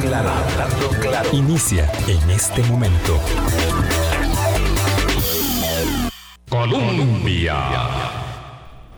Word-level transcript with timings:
claro, 0.00 0.30
hablando 0.30 0.88
claro. 1.00 1.28
Inicia 1.32 1.90
en 2.06 2.30
este 2.30 2.62
momento. 2.64 3.18
Colombia. 6.48 8.17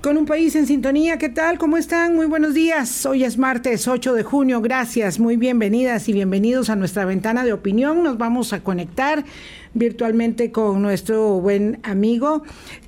Con 0.03 0.17
un 0.17 0.25
país 0.25 0.57
en 0.57 0.67
sintonía, 0.67 1.19
¿qué 1.19 1.29
tal? 1.29 1.59
¿Cómo 1.59 1.77
están? 1.77 2.17
Muy 2.17 2.25
buenos 2.25 2.55
días. 2.55 3.05
Hoy 3.05 3.23
es 3.23 3.37
martes 3.37 3.87
8 3.87 4.15
de 4.15 4.23
junio. 4.23 4.63
Gracias, 4.63 5.21
muy 5.21 5.37
bienvenidas 5.37 6.09
y 6.09 6.15
bienvenidos 6.15 6.71
a 6.71 6.77
nuestra 6.77 7.05
ventana 7.05 7.45
de 7.45 7.53
opinión. 7.53 8.03
Nos 8.03 8.17
vamos 8.17 8.55
a 8.55 8.61
conectar 8.61 9.27
virtualmente 9.75 10.51
con 10.53 10.81
nuestro 10.81 11.39
buen 11.41 11.81
amigo, 11.83 12.45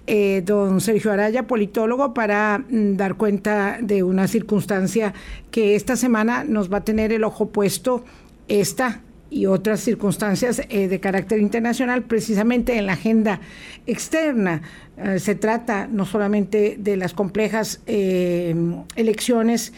eh, 0.06 0.42
don 0.46 0.80
Sergio 0.80 1.12
Araya, 1.12 1.46
politólogo, 1.46 2.14
para 2.14 2.64
mm, 2.66 2.96
dar 2.96 3.16
cuenta 3.16 3.76
de 3.82 4.02
una 4.02 4.26
circunstancia 4.26 5.12
que 5.50 5.74
esta 5.74 5.96
semana 5.96 6.44
nos 6.44 6.72
va 6.72 6.78
a 6.78 6.84
tener 6.84 7.12
el 7.12 7.24
ojo 7.24 7.50
puesto 7.50 8.06
esta 8.48 9.02
y 9.32 9.46
otras 9.46 9.80
circunstancias 9.80 10.60
eh, 10.68 10.88
de 10.88 11.00
carácter 11.00 11.40
internacional, 11.40 12.02
precisamente 12.02 12.76
en 12.76 12.86
la 12.86 12.92
agenda 12.92 13.40
externa. 13.86 14.60
Eh, 15.02 15.18
se 15.18 15.34
trata 15.34 15.86
no 15.86 16.06
solamente 16.06 16.76
de 16.78 16.96
las 16.96 17.14
complejas 17.14 17.80
eh, 17.86 18.54
elecciones 18.96 19.72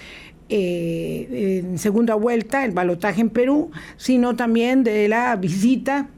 en 0.46 1.78
segunda 1.78 2.15
vuelta, 2.15 2.65
el 2.65 2.73
balotaje 2.73 3.23
en 3.23 3.30
Perú, 3.30 3.70
sino 3.96 4.37
también 4.37 4.84
de 4.84 5.09
la 5.09 5.34
visita 5.37 6.09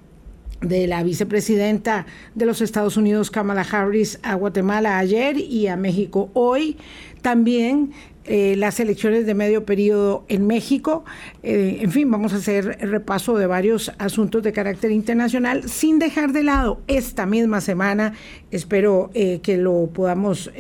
de 0.61 0.87
la 0.87 1.03
vicepresidenta 1.03 2.07
de 2.35 2.47
los 2.47 2.61
Estados 2.61 2.97
Unidos, 2.97 3.31
Kamala 3.31 3.67
Harris, 3.71 4.19
a 4.23 4.35
Guatemala 4.35 4.99
ayer 4.99 5.37
y 5.37 5.69
a 5.69 5.77
México 5.77 6.31
hoy. 6.35 6.77
También 7.23 7.93
eh, 8.29 8.57
las 8.57 8.81
elecciones 8.81 9.25
de 9.25 9.35
medio 9.35 9.65
periodo 9.65 10.25
en 10.29 10.47
México. 10.47 11.05
Eh, 11.43 11.79
en 11.81 11.93
fin, 11.93 12.11
vamos 12.11 12.33
a 12.33 12.37
hacer 12.37 12.79
repaso 12.81 13.37
de 13.39 13.47
varios 13.47 13.93
asuntos 13.99 14.43
de 14.43 14.53
carácter 14.53 14.91
internacional 14.91 15.69
sin 15.69 15.99
dejar 15.99 16.33
de 16.33 16.43
lado 16.43 16.81
esta 16.89 17.25
misma 17.27 17.61
semana. 17.61 18.15
Espero 18.51 19.11
eh, 19.15 19.41
que 19.43 19.57
lo 19.57 19.91
podamos 19.93 20.51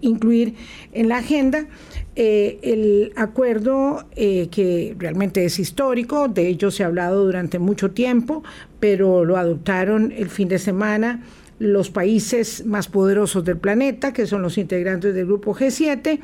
incluir 0.00 0.54
en 0.92 1.08
la 1.08 1.18
agenda. 1.18 1.66
el 2.14 3.12
acuerdo 3.16 4.06
que 4.14 4.94
realmente 4.98 5.44
es 5.44 5.58
histórico, 5.58 6.28
de 6.28 6.48
ello 6.48 6.70
se 6.70 6.82
ha 6.82 6.86
hablado 6.86 7.24
durante 7.24 7.58
mucho 7.58 7.90
tiempo, 7.90 8.42
pero 8.80 9.24
lo 9.24 9.36
adoptaron 9.36 10.12
el 10.12 10.30
fin 10.30 10.48
de 10.48 10.58
semana 10.58 11.22
los 11.58 11.90
países 11.90 12.66
más 12.66 12.88
poderosos 12.88 13.44
del 13.44 13.56
planeta, 13.56 14.12
que 14.12 14.26
son 14.26 14.42
los 14.42 14.58
integrantes 14.58 15.14
del 15.14 15.26
grupo 15.26 15.54
G7, 15.54 16.20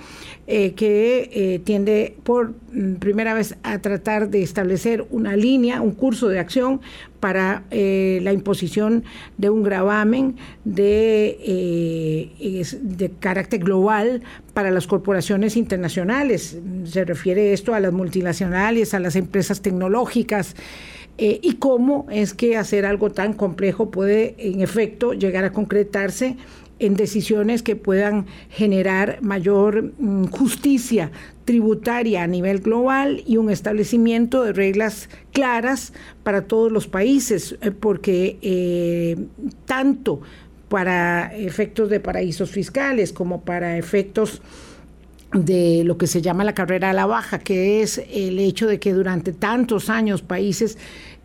eh, 0.46 0.72
que 0.74 1.30
eh, 1.32 1.58
tiende 1.60 2.16
por 2.22 2.52
mm, 2.72 2.94
primera 2.96 3.32
vez 3.32 3.56
a 3.62 3.78
tratar 3.78 4.28
de 4.28 4.42
establecer 4.42 5.06
una 5.10 5.34
línea, 5.36 5.80
un 5.80 5.92
curso 5.92 6.28
de 6.28 6.38
acción 6.38 6.80
para 7.20 7.62
eh, 7.70 8.20
la 8.22 8.32
imposición 8.32 9.04
de 9.38 9.48
un 9.48 9.62
gravamen 9.62 10.36
de, 10.64 12.28
de 12.82 13.10
carácter 13.20 13.60
global 13.60 14.22
para 14.52 14.70
las 14.70 14.86
corporaciones 14.86 15.56
internacionales. 15.56 16.58
Se 16.84 17.04
refiere 17.04 17.52
esto 17.52 17.74
a 17.74 17.80
las 17.80 17.92
multinacionales, 17.92 18.92
a 18.92 18.98
las 18.98 19.16
empresas 19.16 19.62
tecnológicas. 19.62 20.56
Eh, 21.18 21.40
y 21.42 21.54
cómo 21.54 22.06
es 22.10 22.32
que 22.32 22.56
hacer 22.56 22.86
algo 22.86 23.10
tan 23.10 23.34
complejo 23.34 23.90
puede 23.90 24.34
en 24.38 24.62
efecto 24.62 25.12
llegar 25.12 25.44
a 25.44 25.52
concretarse 25.52 26.36
en 26.78 26.96
decisiones 26.96 27.62
que 27.62 27.76
puedan 27.76 28.26
generar 28.48 29.18
mayor 29.22 29.92
mm, 29.98 30.24
justicia 30.26 31.12
tributaria 31.44 32.22
a 32.22 32.26
nivel 32.26 32.60
global 32.60 33.22
y 33.26 33.36
un 33.36 33.50
establecimiento 33.50 34.42
de 34.42 34.52
reglas 34.52 35.08
claras 35.32 35.92
para 36.22 36.46
todos 36.46 36.72
los 36.72 36.88
países, 36.88 37.56
eh, 37.60 37.70
porque 37.70 38.38
eh, 38.42 39.16
tanto 39.66 40.22
para 40.68 41.36
efectos 41.36 41.90
de 41.90 42.00
paraísos 42.00 42.50
fiscales 42.50 43.12
como 43.12 43.42
para 43.42 43.76
efectos 43.76 44.40
de 45.32 45.82
lo 45.84 45.96
que 45.96 46.06
se 46.06 46.20
llama 46.20 46.44
la 46.44 46.54
carrera 46.54 46.90
a 46.90 46.92
la 46.92 47.06
baja, 47.06 47.38
que 47.38 47.82
es 47.82 48.02
el 48.10 48.38
hecho 48.38 48.66
de 48.66 48.78
que 48.78 48.92
durante 48.92 49.32
tantos 49.32 49.88
años 49.88 50.22
países 50.22 50.78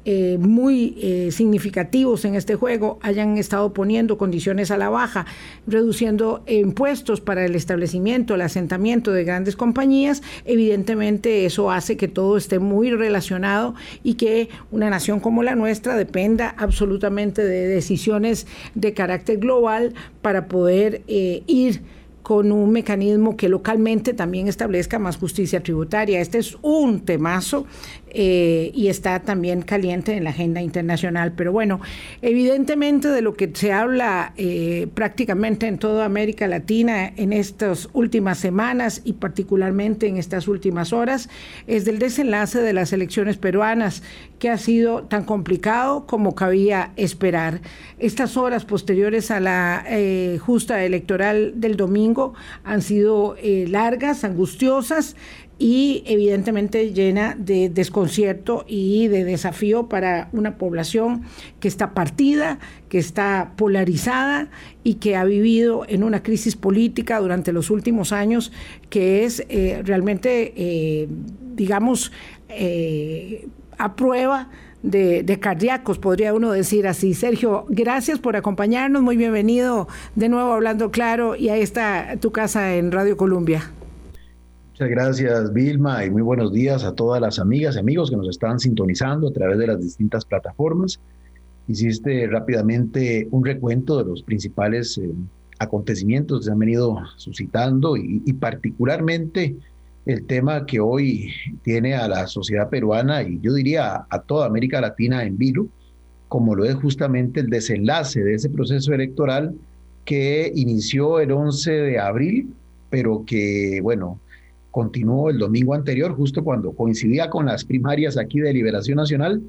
eh, 0.09 0.37
muy 0.39 0.95
eh, 1.01 1.31
significativos 1.33 2.23
en 2.23 2.35
este 2.35 2.55
juego 2.55 2.97
hayan 3.01 3.37
estado 3.37 3.73
poniendo 3.73 4.17
condiciones 4.17 4.71
a 4.71 4.77
la 4.77 4.87
baja, 4.87 5.25
reduciendo 5.67 6.45
impuestos 6.47 7.19
para 7.19 7.43
el 7.43 7.55
establecimiento, 7.55 8.35
el 8.35 8.39
asentamiento 8.39 9.11
de 9.11 9.25
grandes 9.25 9.57
compañías, 9.57 10.23
evidentemente 10.45 11.45
eso 11.45 11.71
hace 11.71 11.97
que 11.97 12.07
todo 12.07 12.37
esté 12.37 12.59
muy 12.59 12.89
relacionado 12.91 13.75
y 14.01 14.13
que 14.13 14.47
una 14.71 14.89
nación 14.89 15.19
como 15.19 15.43
la 15.43 15.55
nuestra 15.55 15.97
dependa 15.97 16.55
absolutamente 16.57 17.43
de 17.43 17.67
decisiones 17.67 18.47
de 18.75 18.93
carácter 18.93 19.39
global 19.39 19.93
para 20.21 20.47
poder 20.47 21.01
eh, 21.09 21.43
ir 21.47 21.81
con 22.27 22.51
un 22.51 22.73
mecanismo 22.73 23.37
que 23.37 23.47
localmente 23.47 24.13
también 24.13 24.49
establezca 24.49 24.99
más 24.99 25.15
justicia 25.15 25.63
tributaria. 25.63 26.19
Este 26.19 26.39
es 26.39 26.57
un 26.61 27.05
temazo 27.05 27.65
eh, 28.09 28.71
y 28.73 28.87
está 28.87 29.19
también 29.19 29.61
caliente 29.61 30.15
en 30.15 30.23
la 30.23 30.29
agenda 30.29 30.61
internacional. 30.61 31.33
Pero 31.35 31.51
bueno, 31.51 31.81
evidentemente 32.21 33.09
de 33.09 33.21
lo 33.21 33.33
que 33.33 33.51
se 33.53 33.73
habla 33.73 34.33
eh, 34.37 34.87
prácticamente 34.93 35.67
en 35.67 35.77
toda 35.77 36.05
América 36.05 36.47
Latina 36.47 37.11
en 37.15 37.33
estas 37.33 37.89
últimas 37.93 38.37
semanas 38.37 39.01
y 39.03 39.13
particularmente 39.13 40.07
en 40.07 40.17
estas 40.17 40.47
últimas 40.47 40.93
horas 40.93 41.29
es 41.67 41.85
del 41.85 41.99
desenlace 41.99 42.61
de 42.61 42.73
las 42.73 42.93
elecciones 42.93 43.37
peruanas, 43.37 44.03
que 44.39 44.49
ha 44.49 44.57
sido 44.57 45.03
tan 45.03 45.23
complicado 45.23 46.05
como 46.05 46.35
cabía 46.35 46.91
esperar. 46.95 47.61
Estas 47.99 48.37
horas 48.37 48.65
posteriores 48.65 49.31
a 49.31 49.39
la 49.39 49.83
eh, 49.87 50.37
justa 50.39 50.83
electoral 50.83 51.53
del 51.55 51.75
domingo 51.75 52.35
han 52.63 52.81
sido 52.81 53.35
largas, 53.43 54.23
angustiosas 54.23 55.15
y 55.59 56.03
evidentemente 56.05 56.93
llena 56.93 57.35
de 57.37 57.69
desconcierto 57.69 58.63
y 58.67 59.07
de 59.07 59.23
desafío 59.23 59.87
para 59.89 60.29
una 60.31 60.57
población 60.57 61.23
que 61.59 61.67
está 61.67 61.93
partida, 61.93 62.59
que 62.89 62.99
está 62.99 63.53
polarizada 63.55 64.49
y 64.83 64.95
que 64.95 65.15
ha 65.15 65.23
vivido 65.23 65.85
en 65.87 66.03
una 66.03 66.21
crisis 66.21 66.55
política 66.55 67.19
durante 67.19 67.51
los 67.51 67.71
últimos 67.71 68.11
años 68.11 68.51
que 68.89 69.25
es 69.25 69.43
eh, 69.49 69.81
realmente, 69.83 70.53
eh, 70.55 71.07
digamos, 71.55 72.11
eh, 72.49 73.47
a 73.79 73.95
prueba 73.95 74.49
de, 74.83 75.23
de, 75.23 75.39
cardíacos, 75.39 75.97
podría 75.97 76.33
uno 76.35 76.51
decir 76.51 76.87
así. 76.87 77.15
Sergio, 77.15 77.65
gracias 77.67 78.19
por 78.19 78.35
acompañarnos, 78.35 79.01
muy 79.01 79.17
bienvenido 79.17 79.87
de 80.15 80.29
nuevo 80.29 80.53
Hablando 80.53 80.91
Claro 80.91 81.35
y 81.35 81.49
a 81.49 81.57
esta 81.57 82.15
tu 82.21 82.31
casa 82.31 82.75
en 82.75 82.91
Radio 82.91 83.17
Colombia. 83.17 83.71
Muchas 84.79 84.91
gracias, 84.91 85.53
Vilma, 85.53 86.05
y 86.05 86.11
muy 86.11 86.21
buenos 86.21 86.53
días 86.53 86.83
a 86.83 86.93
todas 86.93 87.19
las 87.19 87.39
amigas 87.39 87.75
y 87.75 87.79
amigos 87.79 88.11
que 88.11 88.15
nos 88.15 88.29
están 88.29 88.59
sintonizando 88.59 89.29
a 89.29 89.33
través 89.33 89.57
de 89.57 89.65
las 89.65 89.81
distintas 89.81 90.23
plataformas. 90.23 90.99
Hiciste 91.67 92.27
rápidamente 92.27 93.27
un 93.31 93.43
recuento 93.43 93.97
de 93.97 94.07
los 94.07 94.21
principales 94.21 94.99
eh, 94.99 95.09
acontecimientos 95.57 96.41
que 96.41 96.45
se 96.45 96.51
han 96.51 96.59
venido 96.59 96.95
suscitando 97.15 97.97
y, 97.97 98.19
particularmente 98.33 99.55
el 100.05 100.27
tema 100.27 100.67
que 100.67 100.79
hoy 100.79 101.31
tiene 101.63 101.95
a 101.95 102.07
la 102.07 102.27
sociedad 102.27 102.69
peruana 102.69 103.23
y 103.23 103.39
yo 103.41 103.55
diría 103.55 104.05
a, 104.07 104.21
toda 104.21 104.45
América 104.45 104.79
Latina 104.79 105.23
en 105.23 105.39
vilo, 105.39 105.65
como 106.27 106.53
lo 106.53 106.65
es 106.65 106.75
justamente 106.75 107.39
el 107.39 107.47
desenlace 107.47 108.23
de 108.23 108.35
ese 108.35 108.51
proceso 108.51 108.93
electoral 108.93 109.55
que 110.05 110.51
inició 110.53 111.19
el 111.19 111.31
11 111.31 111.71
de 111.71 111.99
abril, 111.99 112.53
pero 112.91 113.23
que, 113.25 113.79
bueno, 113.81 114.19
continuó 114.77 115.31
el 115.31 115.39
domingo 115.39 115.73
anterior, 115.73 116.15
justo 116.15 116.43
cuando 116.43 116.71
coincidía 116.71 117.31
con 117.31 117.47
las 117.47 117.65
primarias 117.65 118.15
aquí 118.15 118.39
de 118.39 118.53
Liberación 118.53 118.97
Nacional. 118.97 119.41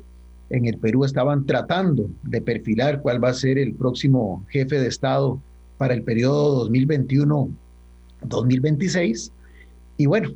En 0.49 0.64
el 0.64 0.79
Perú 0.79 1.05
estaban 1.05 1.44
tratando 1.44 2.08
de 2.23 2.41
perfilar 2.41 3.03
cuál 3.03 3.23
va 3.23 3.29
a 3.29 3.35
ser 3.35 3.58
el 3.58 3.75
próximo 3.75 4.43
jefe 4.49 4.81
de 4.81 4.88
Estado 4.88 5.38
para 5.76 5.93
el 5.93 6.03
periodo 6.03 6.67
2021-2026. 6.70 9.31
Y 9.99 10.06
bueno, 10.06 10.31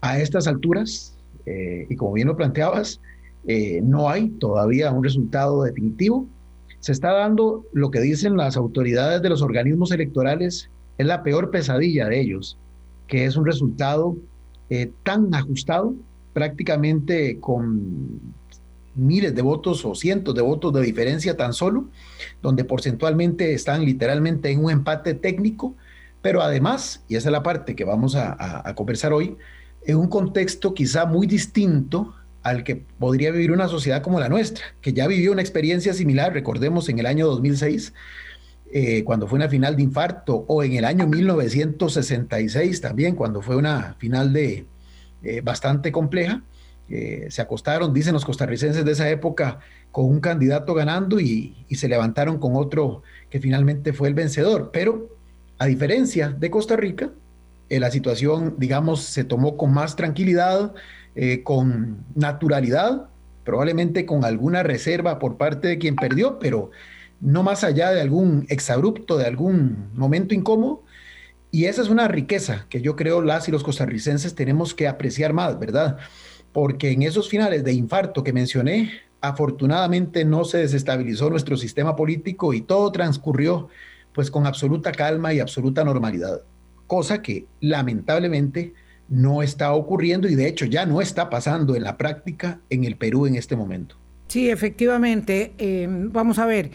a 0.00 0.20
estas 0.20 0.46
alturas, 0.46 1.16
eh, 1.44 1.88
y 1.90 1.96
como 1.96 2.12
bien 2.12 2.28
lo 2.28 2.36
planteabas, 2.36 3.00
eh, 3.48 3.80
no 3.82 4.08
hay 4.08 4.28
todavía 4.28 4.92
un 4.92 5.02
resultado 5.02 5.64
definitivo. 5.64 6.24
Se 6.78 6.92
está 6.92 7.12
dando 7.12 7.66
lo 7.72 7.90
que 7.90 7.98
dicen 7.98 8.36
las 8.36 8.56
autoridades 8.56 9.22
de 9.22 9.28
los 9.28 9.42
organismos 9.42 9.90
electorales, 9.90 10.70
es 10.98 11.06
la 11.06 11.24
peor 11.24 11.50
pesadilla 11.50 12.06
de 12.06 12.20
ellos, 12.20 12.56
que 13.08 13.24
es 13.24 13.36
un 13.36 13.44
resultado 13.44 14.16
eh, 14.70 14.90
tan 15.02 15.34
ajustado, 15.34 15.94
prácticamente 16.32 17.38
con 17.40 18.20
miles 18.94 19.34
de 19.34 19.42
votos 19.42 19.84
o 19.84 19.94
cientos 19.94 20.34
de 20.34 20.42
votos 20.42 20.72
de 20.72 20.82
diferencia 20.82 21.36
tan 21.36 21.52
solo, 21.52 21.88
donde 22.42 22.64
porcentualmente 22.64 23.52
están 23.54 23.84
literalmente 23.84 24.50
en 24.50 24.64
un 24.64 24.70
empate 24.70 25.14
técnico, 25.14 25.74
pero 26.22 26.42
además, 26.42 27.04
y 27.08 27.16
esa 27.16 27.28
es 27.28 27.32
la 27.32 27.42
parte 27.42 27.76
que 27.76 27.84
vamos 27.84 28.16
a, 28.16 28.36
a 28.68 28.74
conversar 28.74 29.12
hoy, 29.12 29.36
en 29.84 29.96
un 29.96 30.08
contexto 30.08 30.74
quizá 30.74 31.06
muy 31.06 31.26
distinto 31.26 32.14
al 32.42 32.64
que 32.64 32.76
podría 32.76 33.30
vivir 33.32 33.52
una 33.52 33.68
sociedad 33.68 34.02
como 34.02 34.20
la 34.20 34.28
nuestra, 34.28 34.64
que 34.80 34.92
ya 34.92 35.06
vivió 35.06 35.32
una 35.32 35.42
experiencia 35.42 35.92
similar, 35.92 36.32
recordemos 36.32 36.88
en 36.88 36.98
el 36.98 37.06
año 37.06 37.26
2006, 37.26 37.92
eh, 38.72 39.04
cuando 39.04 39.26
fue 39.26 39.36
una 39.36 39.48
final 39.48 39.76
de 39.76 39.82
infarto, 39.82 40.44
o 40.48 40.62
en 40.62 40.74
el 40.74 40.84
año 40.84 41.06
1966 41.06 42.80
también, 42.80 43.14
cuando 43.14 43.42
fue 43.42 43.56
una 43.56 43.94
final 43.98 44.32
de 44.32 44.66
eh, 45.22 45.40
bastante 45.42 45.92
compleja. 45.92 46.42
se 46.88 47.42
acostaron, 47.42 47.92
dicen 47.92 48.12
los 48.12 48.24
costarricenses 48.24 48.84
de 48.84 48.92
esa 48.92 49.10
época, 49.10 49.58
con 49.96 50.04
un 50.04 50.20
candidato 50.20 50.74
ganando 50.74 51.18
y, 51.20 51.56
se 51.70 51.88
levantaron 51.88 52.36
con 52.36 52.54
otro 52.54 53.02
que 53.30 53.40
finalmente 53.40 53.94
fue 53.94 54.08
el 54.08 54.14
vencedor. 54.14 54.68
Pero 54.70 55.08
a 55.56 55.64
diferencia 55.64 56.28
de 56.28 56.50
Costa 56.50 56.76
Rica, 56.76 57.12
eh, 57.70 57.80
la 57.80 57.90
situación, 57.90 58.56
digamos, 58.58 59.00
se 59.04 59.24
tomó 59.24 59.56
con 59.56 59.72
más 59.72 59.96
tranquilidad, 59.96 60.74
eh, 61.14 61.42
con 61.42 62.04
naturalidad, 62.14 63.08
probablemente 63.42 64.04
con 64.04 64.26
alguna 64.26 64.62
reserva 64.62 65.18
por 65.18 65.38
parte 65.38 65.68
de 65.68 65.78
quien 65.78 65.96
perdió, 65.96 66.38
pero 66.38 66.70
no 67.20 67.42
más 67.42 67.64
allá 67.64 67.90
de 67.90 68.00
algún 68.00 68.46
exabrupto, 68.48 69.16
de 69.16 69.26
algún 69.26 69.90
momento 69.94 70.34
incómodo. 70.34 70.84
Y 71.50 71.66
esa 71.66 71.82
es 71.82 71.88
una 71.88 72.08
riqueza 72.08 72.66
que 72.68 72.80
yo 72.80 72.96
creo 72.96 73.22
las 73.22 73.48
y 73.48 73.52
los 73.52 73.62
costarricenses 73.62 74.34
tenemos 74.34 74.74
que 74.74 74.88
apreciar 74.88 75.32
más, 75.32 75.58
¿verdad? 75.58 75.98
Porque 76.52 76.90
en 76.90 77.02
esos 77.02 77.28
finales 77.28 77.64
de 77.64 77.72
infarto 77.72 78.22
que 78.24 78.32
mencioné, 78.32 78.90
afortunadamente 79.20 80.24
no 80.24 80.44
se 80.44 80.58
desestabilizó 80.58 81.30
nuestro 81.30 81.56
sistema 81.56 81.96
político 81.96 82.52
y 82.52 82.60
todo 82.60 82.92
transcurrió 82.92 83.68
pues 84.12 84.30
con 84.30 84.46
absoluta 84.46 84.92
calma 84.92 85.32
y 85.32 85.40
absoluta 85.40 85.84
normalidad 85.84 86.42
cosa 86.86 87.22
que 87.22 87.46
lamentablemente 87.60 88.74
no 89.08 89.42
está 89.42 89.72
ocurriendo 89.72 90.28
y 90.28 90.34
de 90.34 90.48
hecho 90.48 90.64
ya 90.64 90.86
no 90.86 91.00
está 91.00 91.30
pasando 91.30 91.76
en 91.76 91.84
la 91.84 91.96
práctica 91.96 92.60
en 92.70 92.84
el 92.84 92.96
Perú 92.96 93.26
en 93.26 93.36
este 93.36 93.56
momento. 93.56 93.96
Sí, 94.28 94.50
efectivamente. 94.50 95.52
Eh, 95.58 95.86
vamos 95.88 96.38
a 96.40 96.46
ver. 96.46 96.70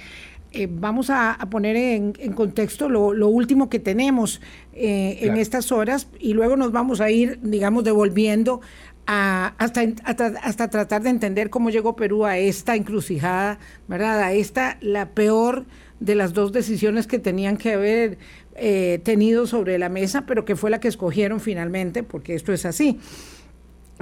Eh, 0.53 0.68
vamos 0.69 1.09
a, 1.09 1.38
poner 1.50 1.77
en, 1.77 2.13
contexto 2.33 2.89
lo, 2.89 3.27
último 3.27 3.69
que 3.69 3.80
tenemos 3.80 4.42
eh, 4.74 5.19
en 5.21 5.38
estas 5.38 5.71
horas 5.71 6.09
y 6.19 6.33
luego 6.33 6.57
nos 6.57 6.74
vamos 6.74 7.00
a 7.00 7.09
ir, 7.09 7.39
digamos, 7.42 7.86
devolviendo 7.86 8.59
a, 9.07 9.53
hasta, 9.57 9.81
hasta, 10.03 10.69
tratar 10.69 11.03
de 11.03 11.09
entender 11.09 11.50
cómo 11.50 11.69
llegó 11.69 11.95
Perú 11.95 12.25
a 12.25 12.38
esta 12.38 12.75
encrucijada, 12.75 13.59
¿verdad? 13.88 14.21
A 14.21 14.33
esta, 14.33 14.77
la 14.81 15.12
peor 15.12 15.65
de 16.01 16.15
las 16.15 16.33
dos 16.33 16.51
decisiones 16.51 17.07
que 17.07 17.19
tenían 17.19 17.56
que 17.56 17.74
haber 17.74 18.18
eh, 18.56 19.00
tenido 19.03 19.48
sobre 19.48 19.77
la 19.77 19.88
mesa, 19.88 20.25
pero 20.25 20.44
que 20.44 20.57
fue 20.57 20.69
la 20.69 20.81
que 20.81 20.89
escogieron 20.89 21.39
finalmente, 21.39 22.03
porque 22.03 22.36
esto 22.36 22.51
es 22.51 22.65
así. 22.65 23.00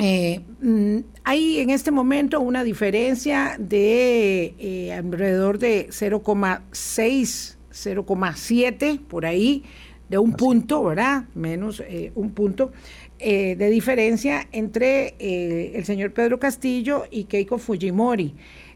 Eh, 0.01 0.41
mm, 0.61 0.99
hay 1.23 1.59
en 1.59 1.69
este 1.69 1.91
momento 1.91 2.39
una 2.39 2.63
diferencia 2.63 3.55
de 3.59 4.55
eh, 4.57 4.93
alrededor 4.93 5.59
de 5.59 5.87
0,6, 5.89 7.57
0,7 7.71 8.99
por 8.99 9.25
ahí, 9.25 9.63
de 10.09 10.17
un 10.17 10.33
punto, 10.33 10.83
¿verdad? 10.83 11.25
Menos 11.35 11.83
un 12.15 12.31
punto 12.31 12.71
de 13.19 13.69
diferencia 13.69 14.47
entre 14.51 15.13
el 15.19 15.85
señor 15.85 16.13
Pedro 16.13 16.39
Castillo 16.39 17.03
y 17.11 17.25
Keiko 17.25 17.59
Fujimori. 17.59 18.33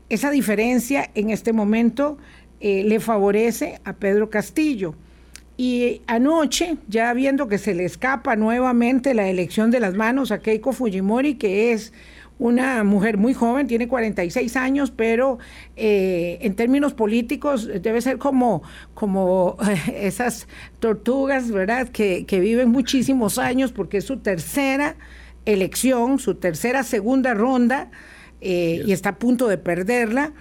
Esa 0.10 0.30
diferencia 0.30 1.10
en 1.16 1.32
este 1.32 1.52
momento 1.52 2.20
le 2.62 3.00
favorece 3.00 3.80
a 3.84 3.94
Pedro 3.94 4.30
Castillo. 4.30 4.94
Y 5.56 6.02
anoche, 6.08 6.78
ya 6.88 7.14
viendo 7.14 7.48
que 7.48 7.58
se 7.58 7.76
le 7.76 7.86
escapa 7.86 8.36
nuevamente 8.36 9.14
la 9.14 9.30
elección 9.30 9.70
de 9.70 9.80
las 9.80 9.94
manos 9.94 10.32
a 10.32 10.40
Keiko 10.40 10.74
Fujimori, 10.74 11.36
que 11.36 11.74
es 11.74 11.94
una 12.40 12.84
mujer 12.84 13.18
muy 13.18 13.34
joven, 13.34 13.68
tiene 13.68 13.88
46 13.88 14.58
años, 14.58 14.92
pero 14.92 15.38
eh, 15.76 16.40
en 16.42 16.56
términos 16.56 16.94
políticos 16.94 17.70
debe 17.82 18.02
ser 18.02 18.18
como, 18.18 18.64
como 18.94 19.58
esas 19.96 20.48
tortugas, 20.80 21.52
¿verdad? 21.52 21.90
Que, 21.90 22.26
que 22.26 22.40
viven 22.40 22.70
muchísimos 22.70 23.38
años 23.38 23.72
porque 23.72 23.98
es 23.98 24.06
su 24.06 24.18
tercera 24.18 24.96
elección, 25.46 26.20
su 26.20 26.36
tercera 26.36 26.84
segunda 26.84 27.34
ronda 27.34 27.92
eh, 28.42 28.82
y 28.86 28.92
está 28.92 29.10
a 29.10 29.20
punto 29.20 29.48
de 29.48 29.58
perderla. 29.58 30.34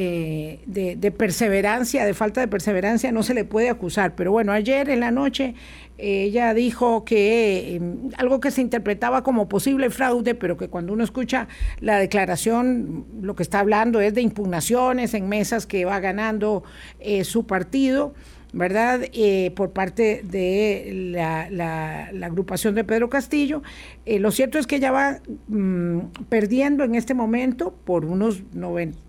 Eh, 0.00 0.60
de, 0.66 1.10
perseverancia, 1.10 2.06
de 2.06 2.14
falta 2.14 2.40
de 2.40 2.46
perseverancia, 2.46 3.10
no 3.10 3.24
se 3.24 3.34
le 3.34 3.44
puede 3.44 3.68
acusar. 3.68 4.14
Pero 4.14 4.30
bueno, 4.30 4.52
ayer 4.52 4.90
en 4.90 5.00
la 5.00 5.10
noche 5.10 5.56
ella 5.96 6.54
dijo 6.54 7.04
que 7.04 7.74
em, 7.74 8.10
algo 8.16 8.38
que 8.38 8.52
se 8.52 8.60
interpretaba 8.60 9.24
como 9.24 9.48
posible 9.48 9.90
fraude, 9.90 10.36
pero 10.36 10.56
que 10.56 10.68
cuando 10.68 10.92
uno 10.92 11.02
escucha 11.02 11.48
la 11.80 11.98
declaración, 11.98 13.06
lo 13.20 13.34
que 13.34 13.42
está 13.42 13.58
hablando 13.58 14.00
es 14.00 14.14
de 14.14 14.20
impugnaciones 14.22 15.14
en 15.14 15.28
mesas 15.28 15.66
que 15.66 15.84
va 15.84 15.98
ganando 15.98 16.62
eh, 17.00 17.24
su 17.24 17.46
partido. 17.46 18.14
¿verdad? 18.50 19.02
Eh, 19.12 19.52
por 19.54 19.72
parte 19.72 20.22
de 20.24 21.10
la, 21.12 22.08
agrupación 22.24 22.74
de 22.74 22.82
Pedro 22.82 23.10
Castillo. 23.10 23.62
lo 24.06 24.30
cierto 24.30 24.58
es 24.58 24.66
que 24.66 24.76
ella 24.76 24.90
va 24.90 25.20
mm, 25.48 25.98
perdiendo 26.30 26.82
en 26.82 26.94
este 26.94 27.12
momento 27.12 27.74
por 27.84 28.06
unos 28.06 28.42
90 28.54 29.07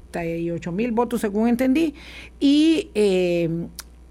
ocho 0.53 0.71
mil 0.71 0.91
votos, 0.91 1.21
según 1.21 1.47
entendí, 1.47 1.93
y 2.39 2.89
eh, 2.93 3.67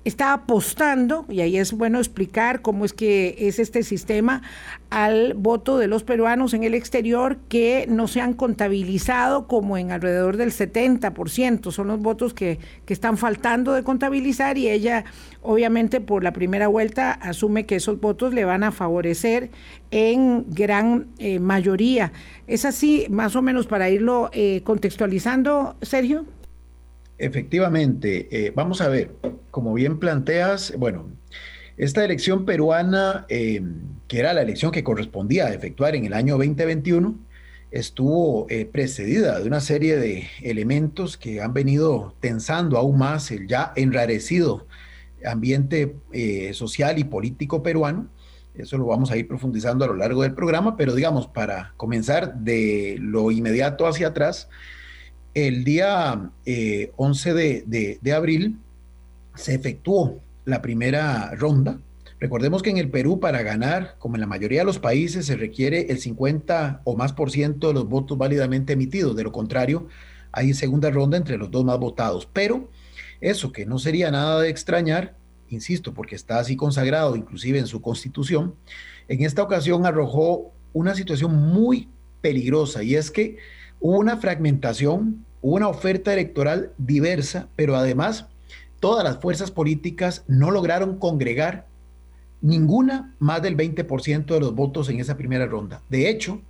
está 0.08 0.32
apostando, 0.32 1.24
y 1.28 1.40
ahí 1.40 1.56
es 1.56 1.72
bueno 1.72 1.98
explicar 1.98 2.62
cómo 2.62 2.84
es 2.84 2.92
que 2.92 3.36
es 3.38 3.58
este 3.58 3.82
sistema, 3.82 4.42
al 4.90 5.34
voto 5.34 5.78
de 5.78 5.86
los 5.86 6.02
peruanos 6.02 6.54
en 6.54 6.64
el 6.64 6.74
exterior 6.74 7.38
que 7.48 7.86
no 7.88 8.08
se 8.08 8.20
han 8.20 8.32
contabilizado 8.32 9.46
como 9.46 9.76
en 9.76 9.92
alrededor 9.92 10.36
del 10.36 10.50
70%. 10.50 11.70
Son 11.70 11.88
los 11.88 12.00
votos 12.00 12.34
que, 12.34 12.58
que 12.86 12.94
están 12.94 13.18
faltando 13.18 13.74
de 13.74 13.82
contabilizar 13.82 14.56
y 14.56 14.68
ella 14.68 15.04
obviamente 15.42 16.00
por 16.00 16.24
la 16.24 16.32
primera 16.32 16.68
vuelta 16.68 17.12
asume 17.12 17.66
que 17.66 17.76
esos 17.76 18.00
votos 18.00 18.32
le 18.34 18.44
van 18.44 18.64
a 18.64 18.72
favorecer 18.72 19.50
en 19.90 20.44
gran 20.48 21.06
eh, 21.18 21.38
mayoría. 21.38 22.12
¿Es 22.46 22.64
así 22.64 23.06
más 23.10 23.36
o 23.36 23.42
menos 23.42 23.66
para 23.66 23.90
irlo 23.90 24.30
eh, 24.32 24.62
contextualizando, 24.64 25.76
Sergio? 25.82 26.26
Efectivamente, 27.18 28.28
eh, 28.30 28.52
vamos 28.54 28.80
a 28.80 28.88
ver, 28.88 29.10
como 29.50 29.74
bien 29.74 29.98
planteas, 29.98 30.72
bueno, 30.78 31.10
esta 31.76 32.04
elección 32.04 32.44
peruana, 32.44 33.26
eh, 33.28 33.60
que 34.06 34.20
era 34.20 34.32
la 34.32 34.42
elección 34.42 34.70
que 34.70 34.84
correspondía 34.84 35.46
a 35.46 35.52
efectuar 35.52 35.96
en 35.96 36.06
el 36.06 36.12
año 36.12 36.36
2021, 36.36 37.18
estuvo 37.72 38.46
eh, 38.48 38.66
precedida 38.66 39.40
de 39.40 39.48
una 39.48 39.60
serie 39.60 39.96
de 39.96 40.28
elementos 40.42 41.16
que 41.16 41.40
han 41.42 41.52
venido 41.52 42.14
tensando 42.20 42.78
aún 42.78 42.98
más 42.98 43.32
el 43.32 43.48
ya 43.48 43.72
enrarecido 43.74 44.66
ambiente 45.26 45.96
social 46.52 46.98
y 47.00 47.04
político 47.04 47.64
peruano. 47.64 48.08
Eso 48.54 48.78
lo 48.78 48.86
vamos 48.86 49.10
a 49.10 49.16
ir 49.16 49.26
profundizando 49.26 49.84
a 49.84 49.88
lo 49.88 49.94
largo 49.94 50.22
del 50.22 50.34
programa, 50.34 50.76
pero 50.76 50.94
digamos, 50.94 51.26
para 51.26 51.72
comenzar 51.76 52.36
de 52.36 52.96
lo 53.00 53.32
inmediato 53.32 53.88
hacia 53.88 54.08
atrás, 54.08 54.48
el 55.46 55.64
día 55.64 56.30
11 56.96 57.30
eh, 57.30 57.98
de, 58.00 58.12
abril 58.12 58.58
se 59.34 59.54
efectuó 59.54 60.20
la 60.44 60.62
primera 60.62 61.34
ronda. 61.36 61.78
Recordemos 62.18 62.62
que 62.62 62.70
en 62.70 62.78
el 62.78 62.90
Perú 62.90 63.20
para 63.20 63.42
ganar, 63.42 63.94
como 63.98 64.16
en 64.16 64.20
la 64.20 64.26
mayoría 64.26 64.60
de 64.60 64.64
los 64.64 64.78
países, 64.78 65.26
se 65.26 65.36
requiere 65.36 65.86
el 65.90 65.98
50 65.98 66.80
o 66.84 66.96
más 66.96 67.12
por 67.12 67.30
ciento 67.30 67.68
de 67.68 67.74
los 67.74 67.88
votos 67.88 68.18
válidamente 68.18 68.72
emitidos. 68.72 69.14
De 69.14 69.22
lo 69.22 69.30
contrario, 69.30 69.86
hay 70.32 70.54
segunda 70.54 70.90
ronda 70.90 71.16
entre 71.16 71.38
los 71.38 71.50
dos 71.50 71.64
más 71.64 71.78
votados. 71.78 72.28
Pero 72.32 72.68
eso 73.20 73.52
que 73.52 73.66
no 73.66 73.78
sería 73.78 74.10
nada 74.10 74.40
de 74.40 74.48
extrañar, 74.48 75.14
insisto, 75.48 75.94
porque 75.94 76.16
está 76.16 76.38
así 76.40 76.56
consagrado 76.56 77.14
inclusive 77.14 77.58
en 77.58 77.66
su 77.66 77.80
constitución, 77.80 78.54
en 79.06 79.22
esta 79.22 79.42
ocasión 79.42 79.86
arrojó 79.86 80.52
una 80.72 80.94
situación 80.94 81.34
muy 81.34 81.88
peligrosa 82.20 82.82
y 82.82 82.96
es 82.96 83.10
que 83.10 83.38
hubo 83.80 83.98
una 83.98 84.16
fragmentación 84.16 85.24
una 85.40 85.68
oferta 85.68 86.12
electoral 86.12 86.72
diversa, 86.78 87.48
pero 87.56 87.76
además 87.76 88.26
todas 88.80 89.04
las 89.04 89.18
fuerzas 89.20 89.50
políticas 89.50 90.24
no 90.26 90.50
lograron 90.50 90.98
congregar 90.98 91.66
ninguna 92.40 93.14
más 93.18 93.42
del 93.42 93.56
20% 93.56 94.26
de 94.26 94.40
los 94.40 94.54
votos 94.54 94.88
en 94.88 95.00
esa 95.00 95.16
primera 95.16 95.46
ronda. 95.46 95.82
De 95.88 96.08
hecho, 96.08 96.40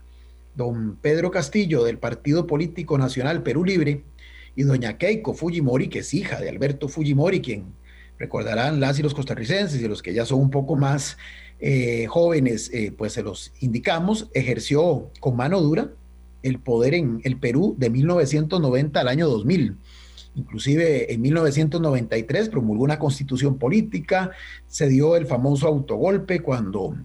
don 0.54 0.97
Pedro 0.97 1.30
Castillo 1.30 1.85
del 1.85 1.99
Partido 1.99 2.47
Político 2.47 2.99
Nacional 2.99 3.42
Perú 3.42 3.64
Libre 3.64 4.02
y 4.57 4.64
doña 4.64 4.99
Keiko 4.99 5.35
Fujimori, 5.35 5.88
que 5.88 6.00
es 6.00 6.12
hija 6.14 6.40
de 6.40 6.49
Alberto 6.49 6.88
Fujimori, 6.88 7.40
quien 7.40 7.66
recordarán 8.18 8.80
las 8.80 8.99
y 8.99 9.02
los 9.02 9.14
costarricenses 9.14 9.80
y 9.80 9.88
los 9.88 10.02
que 10.02 10.12
ya 10.12 10.25
son 10.25 10.40
un 10.40 10.50
poco 10.50 10.76
más 10.76 11.16
eh, 11.61 12.07
jóvenes, 12.09 12.71
eh, 12.73 12.92
pues 12.97 13.12
se 13.12 13.23
los 13.23 13.52
indicamos, 13.61 14.28
ejerció 14.35 15.11
con 15.21 15.37
mano 15.37 15.61
dura 15.61 15.92
el 16.42 16.59
poder 16.59 16.95
en 16.95 17.21
el 17.25 17.38
Perú 17.38 17.75
de 17.78 17.90
1990 17.90 19.00
al 19.00 19.09
año 19.09 19.28
2000. 19.28 19.76
Inclusive 20.35 21.12
en 21.12 21.21
1993 21.21 22.49
promulgó 22.49 22.85
una 22.85 22.99
constitución 22.99 23.59
política, 23.59 24.30
se 24.66 24.88
dio 24.88 25.16
el 25.16 25.26
famoso 25.26 25.66
autogolpe 25.66 26.40
cuando 26.40 26.97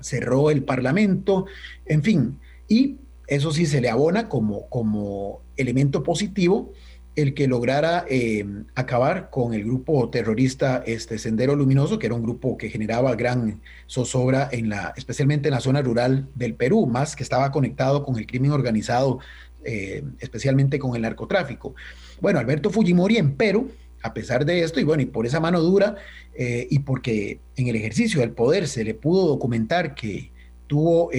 cerró 0.00 0.50
el 0.50 0.64
Parlamento, 0.64 1.46
en 1.86 2.02
fin. 2.02 2.38
Y 2.68 2.96
eso 3.26 3.52
sí 3.52 3.66
se 3.66 3.80
le 3.80 3.90
abona 3.90 4.28
como, 4.28 4.68
como 4.68 5.42
elemento 5.56 6.02
positivo 6.02 6.72
el 7.14 7.34
que 7.34 7.46
lograra 7.46 8.06
eh, 8.08 8.44
acabar 8.74 9.28
con 9.30 9.52
el 9.52 9.64
grupo 9.64 10.08
terrorista 10.08 10.82
este 10.86 11.18
Sendero 11.18 11.54
Luminoso, 11.54 11.98
que 11.98 12.06
era 12.06 12.14
un 12.14 12.22
grupo 12.22 12.56
que 12.56 12.70
generaba 12.70 13.14
gran 13.14 13.60
zozobra 13.86 14.48
en 14.50 14.70
la, 14.70 14.94
especialmente 14.96 15.48
en 15.48 15.54
la 15.54 15.60
zona 15.60 15.82
rural 15.82 16.28
del 16.34 16.54
Perú, 16.54 16.86
más 16.86 17.14
que 17.14 17.22
estaba 17.22 17.50
conectado 17.50 18.02
con 18.02 18.16
el 18.16 18.26
crimen 18.26 18.52
organizado, 18.52 19.18
eh, 19.64 20.02
especialmente 20.20 20.78
con 20.78 20.96
el 20.96 21.02
narcotráfico. 21.02 21.74
Bueno, 22.20 22.38
Alberto 22.38 22.70
Fujimori 22.70 23.18
en 23.18 23.36
Perú, 23.36 23.70
a 24.02 24.14
pesar 24.14 24.46
de 24.46 24.62
esto, 24.62 24.80
y 24.80 24.84
bueno, 24.84 25.02
y 25.02 25.06
por 25.06 25.26
esa 25.26 25.38
mano 25.38 25.60
dura, 25.60 25.96
eh, 26.34 26.66
y 26.70 26.78
porque 26.78 27.40
en 27.56 27.68
el 27.68 27.76
ejercicio 27.76 28.20
del 28.20 28.30
poder 28.30 28.66
se 28.68 28.84
le 28.84 28.94
pudo 28.94 29.26
documentar 29.26 29.94
que 29.94 30.32
tuvo 30.66 31.10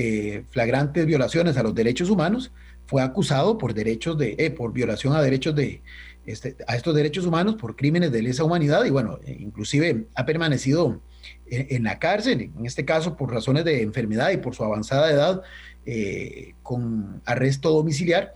flagrantes 0.49 1.05
violaciones 1.05 1.57
a 1.57 1.63
los 1.63 1.75
derechos 1.75 2.09
humanos, 2.09 2.51
fue 2.85 3.01
acusado 3.01 3.57
por 3.57 3.73
derechos 3.73 4.17
de, 4.17 4.35
eh, 4.37 4.51
por 4.51 4.73
violación 4.73 5.15
a 5.15 5.21
derechos 5.21 5.55
de, 5.55 5.81
este, 6.25 6.55
a 6.67 6.75
estos 6.75 6.95
derechos 6.95 7.25
humanos 7.25 7.55
por 7.55 7.75
crímenes 7.75 8.11
de 8.11 8.21
lesa 8.21 8.43
humanidad 8.43 8.85
y 8.85 8.89
bueno, 8.89 9.19
eh, 9.25 9.35
inclusive 9.39 10.07
ha 10.15 10.25
permanecido 10.25 11.01
en, 11.47 11.83
la 11.83 11.99
cárcel, 11.99 12.51
en 12.57 12.65
este 12.65 12.85
caso 12.85 13.15
por 13.15 13.31
razones 13.31 13.65
de 13.65 13.81
enfermedad 13.81 14.31
y 14.31 14.37
por 14.37 14.55
su 14.55 14.63
avanzada 14.63 15.11
edad 15.11 15.41
eh, 15.85 16.53
con 16.63 17.21
arresto 17.25 17.69
domiciliar, 17.71 18.33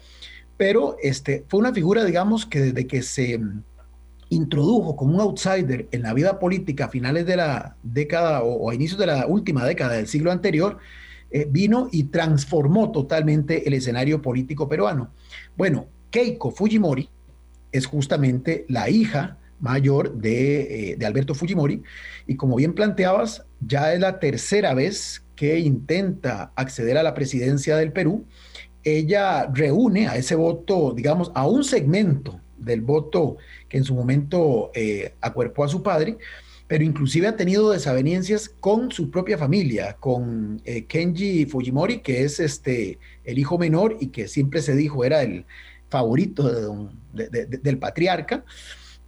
pero 0.58 0.98
este, 1.02 1.46
fue 1.48 1.60
una 1.60 1.74
figura, 1.74 2.04
digamos, 2.04 2.46
que 2.46 2.60
desde 2.60 2.88
que 2.88 3.02
se 3.02 3.40
introdujo 4.30 4.96
como 4.96 5.16
un 5.16 5.22
outsider 5.22 5.88
en 5.92 6.02
la 6.02 6.14
vida 6.14 6.40
política 6.40 6.86
a 6.86 6.90
finales 6.90 7.26
de 7.26 7.38
la 7.38 7.78
década 7.84 8.44
o, 8.44 8.54
o 8.54 8.70
a 8.70 8.76
inicios 8.76 9.00
de 9.00 9.08
la 9.08 9.26
última 9.28 9.66
década 9.66 9.94
del 9.94 10.08
siglo 10.08 10.32
anterior, 10.32 10.78
eh, 11.32 11.48
vino 11.50 11.90
y 11.92 12.06
transformó 12.06 12.92
totalmente 12.92 13.68
el 13.68 13.74
escenario 13.74 14.22
político 14.22 14.68
peruano. 14.68 15.12
Bueno, 15.56 15.88
Keiko 16.10 16.52
Fujimori 16.52 17.10
es 17.72 17.86
justamente 17.86 18.66
la 18.70 18.90
hija 18.90 19.38
mayor 19.60 20.14
de, 20.14 20.92
eh, 20.92 20.96
de, 20.98 21.06
Alberto 21.06 21.34
Fujimori 21.34 21.84
y 22.28 22.36
como 22.36 22.56
bien 22.56 22.74
planteabas, 22.74 23.44
ya 23.60 23.94
es 23.94 24.00
la 24.00 24.20
tercera 24.20 24.74
vez 24.74 25.24
que 25.36 25.60
intenta 25.60 26.52
acceder 26.56 26.98
a 26.98 27.04
la 27.04 27.14
presidencia 27.14 27.76
del 27.78 27.92
Perú. 27.92 28.26
Ella 28.84 29.50
reúne 29.54 30.08
a 30.08 30.16
ese 30.16 30.36
voto, 30.36 30.94
digamos, 30.96 31.32
a 31.36 31.48
un 31.48 31.64
segmento 31.64 32.40
del 32.58 32.82
voto 32.82 33.38
que 33.70 33.78
en 33.78 33.84
su 33.84 33.94
momento 33.94 34.72
eh, 34.74 35.14
acuerpó 35.22 35.64
a 35.64 35.68
su 35.68 35.84
padre, 35.84 36.18
pero 36.68 36.84
inclusive 36.84 37.28
ha 37.28 37.36
tenido 37.36 37.72
desavenencias 37.72 38.50
con 38.50 38.92
su 38.92 39.10
propia 39.10 39.38
familia, 39.38 39.96
con 40.00 40.62
eh, 40.66 40.86
Kenji 40.86 41.46
Fujimori, 41.46 42.00
que 42.00 42.24
es 42.24 42.40
este, 42.40 43.00
el 43.24 43.40
hijo 43.40 43.58
menor 43.58 43.98
y 44.00 44.08
que 44.08 44.28
siempre 44.28 44.62
se 44.62 44.76
dijo 44.76 45.06
era 45.06 45.22
el 45.22 45.46
favorito 45.90 46.92
del 47.14 47.78
patriarca. 47.80 48.44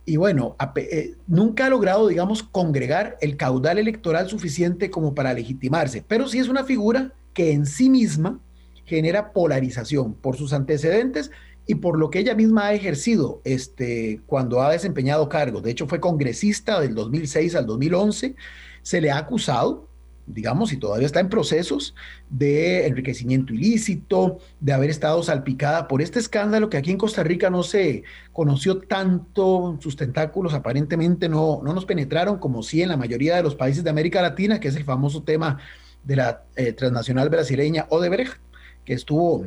Y 0.05 0.15
bueno, 0.15 0.55
eh, 0.75 1.15
nunca 1.27 1.65
ha 1.65 1.69
logrado, 1.69 2.07
digamos, 2.07 2.43
congregar 2.43 3.17
el 3.19 3.35
caudal 3.35 3.77
electoral 3.77 4.29
suficiente 4.29 4.89
como 4.89 5.13
para 5.13 5.33
legitimarse, 5.33 6.03
pero 6.07 6.27
sí 6.27 6.39
es 6.39 6.47
una 6.47 6.63
figura 6.63 7.13
que 7.33 7.51
en 7.51 7.65
sí 7.65 7.89
misma 7.89 8.39
genera 8.85 9.33
polarización 9.33 10.15
por 10.15 10.35
sus 10.35 10.51
antecedentes 10.53 11.29
y 11.69 11.75
por 11.75 11.99
lo 11.99 12.09
que 12.09 12.17
ella 12.17 12.33
misma 12.33 12.65
ha 12.65 12.73
ejercido 12.73 13.41
este, 13.43 14.21
cuando 14.25 14.59
ha 14.63 14.71
desempeñado 14.71 15.29
cargos. 15.29 15.61
De 15.61 15.69
hecho, 15.69 15.85
fue 15.85 15.99
congresista 15.99 16.79
del 16.79 16.95
2006 16.95 17.53
al 17.53 17.67
2011. 17.67 18.35
Se 18.81 18.99
le 18.99 19.11
ha 19.11 19.19
acusado, 19.19 19.87
digamos, 20.25 20.73
y 20.73 20.77
todavía 20.77 21.05
está 21.05 21.19
en 21.19 21.29
procesos 21.29 21.93
de 22.27 22.87
enriquecimiento 22.87 23.53
ilícito, 23.53 24.39
de 24.59 24.73
haber 24.73 24.89
estado 24.89 25.21
salpicada 25.21 25.87
por 25.87 26.01
este 26.01 26.17
escándalo 26.17 26.71
que 26.71 26.77
aquí 26.77 26.89
en 26.89 26.97
Costa 26.97 27.21
Rica 27.21 27.51
no 27.51 27.61
se 27.61 28.01
conoció 28.33 28.79
tanto, 28.79 29.77
sus 29.79 29.95
tentáculos 29.95 30.55
aparentemente 30.55 31.29
no, 31.29 31.61
no 31.63 31.75
nos 31.75 31.85
penetraron 31.85 32.39
como 32.39 32.63
sí 32.63 32.81
en 32.81 32.89
la 32.89 32.97
mayoría 32.97 33.35
de 33.35 33.43
los 33.43 33.53
países 33.53 33.83
de 33.83 33.91
América 33.91 34.23
Latina, 34.23 34.59
que 34.59 34.69
es 34.69 34.75
el 34.75 34.85
famoso 34.85 35.21
tema 35.21 35.59
de 36.03 36.15
la 36.15 36.45
eh, 36.55 36.73
transnacional 36.73 37.29
brasileña 37.29 37.85
Odebrecht, 37.91 38.37
que 38.85 38.93
estuvo 38.95 39.45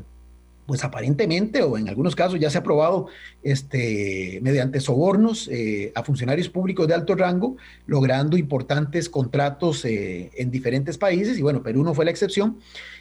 pues 0.67 0.85
aparentemente 0.85 1.63
o 1.63 1.77
en 1.77 1.89
algunos 1.89 2.15
casos 2.15 2.39
ya 2.39 2.51
se 2.51 2.59
ha 2.59 2.63
probado 2.63 3.09
este, 3.43 4.39
mediante 4.43 4.81
sobornos 4.81 5.49
eh, 5.49 5.93
a 5.95 6.03
funcionarios 6.03 6.49
públicos 6.49 6.87
de 6.87 6.95
alto 6.95 7.15
rango, 7.15 7.57
logrando 7.87 8.37
importantes 8.37 9.09
contratos 9.09 9.85
eh, 9.85 10.31
en 10.37 10.51
diferentes 10.51 10.99
países, 10.99 11.39
y 11.39 11.43
bueno, 11.43 11.63
Perú 11.63 11.83
no 11.83 11.95
fue 11.95 12.05
la 12.05 12.11
excepción. 12.11 12.59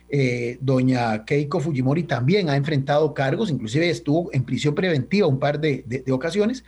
Eh, 0.09 0.57
doña 0.59 1.23
Keiko 1.23 1.59
Fujimori 1.59 2.03
también 2.03 2.49
ha 2.49 2.55
enfrentado 2.55 3.13
cargos, 3.13 3.49
inclusive 3.49 3.89
estuvo 3.89 4.29
en 4.33 4.43
prisión 4.43 4.75
preventiva 4.75 5.27
un 5.27 5.39
par 5.39 5.59
de, 5.59 5.83
de 5.87 6.11
ocasiones. 6.11 6.63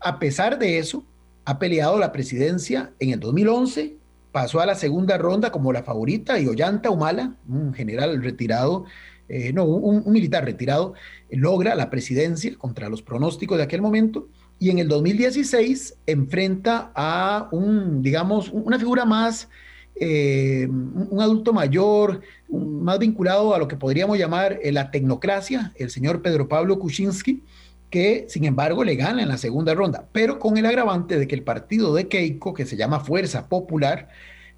A 0.00 0.18
pesar 0.18 0.58
de 0.58 0.78
eso, 0.78 1.04
ha 1.44 1.58
peleado 1.58 1.98
la 1.98 2.12
presidencia 2.12 2.92
en 3.00 3.10
el 3.10 3.20
2011, 3.20 3.96
pasó 4.32 4.60
a 4.60 4.66
la 4.66 4.74
segunda 4.74 5.18
ronda 5.18 5.50
como 5.50 5.72
la 5.72 5.82
favorita 5.82 6.38
y 6.38 6.46
Ollanta 6.46 6.90
Humala, 6.90 7.34
un 7.48 7.74
general 7.74 8.22
retirado, 8.22 8.84
eh, 9.28 9.52
no, 9.52 9.64
un, 9.64 10.10
militar 10.10 10.44
retirado, 10.44 10.94
logra 11.30 11.74
la 11.74 11.90
presidencia 11.90 12.56
contra 12.56 12.88
los 12.88 13.02
pronósticos 13.02 13.58
de 13.58 13.64
aquel 13.64 13.82
momento 13.82 14.28
y 14.58 14.70
en 14.70 14.78
el 14.78 14.88
2016 14.88 15.98
enfrenta 16.06 16.90
a 16.94 17.48
un, 17.52 18.02
digamos, 18.02 18.50
una 18.50 18.78
figura 18.78 19.04
más, 19.04 19.48
eh, 19.94 20.66
un 20.68 21.20
adulto 21.20 21.52
mayor, 21.52 22.22
más 22.48 22.98
vinculado 22.98 23.54
a 23.54 23.58
lo 23.58 23.68
que 23.68 23.76
podríamos 23.76 24.18
llamar 24.18 24.58
eh, 24.62 24.72
la 24.72 24.90
tecnocracia, 24.90 25.72
el 25.76 25.90
señor 25.90 26.22
Pedro 26.22 26.48
Pablo 26.48 26.78
Kuczynski, 26.78 27.42
que 27.90 28.26
sin 28.28 28.44
embargo 28.44 28.84
le 28.84 28.96
gana 28.96 29.22
en 29.22 29.28
la 29.28 29.38
segunda 29.38 29.74
ronda, 29.74 30.08
pero 30.12 30.38
con 30.38 30.56
el 30.56 30.66
agravante 30.66 31.18
de 31.18 31.26
que 31.26 31.34
el 31.34 31.42
partido 31.42 31.94
de 31.94 32.08
Keiko, 32.08 32.54
que 32.54 32.66
se 32.66 32.76
llama 32.76 33.00
Fuerza 33.00 33.48
Popular, 33.48 34.08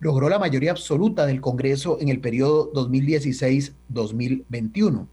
logró 0.00 0.28
la 0.28 0.38
mayoría 0.38 0.72
absoluta 0.72 1.24
del 1.26 1.40
Congreso 1.40 1.96
en 2.00 2.08
el 2.08 2.20
periodo 2.20 2.72
2016-2021. 2.72 5.06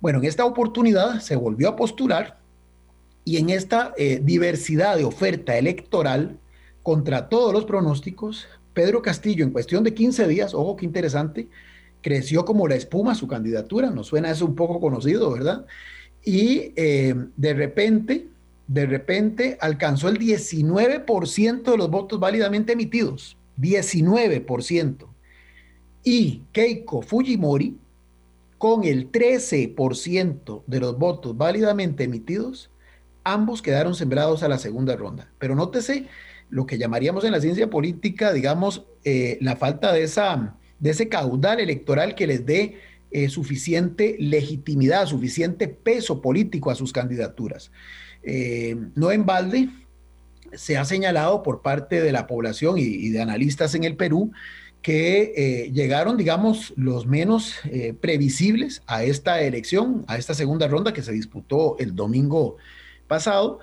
Bueno, 0.00 0.18
en 0.20 0.24
esta 0.24 0.46
oportunidad 0.46 1.20
se 1.20 1.36
volvió 1.36 1.68
a 1.68 1.76
postular 1.76 2.40
y 3.24 3.36
en 3.36 3.50
esta 3.50 3.92
eh, 3.98 4.20
diversidad 4.22 4.96
de 4.96 5.04
oferta 5.04 5.58
electoral, 5.58 6.38
contra 6.82 7.28
todos 7.28 7.52
los 7.52 7.66
pronósticos, 7.66 8.48
Pedro 8.72 9.02
Castillo 9.02 9.44
en 9.44 9.50
cuestión 9.50 9.84
de 9.84 9.92
15 9.92 10.26
días, 10.26 10.54
ojo 10.54 10.76
qué 10.76 10.86
interesante, 10.86 11.48
creció 12.00 12.46
como 12.46 12.66
la 12.66 12.76
espuma 12.76 13.14
su 13.14 13.28
candidatura, 13.28 13.90
nos 13.90 14.06
suena 14.06 14.30
eso 14.30 14.46
un 14.46 14.54
poco 14.54 14.80
conocido, 14.80 15.30
¿verdad? 15.30 15.66
Y 16.24 16.72
eh, 16.76 17.14
de 17.36 17.54
repente, 17.54 18.28
de 18.66 18.86
repente 18.86 19.58
alcanzó 19.60 20.08
el 20.08 20.18
19% 20.18 21.62
de 21.62 21.76
los 21.76 21.90
votos 21.90 22.18
válidamente 22.18 22.72
emitidos. 22.72 23.36
19%. 23.60 25.06
Y 26.02 26.42
Keiko 26.52 27.02
Fujimori, 27.02 27.76
con 28.58 28.84
el 28.84 29.10
13% 29.10 30.64
de 30.66 30.80
los 30.80 30.98
votos 30.98 31.36
válidamente 31.36 32.04
emitidos, 32.04 32.70
ambos 33.24 33.62
quedaron 33.62 33.94
sembrados 33.94 34.42
a 34.42 34.48
la 34.48 34.58
segunda 34.58 34.96
ronda. 34.96 35.30
Pero 35.38 35.54
nótese 35.54 36.06
lo 36.50 36.66
que 36.66 36.78
llamaríamos 36.78 37.24
en 37.24 37.32
la 37.32 37.40
ciencia 37.40 37.70
política, 37.70 38.32
digamos, 38.32 38.84
eh, 39.04 39.38
la 39.40 39.56
falta 39.56 39.92
de, 39.92 40.02
esa, 40.02 40.56
de 40.78 40.90
ese 40.90 41.08
caudal 41.08 41.60
electoral 41.60 42.14
que 42.14 42.26
les 42.26 42.44
dé 42.44 42.76
eh, 43.12 43.28
suficiente 43.28 44.16
legitimidad, 44.18 45.06
suficiente 45.06 45.68
peso 45.68 46.20
político 46.20 46.70
a 46.70 46.74
sus 46.74 46.92
candidaturas. 46.92 47.70
Eh, 48.22 48.76
no 48.94 49.10
en 49.10 49.24
balde, 49.24 49.68
se 50.52 50.76
ha 50.76 50.84
señalado 50.84 51.42
por 51.42 51.62
parte 51.62 52.00
de 52.00 52.12
la 52.12 52.26
población 52.26 52.76
y, 52.78 53.08
de 53.10 53.20
analistas 53.20 53.74
en 53.74 53.84
el 53.84 53.96
Perú 53.96 54.32
que 54.82 55.34
eh, 55.36 55.70
llegaron, 55.72 56.16
digamos, 56.16 56.72
los 56.76 57.06
menos 57.06 57.54
eh, 57.64 57.94
previsibles 58.00 58.82
a 58.86 59.04
esta 59.04 59.42
elección, 59.42 60.04
a 60.06 60.16
esta 60.16 60.34
segunda 60.34 60.68
ronda 60.68 60.92
que 60.92 61.02
se 61.02 61.12
disputó 61.12 61.76
el 61.78 61.94
domingo 61.94 62.56
pasado, 63.06 63.58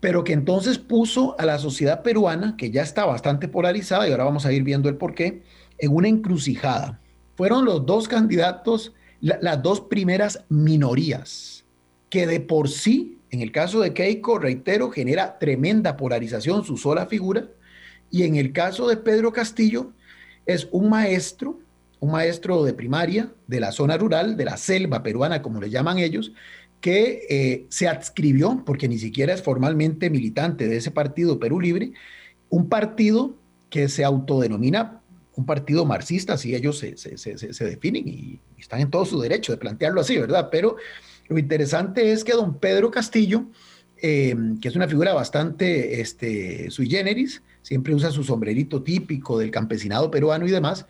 pero 0.00 0.24
que 0.24 0.34
entonces 0.34 0.78
puso 0.78 1.34
a 1.38 1.46
la 1.46 1.58
sociedad 1.58 2.02
peruana, 2.02 2.56
que 2.56 2.70
ya 2.70 2.82
está 2.82 3.04
bastante 3.04 3.48
polarizada, 3.48 4.06
y 4.06 4.10
ahora 4.10 4.24
vamos 4.24 4.44
a 4.44 4.52
ir 4.52 4.62
viendo 4.62 4.88
el 4.88 4.96
por 4.96 5.14
qué, 5.14 5.42
en 5.78 5.94
una 5.94 6.08
encrucijada. 6.08 7.00
Fueron 7.36 7.64
los 7.64 7.86
dos 7.86 8.06
candidatos, 8.06 8.92
las 9.20 9.62
dos 9.62 9.80
primeras 9.80 10.44
minorías, 10.48 11.64
que 12.10 12.26
de 12.26 12.40
por 12.40 12.68
sí 12.68 13.17
en 13.30 13.40
el 13.40 13.52
caso 13.52 13.80
de 13.80 13.92
Keiko, 13.92 14.38
reitero, 14.38 14.90
genera 14.90 15.38
tremenda 15.38 15.96
polarización 15.96 16.64
su 16.64 16.76
sola 16.76 17.06
figura. 17.06 17.48
Y 18.10 18.22
en 18.22 18.36
el 18.36 18.52
caso 18.52 18.88
de 18.88 18.96
Pedro 18.96 19.32
Castillo, 19.32 19.92
es 20.46 20.68
un 20.70 20.88
maestro, 20.88 21.58
un 22.00 22.12
maestro 22.12 22.64
de 22.64 22.72
primaria 22.72 23.30
de 23.46 23.60
la 23.60 23.72
zona 23.72 23.98
rural, 23.98 24.36
de 24.36 24.44
la 24.46 24.56
selva 24.56 25.02
peruana, 25.02 25.42
como 25.42 25.60
le 25.60 25.68
llaman 25.68 25.98
ellos, 25.98 26.32
que 26.80 27.26
eh, 27.28 27.66
se 27.68 27.88
adscribió, 27.88 28.62
porque 28.64 28.88
ni 28.88 28.98
siquiera 28.98 29.34
es 29.34 29.42
formalmente 29.42 30.08
militante 30.10 30.68
de 30.68 30.76
ese 30.76 30.90
partido 30.90 31.38
Perú 31.38 31.60
Libre, 31.60 31.92
un 32.48 32.68
partido 32.68 33.36
que 33.68 33.88
se 33.88 34.04
autodenomina 34.04 35.02
un 35.38 35.46
partido 35.46 35.84
marxista, 35.84 36.32
así 36.32 36.56
ellos 36.56 36.78
se, 36.78 36.96
se, 36.96 37.16
se, 37.16 37.64
definen 37.64 38.08
y, 38.08 38.40
están 38.58 38.80
en 38.80 38.90
todo 38.90 39.04
su 39.04 39.20
derecho 39.20 39.52
de 39.52 39.58
plantearlo 39.58 40.00
así, 40.00 40.18
¿verdad? 40.18 40.48
Pero 40.50 40.74
lo 41.28 41.38
interesante 41.38 42.12
es 42.12 42.24
que 42.24 42.32
don 42.32 42.58
Pedro 42.58 42.90
Castillo, 42.90 43.46
eh, 44.00 44.34
que 44.60 44.68
es 44.68 44.76
una 44.76 44.88
figura 44.88 45.12
bastante 45.12 46.00
este, 46.00 46.70
sui 46.70 46.88
generis, 46.88 47.42
siempre 47.62 47.94
usa 47.94 48.10
su 48.10 48.24
sombrerito 48.24 48.82
típico 48.82 49.38
del 49.38 49.50
campesinado 49.50 50.10
peruano 50.10 50.46
y 50.46 50.50
demás, 50.50 50.86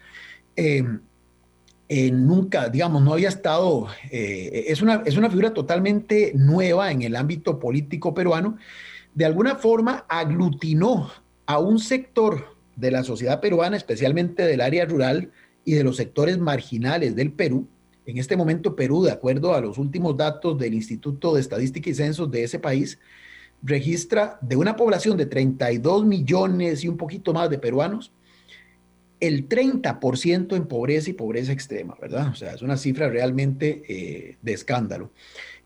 eh, 0.56 0.84
eh, 1.88 2.10
nunca, 2.10 2.68
digamos, 2.68 3.02
no 3.02 3.14
había 3.14 3.30
estado, 3.30 3.88
es, 4.10 4.82
una, 4.82 5.02
es 5.06 5.16
una 5.16 5.30
figura 5.30 5.54
totalmente 5.54 6.32
nueva 6.34 6.92
en 6.92 7.02
el 7.02 7.16
ámbito 7.16 7.58
político 7.58 8.12
peruano, 8.12 8.58
de 9.14 9.24
alguna 9.24 9.56
forma 9.56 10.04
aglutinó 10.08 11.10
a 11.46 11.58
un 11.58 11.78
sector 11.78 12.58
de 12.76 12.90
la 12.90 13.02
sociedad 13.02 13.40
peruana, 13.40 13.76
especialmente 13.76 14.44
del 14.44 14.60
área 14.60 14.84
rural 14.84 15.32
y 15.64 15.72
de 15.72 15.84
los 15.84 15.96
sectores 15.96 16.38
marginales 16.38 17.16
del 17.16 17.32
Perú. 17.32 17.66
En 18.08 18.16
este 18.16 18.38
momento 18.38 18.74
Perú, 18.74 19.02
de 19.04 19.12
acuerdo 19.12 19.54
a 19.54 19.60
los 19.60 19.76
últimos 19.76 20.16
datos 20.16 20.58
del 20.58 20.72
Instituto 20.72 21.34
de 21.34 21.42
Estadística 21.42 21.90
y 21.90 21.94
Censos 21.94 22.30
de 22.30 22.42
ese 22.42 22.58
país, 22.58 22.98
registra 23.62 24.38
de 24.40 24.56
una 24.56 24.76
población 24.76 25.18
de 25.18 25.26
32 25.26 26.06
millones 26.06 26.82
y 26.82 26.88
un 26.88 26.96
poquito 26.96 27.34
más 27.34 27.50
de 27.50 27.58
peruanos, 27.58 28.10
el 29.20 29.46
30% 29.46 30.56
en 30.56 30.64
pobreza 30.64 31.10
y 31.10 31.12
pobreza 31.12 31.52
extrema, 31.52 31.98
¿verdad? 32.00 32.30
O 32.30 32.34
sea, 32.34 32.54
es 32.54 32.62
una 32.62 32.78
cifra 32.78 33.10
realmente 33.10 33.82
eh, 33.86 34.38
de 34.40 34.52
escándalo. 34.54 35.12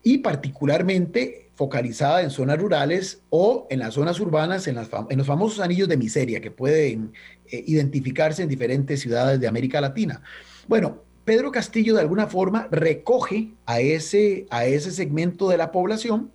Y 0.03 0.17
particularmente 0.17 1.49
focalizada 1.55 2.23
en 2.23 2.29
zonas 2.29 2.59
rurales 2.59 3.21
o 3.29 3.67
en 3.69 3.79
las 3.79 3.93
zonas 3.93 4.19
urbanas, 4.19 4.67
en, 4.67 4.75
los 4.75 5.27
famosos 5.27 5.61
anillos 5.61 5.87
de 5.87 5.95
miseria 5.95 6.41
que 6.41 6.51
pueden 6.51 7.13
eh, 7.49 7.63
identificarse 7.67 8.43
en 8.43 8.49
diferentes 8.49 8.99
ciudades 8.99 9.39
de 9.39 9.47
América 9.47 9.79
Latina. 9.79 10.21
Bueno, 10.67 11.12
Pedro 11.25 11.51
Castillo 11.51 11.95
de 11.95 12.01
alguna 12.01 12.27
forma 12.27 12.67
recoge 12.71 13.53
a 13.65 13.79
ese, 13.79 14.45
a 14.49 14.65
ese 14.65 14.91
segmento 14.91 15.49
de 15.49 15.57
la 15.57 15.71
población. 15.71 16.31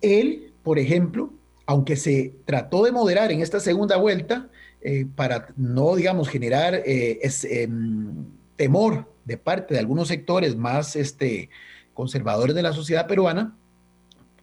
Él, 0.00 0.52
por 0.62 0.78
ejemplo, 0.78 1.32
aunque 1.66 1.96
se 1.96 2.34
trató 2.44 2.84
de 2.84 2.92
moderar 2.92 3.32
en 3.32 3.40
esta 3.40 3.60
segunda 3.60 3.96
vuelta 3.96 4.48
eh, 4.82 5.06
para 5.14 5.48
no, 5.56 5.94
digamos, 5.94 6.28
generar 6.28 6.74
eh, 6.84 7.20
em, 7.44 8.26
temor 8.56 9.10
de 9.24 9.38
parte 9.38 9.74
de 9.74 9.80
algunos 9.80 10.08
sectores 10.08 10.56
más 10.56 10.96
este, 10.96 11.50
conservadores 11.94 12.54
de 12.54 12.62
la 12.62 12.72
sociedad 12.72 13.06
peruana, 13.06 13.56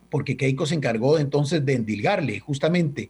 porque 0.09 0.37
Keiko 0.37 0.65
se 0.65 0.75
encargó 0.75 1.19
entonces 1.19 1.65
de 1.65 1.73
endilgarle, 1.73 2.39
justamente 2.39 3.09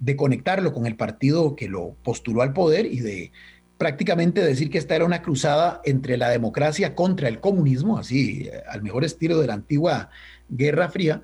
de 0.00 0.16
conectarlo 0.16 0.72
con 0.72 0.86
el 0.86 0.96
partido 0.96 1.54
que 1.54 1.68
lo 1.68 1.94
postuló 2.02 2.42
al 2.42 2.54
poder 2.54 2.86
y 2.86 3.00
de 3.00 3.32
prácticamente 3.80 4.44
decir 4.44 4.68
que 4.68 4.76
esta 4.76 4.94
era 4.94 5.06
una 5.06 5.22
cruzada 5.22 5.80
entre 5.86 6.18
la 6.18 6.28
democracia 6.28 6.94
contra 6.94 7.28
el 7.28 7.40
comunismo, 7.40 7.96
así 7.96 8.42
eh, 8.42 8.62
al 8.68 8.82
mejor 8.82 9.04
estilo 9.06 9.40
de 9.40 9.46
la 9.46 9.54
antigua 9.54 10.10
Guerra 10.50 10.90
Fría. 10.90 11.22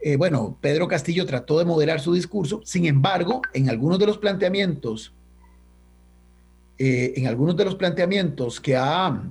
Eh, 0.00 0.16
bueno, 0.16 0.58
Pedro 0.60 0.88
Castillo 0.88 1.24
trató 1.24 1.56
de 1.56 1.64
moderar 1.64 2.00
su 2.00 2.12
discurso, 2.12 2.60
sin 2.64 2.86
embargo, 2.86 3.42
en 3.52 3.70
algunos 3.70 4.00
de 4.00 4.06
los 4.06 4.18
planteamientos, 4.18 5.14
eh, 6.78 7.12
en 7.14 7.28
algunos 7.28 7.56
de 7.56 7.64
los 7.64 7.76
planteamientos 7.76 8.60
que 8.60 8.74
ha, 8.74 9.30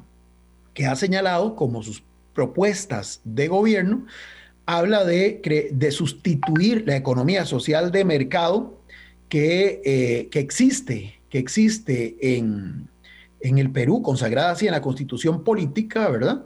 que 0.74 0.86
ha 0.86 0.96
señalado 0.96 1.58
como 1.58 1.84
sus 1.84 2.02
propuestas 2.34 3.20
de 3.26 3.50
gobierno, 3.50 4.06
habla 4.66 5.04
de, 5.04 5.70
de 5.70 5.92
sustituir 5.92 6.86
la 6.88 6.96
economía 6.96 7.44
social 7.44 7.92
de 7.92 8.06
mercado 8.06 8.80
que, 9.28 10.30
que 10.32 10.40
existe, 10.40 11.20
que 11.34 11.40
existe 11.40 12.38
en, 12.38 12.88
en, 13.42 13.58
el 13.58 13.72
Perú, 13.72 14.04
consagrada 14.04 14.52
así 14.52 14.68
en 14.68 14.72
la 14.72 14.84
constitución 14.84 15.44
política, 15.44 16.08
¿verdad? 16.08 16.44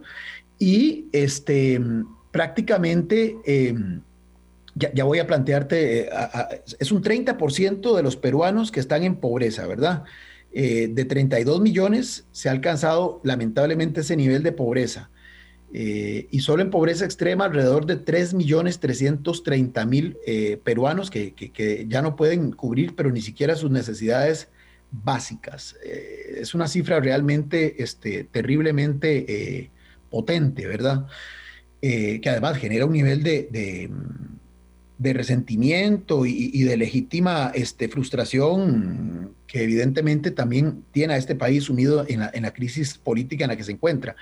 Y 0.58 1.08
este, 1.12 1.78
prácticamente, 2.30 3.36
em, 3.44 4.00
ya, 4.74 5.04
voy 5.04 5.18
a 5.18 5.26
plantearte, 5.26 6.06
eh, 6.06 6.10
es 6.78 6.90
un 6.90 7.02
30% 7.02 7.94
de 7.94 8.02
los 8.02 8.16
peruanos 8.16 8.72
que 8.72 8.80
están 8.80 9.04
en 9.04 9.16
pobreza, 9.16 9.66
¿verdad? 9.66 10.04
Eh, 10.52 10.88
de 10.90 11.04
32 11.04 11.60
millones 11.60 12.24
se 12.32 12.48
ha 12.48 12.52
alcanzado 12.52 13.20
lamentablemente 13.24 14.00
ese 14.00 14.16
nivel 14.16 14.42
de 14.42 14.52
pobreza. 14.52 15.10
Eh, 15.74 16.28
y 16.30 16.40
solo 16.40 16.62
en 16.62 16.70
pobreza 16.70 17.04
extrema 17.04 17.44
alrededor 17.44 17.84
de 17.84 18.02
3.330.000 18.02 20.16
eh, 20.26 20.58
peruanos 20.64 21.10
que, 21.10 21.34
que, 21.34 21.84
ya 21.86 22.00
no 22.00 22.16
pueden 22.16 22.52
cubrir, 22.52 22.96
pero 22.96 23.10
ni 23.10 23.20
siquiera 23.20 23.54
sus 23.54 23.70
necesidades 23.70 24.48
básicas. 24.90 25.76
Eh, 25.84 26.38
es 26.40 26.54
una 26.54 26.68
cifra 26.68 27.00
realmente 27.00 27.82
este, 27.82 28.24
terriblemente 28.24 29.24
eh, 29.28 29.70
potente, 30.10 30.66
¿verdad? 30.66 31.06
que 31.80 32.20
además 32.26 32.58
genera 32.58 32.86
un 32.86 32.92
nivel 32.92 33.22
de, 33.22 33.48
de, 34.98 35.12
resentimiento 35.12 36.26
y, 36.26 36.60
de 36.64 36.76
legítima 36.76 37.52
este, 37.54 37.88
frustración 37.88 39.36
que 39.46 39.62
evidentemente 39.62 40.32
también 40.32 40.82
tiene 40.90 41.14
a 41.14 41.18
este 41.18 41.36
país 41.36 41.64
sumido 41.64 42.04
en 42.08 42.18
la, 42.18 42.30
en 42.34 42.42
la 42.42 42.52
crisis 42.52 42.98
política 42.98 43.44
en 43.44 43.50
la 43.50 43.56
que 43.56 43.62
se 43.62 43.70
encuentra. 43.70 44.16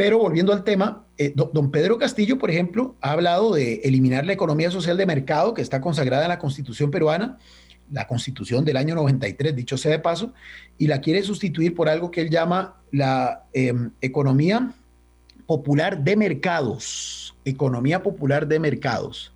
Pero 0.00 0.18
volviendo 0.18 0.54
al 0.54 0.64
tema, 0.64 1.04
eh, 1.18 1.34
don 1.34 1.70
Pedro 1.70 1.98
Castillo, 1.98 2.38
por 2.38 2.50
ejemplo, 2.50 2.96
ha 3.02 3.12
hablado 3.12 3.52
de 3.54 3.82
eliminar 3.84 4.24
la 4.24 4.32
economía 4.32 4.70
social 4.70 4.96
de 4.96 5.04
mercado 5.04 5.52
que 5.52 5.60
está 5.60 5.82
consagrada 5.82 6.22
en 6.22 6.30
la 6.30 6.38
Constitución 6.38 6.90
peruana, 6.90 7.36
la 7.90 8.06
Constitución 8.06 8.64
del 8.64 8.76
año 8.76 8.94
93, 8.94 9.54
dicho 9.54 9.76
sea 9.76 9.92
de 9.92 9.98
paso, 9.98 10.32
y 10.78 10.86
la 10.86 11.00
quiere 11.00 11.22
sustituir 11.22 11.74
por 11.74 11.88
algo 11.88 12.10
que 12.10 12.22
él 12.22 12.30
llama 12.30 12.76
la 12.90 13.44
em, 13.52 13.90
economía 14.00 14.72
popular 15.46 16.02
de 16.02 16.16
mercados, 16.16 17.34
economía 17.44 18.02
popular 18.02 18.46
de 18.46 18.58
mercados. 18.60 19.32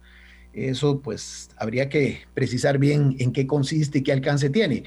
Eso 0.53 1.01
pues 1.01 1.51
habría 1.57 1.89
que 1.89 2.21
precisar 2.33 2.79
bien 2.79 3.17
en 3.19 3.33
qué 3.33 3.47
consiste 3.47 3.99
y 3.99 4.03
qué 4.03 4.13
alcance 4.13 4.51
tiene 4.51 4.85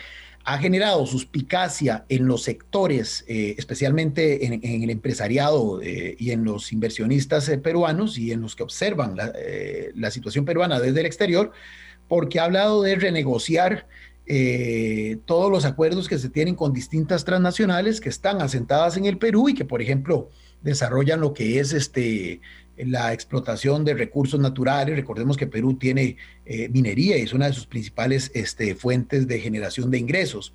ha 0.48 0.60
generado 0.60 1.06
suspicacia 1.06 2.06
en 2.08 2.26
los 2.26 2.44
sectores, 2.44 3.26
eh, 3.28 3.56
especialmente 3.58 4.46
en, 4.46 4.82
el 4.82 4.90
empresariado 4.90 5.82
eh, 5.82 6.16
y 6.18 6.32
en 6.32 6.46
los 6.46 6.72
inversionistas 6.72 7.50
eh, 7.50 7.58
peruanos 7.58 8.18
y 8.18 8.32
en 8.32 8.40
los 8.40 8.56
que 8.56 8.64
observan 8.64 9.18
la, 9.18 10.10
situación 10.10 10.46
peruana 10.46 10.80
desde 10.80 11.02
el 11.02 11.06
exterior, 11.06 11.52
porque 12.08 12.40
ha 12.40 12.46
hablado 12.46 12.82
de 12.82 12.96
renegociar 12.96 13.88
todos 15.26 15.50
los 15.50 15.64
acuerdos 15.64 16.10
que 16.10 16.20
se 16.20 16.28
tienen 16.28 16.54
con 16.54 16.74
distintas 16.74 17.24
transnacionales 17.24 18.02
que 18.02 18.10
están 18.10 18.42
asentadas 18.42 18.98
en 18.98 19.06
el 19.06 19.18
Perú 19.18 19.48
y 19.48 19.54
que, 19.54 19.64
por 19.64 19.82
ejemplo, 19.82 20.30
desarrollan 20.62 21.22
lo 21.22 21.34
que 21.34 21.60
es 21.60 21.72
este 21.72 22.42
la 22.78 23.12
explotación 23.14 23.84
de 23.84 23.94
recursos 23.94 24.40
naturales. 24.40 24.96
Recordemos 24.96 25.36
que 25.36 25.48
Perú 25.48 25.76
tiene 25.76 26.18
eh, 26.46 26.70
minería 26.70 27.18
y 27.18 27.22
es 27.22 27.34
una 27.34 27.48
de 27.48 27.54
sus 27.54 27.66
principales 27.66 28.32
este, 28.34 28.76
fuentes 28.76 29.28
de 29.28 29.40
generación 29.40 29.90
de 29.90 29.98
ingresos. 29.98 30.54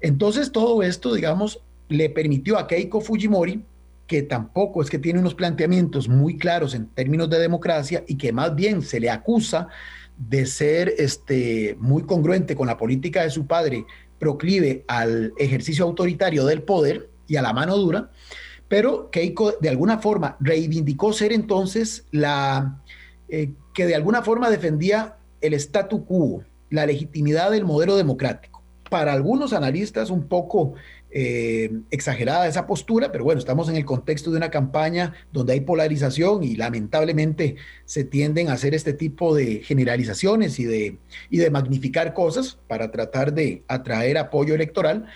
Entonces, 0.00 0.52
todo 0.52 0.82
esto, 0.82 1.14
digamos, 1.14 1.60
le 1.88 2.10
permitió 2.10 2.58
a 2.58 2.66
Keiko 2.66 3.00
Fujimori, 3.00 3.64
que 4.06 4.22
tampoco 4.22 4.82
es 4.82 4.90
que 4.90 4.98
tiene 4.98 5.20
unos 5.20 5.34
planteamientos 5.34 6.08
muy 6.08 6.36
claros 6.36 6.74
en 6.74 6.86
términos 6.88 7.30
de 7.30 7.38
democracia 7.38 8.04
y 8.06 8.16
que 8.16 8.32
más 8.32 8.54
bien 8.54 8.82
se 8.82 9.00
le 9.00 9.08
acusa 9.08 9.68
de 10.16 10.46
ser 10.46 10.94
este, 10.98 11.76
muy 11.80 12.04
congruente 12.04 12.54
con 12.54 12.66
la 12.66 12.76
política 12.76 13.22
de 13.22 13.30
su 13.30 13.46
padre, 13.46 13.84
proclive 14.18 14.84
al 14.88 15.32
ejercicio 15.38 15.84
autoritario 15.84 16.44
del 16.46 16.62
poder 16.62 17.10
y 17.26 17.36
a 17.36 17.42
la 17.42 17.52
mano 17.52 17.76
dura, 17.76 18.10
pero 18.68 19.10
Keiko 19.10 19.52
de 19.60 19.68
alguna 19.68 19.98
forma 19.98 20.36
reivindicó 20.40 21.12
ser 21.12 21.32
entonces 21.32 22.06
la 22.10 22.82
eh, 23.28 23.52
que 23.72 23.86
de 23.86 23.94
alguna 23.94 24.22
forma 24.22 24.50
defendía 24.50 25.16
el 25.40 25.54
statu 25.54 26.04
quo, 26.04 26.44
la 26.70 26.86
legitimidad 26.86 27.50
del 27.50 27.64
modelo 27.64 27.96
democrático. 27.96 28.62
Para 28.88 29.12
algunos 29.12 29.52
analistas 29.52 30.10
un 30.10 30.28
poco 30.28 30.74
eh, 31.16 31.70
exagerada 31.92 32.48
esa 32.48 32.66
postura, 32.66 33.12
pero 33.12 33.22
bueno, 33.22 33.38
estamos 33.38 33.68
en 33.68 33.76
el 33.76 33.84
contexto 33.84 34.32
de 34.32 34.36
una 34.36 34.50
campaña 34.50 35.14
donde 35.32 35.52
hay 35.52 35.60
polarización 35.60 36.42
y 36.42 36.56
lamentablemente 36.56 37.54
se 37.84 38.02
tienden 38.02 38.48
a 38.48 38.54
hacer 38.54 38.74
este 38.74 38.94
tipo 38.94 39.32
de 39.32 39.62
generalizaciones 39.62 40.58
y 40.58 40.64
de, 40.64 40.98
y 41.30 41.38
de 41.38 41.50
magnificar 41.50 42.14
cosas 42.14 42.58
para 42.66 42.90
tratar 42.90 43.32
de 43.32 43.62
atraer 43.68 44.18
apoyo 44.18 44.56
electoral. 44.56 45.06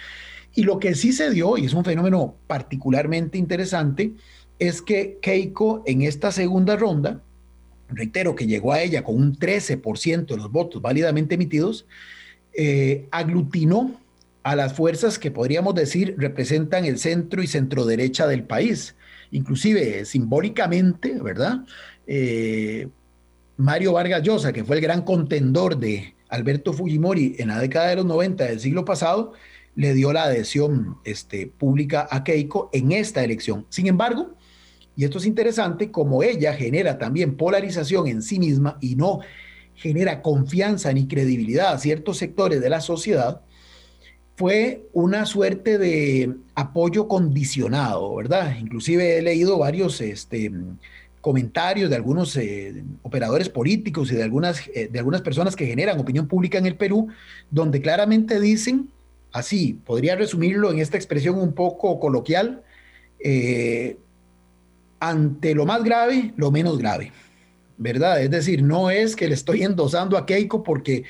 Y 0.55 0.63
lo 0.63 0.79
que 0.79 0.95
sí 0.95 1.13
se 1.13 1.31
dio, 1.33 1.59
y 1.59 1.65
es 1.65 1.75
un 1.75 1.85
fenómeno 1.85 2.37
particularmente 2.47 3.37
interesante, 3.37 4.13
es 4.61 4.83
que 4.83 5.19
Keiko 5.21 5.83
en 5.85 6.03
esta 6.03 6.31
segunda 6.31 6.77
ronda, 6.77 7.23
reitero 7.89 8.37
que 8.37 8.47
llegó 8.47 8.73
a 8.73 8.83
ella 8.83 9.03
con 9.03 9.17
un 9.17 9.37
13% 9.37 10.27
de 10.27 10.37
los 10.37 10.53
votos 10.53 10.81
válidamente 10.81 11.35
emitidos, 11.35 11.87
eh, 12.53 13.09
aglutinó 13.11 14.01
a 14.49 14.57
las 14.57 14.73
fuerzas 14.73 15.19
que 15.19 15.31
podríamos 15.31 15.75
decir 15.75 16.15
representan 16.17 16.87
el 16.87 16.99
centro 16.99 17.43
y 17.43 17.47
centro 17.47 17.85
derecha 17.85 18.27
del 18.27 18.45
país. 18.45 18.97
Inclusive 19.31 20.07
simbólicamente, 20.07 21.21
¿verdad? 21.21 21.67
Eh, 22.07 22.89
Mario 23.59 23.93
Vargas 23.93 24.23
Llosa, 24.23 24.55
que 24.55 24.65
fue 24.65 24.77
el 24.77 24.83
gran 24.83 25.03
contendor 25.03 25.77
de 25.77 26.15
Alberto 26.31 26.73
Fujimori 26.73 27.37
en 27.39 27.49
la 27.49 27.59
década 27.61 27.89
de 27.89 27.97
los 27.97 28.07
90 28.07 28.45
del 28.45 28.59
siglo 28.59 28.87
pasado, 28.87 29.35
le 29.75 29.93
dio 29.93 30.15
la 30.15 30.25
adhesión 30.25 30.97
este, 31.05 31.47
pública 31.47 32.09
a 32.11 32.25
Keiko 32.25 32.71
en 32.73 32.93
esta 32.93 33.23
elección. 33.23 33.67
Sin 33.69 33.87
embargo, 33.87 34.35
y 34.97 35.05
esto 35.05 35.19
es 35.19 35.27
interesante, 35.27 35.91
como 35.91 36.23
ella 36.23 36.55
genera 36.55 36.97
también 36.97 37.37
polarización 37.37 38.07
en 38.07 38.23
sí 38.23 38.39
misma 38.39 38.79
y 38.81 38.97
no 38.97 39.21
genera 39.75 40.23
confianza 40.23 40.91
ni 40.95 41.07
credibilidad 41.07 41.75
a 41.75 41.79
ciertos 41.79 42.17
sectores 42.17 42.63
de 42.63 42.71
la 42.71 42.81
sociedad, 42.81 43.43
fue 44.39 44.87
una 44.93 45.27
suerte 45.27 45.79
de 45.79 46.33
apoyo 46.55 47.09
condicionado, 47.09 48.15
¿verdad? 48.15 48.57
Inclusive 48.57 49.19
he 49.19 49.23
leído 49.23 49.59
varios 49.59 50.01
este, 50.01 50.53
comentarios 51.21 51.91
de 51.91 51.97
algunos 51.97 52.37
eh, 52.37 52.85
operadores 53.03 53.49
políticos 53.49 54.13
y 54.13 54.15
de 54.15 54.23
algunas, 54.23 54.63
eh, 54.69 54.89
de 54.93 54.99
algunas 55.01 55.23
personas 55.23 55.57
que 55.57 55.67
generan 55.67 55.99
opinión 55.99 56.29
pública 56.29 56.57
en 56.57 56.67
el 56.67 56.77
Perú, 56.77 57.09
donde 57.51 57.81
claramente 57.81 58.39
dicen, 58.39 58.89
así, 59.33 59.77
podría 59.85 60.15
resumirlo 60.15 60.71
en 60.71 60.79
esta 60.79 60.97
expresión 60.97 61.37
un 61.37 61.53
poco 61.53 61.99
coloquial, 61.99 62.63
eh, 63.19 63.97
ante 65.01 65.53
lo 65.53 65.67
más 65.67 65.83
grave, 65.83 66.33
lo 66.37 66.53
menos 66.53 66.79
grave, 66.79 67.11
¿verdad? 67.77 68.23
Es 68.23 68.31
decir, 68.31 68.63
no 68.63 68.89
es 68.89 69.17
que 69.17 69.27
le 69.27 69.35
estoy 69.35 69.63
endosando 69.65 70.17
a 70.17 70.27
Keiko 70.27 70.63
porque 70.63 71.03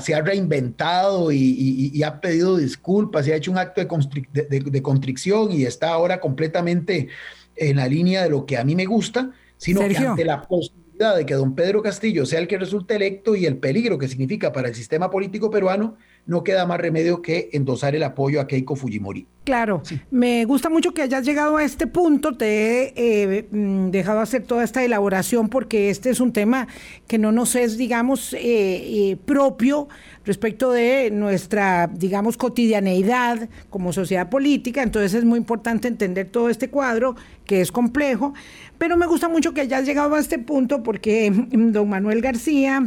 se 0.00 0.14
ha 0.14 0.22
reinventado 0.22 1.32
y, 1.32 2.02
ha 2.02 2.20
pedido 2.20 2.56
disculpas 2.56 3.26
y 3.26 3.32
ha 3.32 3.36
hecho 3.36 3.50
un 3.50 3.58
acto 3.58 3.80
de, 3.80 4.60
de, 4.60 4.82
constricción 4.82 5.52
y 5.52 5.64
está 5.64 5.90
ahora 5.90 6.20
completamente 6.20 7.08
en 7.56 7.76
la 7.76 7.88
línea 7.88 8.22
de 8.22 8.30
lo 8.30 8.46
que 8.46 8.56
a 8.56 8.64
mí 8.64 8.76
me 8.76 8.86
gusta, 8.86 9.32
sino 9.56 9.80
que 9.88 9.96
ante 9.96 10.24
la 10.24 10.42
posibilidad 10.42 11.16
de 11.16 11.26
que 11.26 11.34
don 11.34 11.54
Pedro 11.54 11.82
Castillo 11.82 12.26
sea 12.26 12.40
el 12.40 12.48
que 12.48 12.58
resulte 12.58 12.96
electo 12.96 13.34
y 13.36 13.46
el 13.46 13.58
peligro 13.58 13.98
que 13.98 14.08
significa 14.08 14.52
para 14.52 14.68
el 14.68 14.74
sistema 14.74 15.10
político 15.10 15.50
peruano, 15.50 15.96
no 16.28 16.44
queda 16.44 16.66
más 16.66 16.78
remedio 16.78 17.22
que 17.22 17.48
endosar 17.52 17.96
el 17.96 18.02
apoyo 18.02 18.40
a 18.40 18.46
Keiko 18.46 18.76
Fujimori. 18.76 19.26
Claro, 19.44 19.82
me 20.10 20.44
gusta 20.44 20.68
mucho 20.68 20.92
que 20.92 21.00
hayas 21.00 21.24
llegado 21.24 21.56
a 21.56 21.64
este 21.64 21.86
punto, 21.86 22.36
te 22.36 22.82
he 22.82 22.92
eh, 22.96 23.48
mm, 23.50 23.88
dejado 23.90 24.20
hacer 24.20 24.42
toda 24.42 24.62
esta 24.62 24.84
elaboración 24.84 25.48
porque 25.48 25.88
este 25.88 26.10
es 26.10 26.20
un 26.20 26.34
tema 26.34 26.68
que 27.06 27.16
no 27.16 27.32
nos 27.32 27.54
es, 27.54 27.78
digamos, 27.78 28.34
eh, 28.34 28.40
eh, 28.42 29.16
propio 29.24 29.88
respecto 30.26 30.70
de 30.70 31.10
nuestra, 31.10 31.86
digamos, 31.86 32.36
cotidianeidad 32.36 33.48
como 33.70 33.94
sociedad 33.94 34.28
política, 34.28 34.82
entonces 34.82 35.14
es 35.14 35.24
muy 35.24 35.38
importante 35.38 35.88
entender 35.88 36.28
todo 36.28 36.50
este 36.50 36.68
cuadro 36.68 37.16
que 37.46 37.62
es 37.62 37.72
complejo, 37.72 38.34
pero 38.76 38.98
me 38.98 39.06
gusta 39.06 39.30
mucho 39.30 39.54
que 39.54 39.62
hayas 39.62 39.86
llegado 39.86 40.14
a 40.14 40.20
este 40.20 40.38
punto 40.38 40.82
porque 40.82 41.30
mm, 41.30 41.72
don 41.72 41.88
Manuel 41.88 42.20
García 42.20 42.84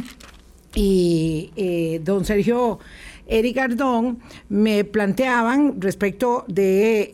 y 0.76 1.98
don 2.04 2.24
Sergio 2.24 2.78
Eric 3.26 3.58
Ardón 3.58 4.18
me 4.48 4.84
planteaban 4.84 5.80
respecto 5.80 6.44
de 6.48 7.10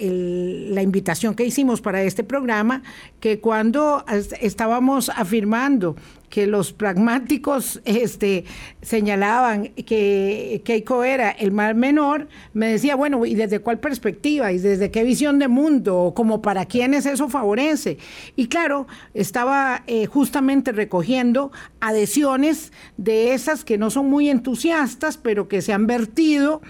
la 0.70 0.82
invitación 0.82 1.34
que 1.34 1.44
hicimos 1.44 1.80
para 1.80 2.02
este 2.02 2.24
programa, 2.24 2.82
que 3.20 3.40
cuando 3.40 4.04
estábamos 4.40 5.10
afirmando 5.10 5.96
que 6.28 6.46
los 6.46 6.72
pragmáticos 6.72 7.80
este, 7.84 8.44
señalaban 8.82 9.68
que 9.68 10.62
Keiko 10.64 11.04
era 11.04 11.30
el 11.30 11.52
mal 11.52 11.74
menor, 11.74 12.28
me 12.52 12.68
decía, 12.68 12.96
bueno, 12.96 13.24
¿y 13.24 13.34
desde 13.34 13.60
cuál 13.60 13.78
perspectiva? 13.78 14.52
¿Y 14.52 14.58
desde 14.58 14.90
qué 14.90 15.04
visión 15.04 15.38
de 15.38 15.48
mundo? 15.48 16.12
¿Como 16.14 16.42
para 16.42 16.66
quiénes 16.66 17.06
eso 17.06 17.28
favorece? 17.28 17.98
Y 18.36 18.48
claro, 18.48 18.86
estaba 19.14 19.82
eh, 19.86 20.06
justamente 20.06 20.72
recogiendo 20.72 21.50
adhesiones 21.80 22.72
de 22.96 23.34
esas 23.34 23.64
que 23.64 23.78
no 23.78 23.90
son 23.90 24.08
muy 24.10 24.28
entusiastas, 24.28 25.16
pero 25.16 25.48
que 25.48 25.62
se 25.62 25.72
han 25.72 25.86
vertido 25.86 26.60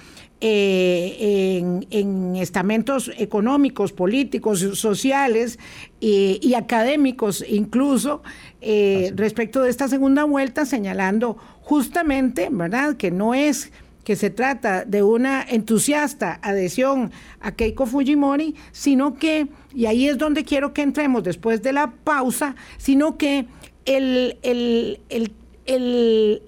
eh, 0.40 1.80
en, 1.90 2.36
estamentos 2.36 3.10
económicos, 3.16 3.92
políticos, 3.92 4.60
sociales 4.74 5.58
y 6.00 6.54
académicos 6.54 7.44
incluso 7.48 8.22
eh, 8.60 9.12
respecto 9.14 9.62
de 9.62 9.70
esta 9.70 9.86
segunda 9.86 10.24
vuelta, 10.24 10.66
señalando 10.66 11.36
justamente, 11.62 12.48
¿verdad?, 12.50 12.96
que 12.96 13.10
no 13.10 13.34
es 13.34 13.70
que 14.02 14.16
se 14.16 14.30
trata 14.30 14.84
de 14.84 15.02
una 15.02 15.42
entusiasta 15.42 16.40
adhesión 16.42 17.12
a 17.40 17.52
Keiko 17.52 17.86
Fujimori, 17.86 18.54
sino 18.72 19.14
que, 19.14 19.48
y 19.74 19.86
ahí 19.86 20.08
es 20.08 20.18
donde 20.18 20.44
quiero 20.44 20.72
que 20.72 20.82
entremos 20.82 21.22
después 21.22 21.62
de 21.62 21.72
la 21.72 21.92
pausa, 21.92 22.56
sino 22.78 23.18
que 23.18 23.46
el, 23.84 24.38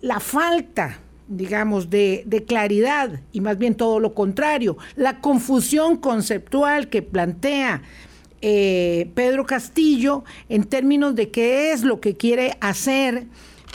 la 0.01 0.21
falta 0.21 1.01
digamos, 1.31 1.89
de, 1.89 2.45
claridad 2.47 3.21
y 3.33 3.41
más 3.41 3.57
bien 3.57 3.77
todo 3.77 4.01
lo 4.01 4.15
contrario, 4.15 4.77
la 4.97 5.21
confusión 5.21 5.97
conceptual 5.97 6.89
que 6.89 7.03
plantea 7.03 7.83
eh, 8.43 9.11
Pedro 9.15 9.47
Castillo 9.47 10.25
en 10.49 10.65
términos 10.65 11.15
de 11.15 11.31
qué 11.31 11.73
es 11.73 11.83
lo 11.83 12.01
que 12.01 12.17
quiere 12.17 12.57
hacer. 12.61 13.25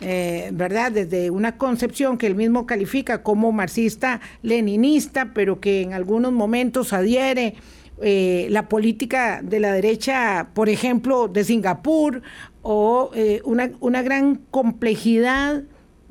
Eh, 0.01 0.49
¿verdad? 0.51 0.91
Desde 0.91 1.29
una 1.29 1.57
concepción 1.57 2.17
que 2.17 2.27
él 2.27 2.35
mismo 2.35 2.65
califica 2.65 3.23
como 3.23 3.53
marxista-leninista, 3.53 5.31
pero 5.33 5.61
que 5.61 5.83
en 5.83 5.93
algunos 5.93 6.33
momentos 6.33 6.91
adhiere 6.91 7.55
eh, 8.01 8.47
la 8.49 8.67
política 8.67 9.39
de 9.41 9.61
la 9.61 9.71
derecha, 9.71 10.49
por 10.53 10.67
ejemplo, 10.67 11.29
de 11.29 11.45
Singapur, 11.45 12.21
o 12.61 13.11
una, 13.45 13.71
una 13.79 14.01
gran 14.01 14.35
complejidad 14.51 15.63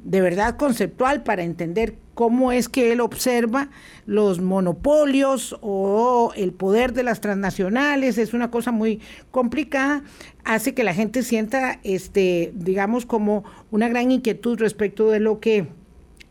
de 0.04 0.20
verdad 0.20 0.56
conceptual 0.56 1.22
para 1.22 1.42
entender 1.42 1.96
cómo 2.14 2.52
es 2.52 2.68
que 2.68 2.92
él 2.92 3.00
observa 3.00 3.70
los 4.06 4.40
monopolios 4.40 5.56
o 5.60 6.32
el 6.36 6.52
poder 6.52 6.92
de 6.92 7.02
las 7.02 7.20
transnacionales, 7.20 8.18
es 8.18 8.34
una 8.34 8.50
cosa 8.50 8.70
muy 8.70 9.00
complicada, 9.30 10.04
hace 10.44 10.74
que 10.74 10.84
la 10.84 10.94
gente 10.94 11.22
sienta, 11.22 11.80
este, 11.82 12.52
digamos, 12.54 13.06
como 13.06 13.44
una 13.70 13.88
gran 13.88 14.12
inquietud 14.12 14.58
respecto 14.58 15.10
de 15.10 15.20
lo 15.20 15.40
que 15.40 15.66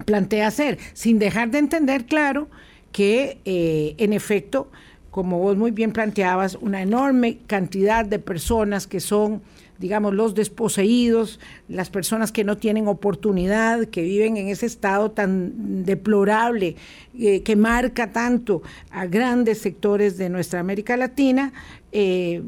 plantea 0.06 0.48
hacer, 0.48 0.78
sin 0.94 1.20
dejar 1.20 1.52
de 1.52 1.58
entender, 1.58 2.06
claro, 2.06 2.48
que 2.92 3.40
eh, 3.44 3.96
en 3.98 4.14
efecto, 4.14 4.72
como 5.10 5.40
vos 5.40 5.58
muy 5.58 5.72
bien 5.72 5.92
planteabas, 5.92 6.56
una 6.62 6.82
enorme 6.82 7.40
cantidad 7.48 8.06
de 8.06 8.20
personas 8.20 8.88
que 8.88 9.00
son 9.00 9.42
digamos, 9.84 10.14
los 10.14 10.34
desposeídos, 10.34 11.42
las 11.68 11.90
personas 11.90 12.32
que 12.32 12.46
no 12.46 12.56
tienen 12.56 12.88
oportunidad, 12.88 13.84
que 13.88 14.02
viven 14.02 14.38
en 14.38 14.48
ese 14.48 14.66
estado 14.66 15.12
tan 15.12 15.84
deplorable, 15.84 16.78
eh, 17.20 17.44
que 17.44 17.58
marca 17.58 18.14
tanto 18.14 18.62
a 18.92 19.08
grandes 19.08 19.58
sectores 19.58 20.18
de 20.18 20.30
nuestra 20.30 20.62
América 20.62 20.96
Latina, 20.96 21.52
eh, 21.92 22.42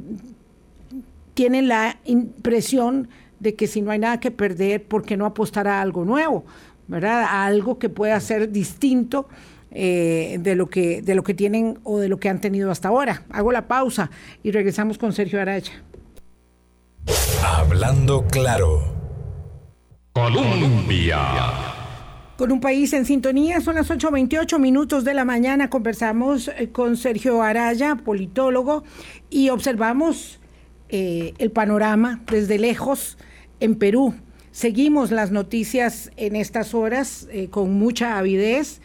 tienen 1.33 1.67
la 1.67 1.97
impresión 2.05 3.09
de 3.41 3.55
que 3.55 3.67
si 3.67 3.81
no 3.81 3.91
hay 3.91 3.99
nada 3.99 4.21
que 4.21 4.31
perder, 4.31 4.85
¿por 4.85 5.03
qué 5.03 5.17
no 5.17 5.25
apostar 5.25 5.67
a 5.67 5.81
algo 5.81 6.05
nuevo? 6.05 6.45
¿verdad? 6.87 7.23
A 7.23 7.45
algo 7.45 7.79
que 7.79 7.89
pueda 7.89 8.17
ser 8.21 8.49
distinto 8.49 9.27
eh, 9.71 10.37
de, 10.39 10.55
lo 10.55 10.69
que, 10.69 11.01
de 11.01 11.15
lo 11.15 11.23
que 11.23 11.33
tienen 11.33 11.79
o 11.83 11.99
de 11.99 12.07
lo 12.07 12.17
que 12.17 12.29
han 12.29 12.39
tenido 12.39 12.71
hasta 12.71 12.87
ahora. 12.87 13.23
Hago 13.29 13.51
la 13.51 13.67
pausa 13.67 14.09
y 14.41 14.51
regresamos 14.51 14.97
con 14.97 15.11
Sergio 15.11 15.41
Araya. 15.41 15.73
Hablando 17.43 18.25
claro. 18.27 18.95
Colombia. 20.13 21.17
Con 22.37 22.51
un 22.51 22.59
país 22.59 22.91
en 22.93 23.05
sintonía, 23.05 23.61
son 23.61 23.75
las 23.75 23.89
8.28 23.89 24.59
minutos 24.59 25.03
de 25.03 25.13
la 25.13 25.25
mañana. 25.25 25.69
Conversamos 25.69 26.47
eh, 26.47 26.69
con 26.71 26.97
Sergio 26.97 27.41
Araya, 27.41 27.95
politólogo, 27.95 28.83
y 29.29 29.49
observamos 29.49 30.39
eh, 30.89 31.33
el 31.37 31.51
panorama 31.51 32.21
desde 32.29 32.57
lejos 32.57 33.17
en 33.59 33.75
Perú. 33.75 34.15
Seguimos 34.51 35.11
las 35.11 35.31
noticias 35.31 36.11
en 36.17 36.35
estas 36.35 36.73
horas 36.73 37.27
eh, 37.31 37.49
con 37.49 37.73
mucha 37.73 38.17
avidez 38.17 38.81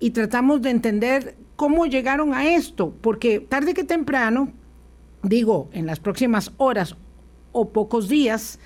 y 0.00 0.10
tratamos 0.10 0.62
de 0.62 0.70
entender 0.70 1.36
cómo 1.56 1.86
llegaron 1.86 2.34
a 2.34 2.48
esto, 2.48 2.94
porque 3.00 3.40
tarde 3.40 3.74
que 3.74 3.84
temprano, 3.84 4.52
digo, 5.22 5.68
en 5.72 5.86
las 5.86 6.00
próximas 6.00 6.52
horas 6.56 6.96
o 7.54 7.70
pocos 7.70 8.10
días 8.10 8.58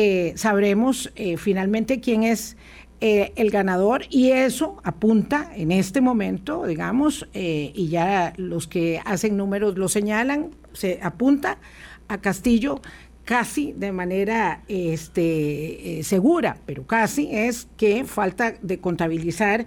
eh, 0.00 0.32
sabremos 0.36 1.10
eh, 1.16 1.36
finalmente 1.38 1.98
quién 1.98 2.22
es 2.22 2.56
eh, 3.00 3.32
el 3.34 3.50
ganador 3.50 4.02
y 4.10 4.30
eso 4.30 4.76
apunta 4.84 5.50
en 5.56 5.72
este 5.72 6.00
momento, 6.00 6.66
digamos, 6.66 7.28
y 7.32 7.88
ya 7.88 8.32
los 8.36 8.68
que 8.68 9.00
hacen 9.04 9.36
números 9.36 9.76
lo 9.76 9.88
señalan, 9.88 10.50
se 10.72 11.00
apunta 11.02 11.58
a 12.06 12.20
Castillo 12.20 12.80
casi 13.24 13.72
de 13.72 13.90
manera 13.90 14.62
este, 14.68 16.00
segura, 16.04 16.58
pero 16.64 16.86
casi 16.86 17.28
es 17.32 17.66
que 17.76 18.04
falta 18.04 18.54
de 18.62 18.78
contabilizar 18.78 19.66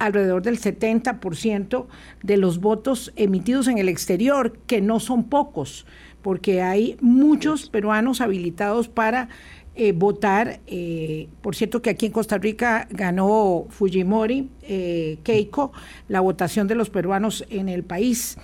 alrededor 0.00 0.42
del 0.42 0.58
70% 0.58 1.86
de 2.22 2.36
los 2.36 2.60
votos 2.60 3.12
emitidos 3.14 3.68
en 3.68 3.78
el 3.78 3.88
exterior, 3.88 4.58
que 4.66 4.80
no 4.80 4.98
son 4.98 5.28
pocos 5.28 5.86
porque 6.22 6.62
hay 6.62 6.96
muchos 7.00 7.68
peruanos 7.68 8.20
habilitados 8.20 8.88
para 8.88 9.28
eh, 9.76 9.92
votar. 9.92 10.60
Eh, 10.66 11.28
por 11.40 11.54
cierto 11.54 11.80
que 11.80 11.90
aquí 11.90 12.06
en 12.06 12.12
Costa 12.12 12.38
Rica 12.38 12.88
ganó 12.90 13.66
Fujimori, 13.70 14.50
eh, 14.62 15.18
Keiko, 15.22 15.72
la 16.08 16.20
votación 16.20 16.66
de 16.66 16.74
los 16.74 16.90
peruanos 16.90 17.46
en 17.50 17.68
el 17.68 17.84
país. 17.84 18.36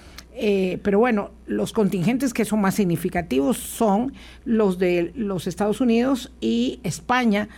pero 0.83 0.99
bueno, 0.99 1.31
los 1.47 1.73
contingentes 1.73 2.35
que 2.35 2.45
son 2.45 2.61
más 2.61 2.75
significativos 2.75 3.57
son 3.57 4.13
los 4.45 4.79
de 4.79 5.13
los 5.15 5.47
Estados 5.47 5.81
Unidos 5.81 6.31
y 6.43 6.79
España. 6.85 7.49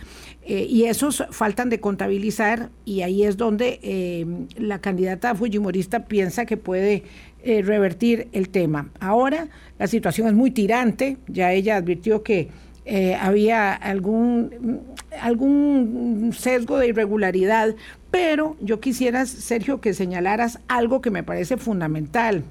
y 0.47 0.85
esos 0.85 1.25
faltan 1.29 1.69
de 1.69 1.81
contabilizar 1.81 2.69
y 2.85 3.01
ahí 3.01 3.23
es 3.23 3.35
donde 3.35 3.79
la 4.57 4.79
candidata 4.79 5.35
fujimorista 5.35 6.05
piensa 6.05 6.45
que 6.45 6.55
puede 6.55 7.03
revertir 7.43 8.27
el 8.33 8.49
tema. 8.49 8.89
Ahora 8.99 9.47
la 9.77 9.87
situación 9.87 10.27
es 10.27 10.33
muy 10.33 10.51
tirante, 10.51 11.17
ya 11.27 11.53
ella 11.53 11.77
advirtió 11.77 12.21
que 12.21 12.49
eh, 12.85 13.15
había 13.15 13.73
algún, 13.73 14.81
algún 15.21 16.31
sesgo 16.35 16.79
de 16.79 16.87
irregularidad, 16.87 17.75
pero 18.09 18.57
yo 18.61 18.79
quisiera, 18.79 19.25
Sergio, 19.27 19.79
que 19.79 19.93
señalaras 19.93 20.59
algo 20.67 20.99
que 20.99 21.11
me 21.11 21.21
parece 21.21 21.57
fundamental. 21.57 22.43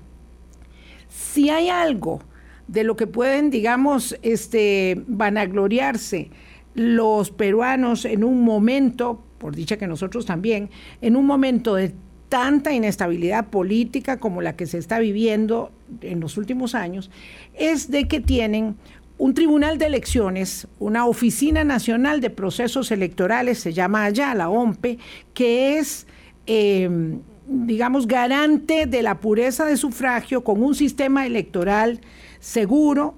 Si 1.09 1.51
hay 1.51 1.71
algo 1.71 2.23
de 2.69 2.85
lo 2.85 2.95
que 2.95 3.07
pueden, 3.07 3.51
digamos, 3.51 4.17
este, 4.23 5.03
vanagloriarse 5.09 6.31
los 6.75 7.31
peruanos 7.31 8.05
en 8.05 8.23
un 8.23 8.45
momento, 8.45 9.25
por 9.39 9.57
dicha 9.57 9.77
que 9.77 9.89
nosotros 9.89 10.25
también, 10.25 10.71
en 11.01 11.17
un 11.17 11.27
momento 11.27 11.75
de 11.75 11.95
tanta 12.29 12.73
inestabilidad 12.73 13.49
política 13.49 14.19
como 14.19 14.43
la 14.43 14.57
que 14.57 14.67
se 14.67 14.79
está 14.79 14.99
viviendo 14.99 15.71
en 16.03 16.21
los 16.21 16.37
últimos 16.37 16.75
años, 16.75 17.11
es 17.55 17.91
de 17.91 18.07
que 18.07 18.21
tienen 18.21 18.77
un 19.19 19.35
tribunal 19.35 19.79
de 19.79 19.87
elecciones, 19.87 20.69
una 20.79 21.07
oficina 21.07 21.65
nacional 21.65 22.21
de 22.21 22.31
procesos 22.31 22.91
electorales, 22.93 23.59
se 23.59 23.73
llama 23.73 24.05
allá 24.05 24.35
la 24.35 24.49
OMPE, 24.49 24.99
que 25.35 25.79
es, 25.79 26.07
em, 26.47 27.21
digamos, 27.49 28.07
garante 28.07 28.87
de 28.87 29.03
la 29.03 29.19
pureza 29.19 29.65
de 29.65 29.77
sufragio 29.77 30.45
con 30.45 30.63
un 30.63 30.75
sistema 30.75 31.27
electoral 31.27 32.01
seguro 32.39 33.15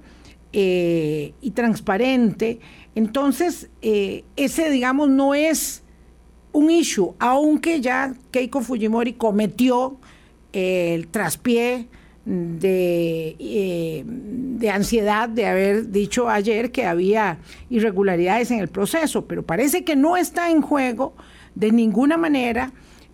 eh, 0.53 1.35
y 1.43 1.51
transparente. 1.51 2.61
Entonces, 2.95 3.69
eh, 3.83 4.25
ese, 4.37 4.71
digamos, 4.71 5.11
no 5.11 5.35
es 5.35 5.83
un 6.53 6.71
issue, 6.71 7.15
aunque 7.19 7.81
ya 7.81 8.15
Keiko 8.31 8.61
Fujimori 8.61 9.15
cometió 9.15 9.99
el 10.53 11.09
traspié 11.09 11.89
de, 12.25 13.37
eh, 13.39 14.05
de 14.07 14.71
ansiedad 14.71 15.29
de 15.29 15.47
haber 15.47 15.91
dicho 15.91 16.29
ayer 16.29 16.71
que 16.71 16.85
había 16.85 17.39
irregularidades 17.71 18.51
en 18.51 18.59
el 18.59 18.69
proceso, 18.69 19.27
pero 19.27 19.43
parece 19.43 19.85
que 19.85 19.97
no 19.97 20.17
está 20.17 20.51
en 20.51 20.61
juego 20.61 21.15
de 21.55 21.73
ninguna 21.73 22.17
manera 22.17 22.73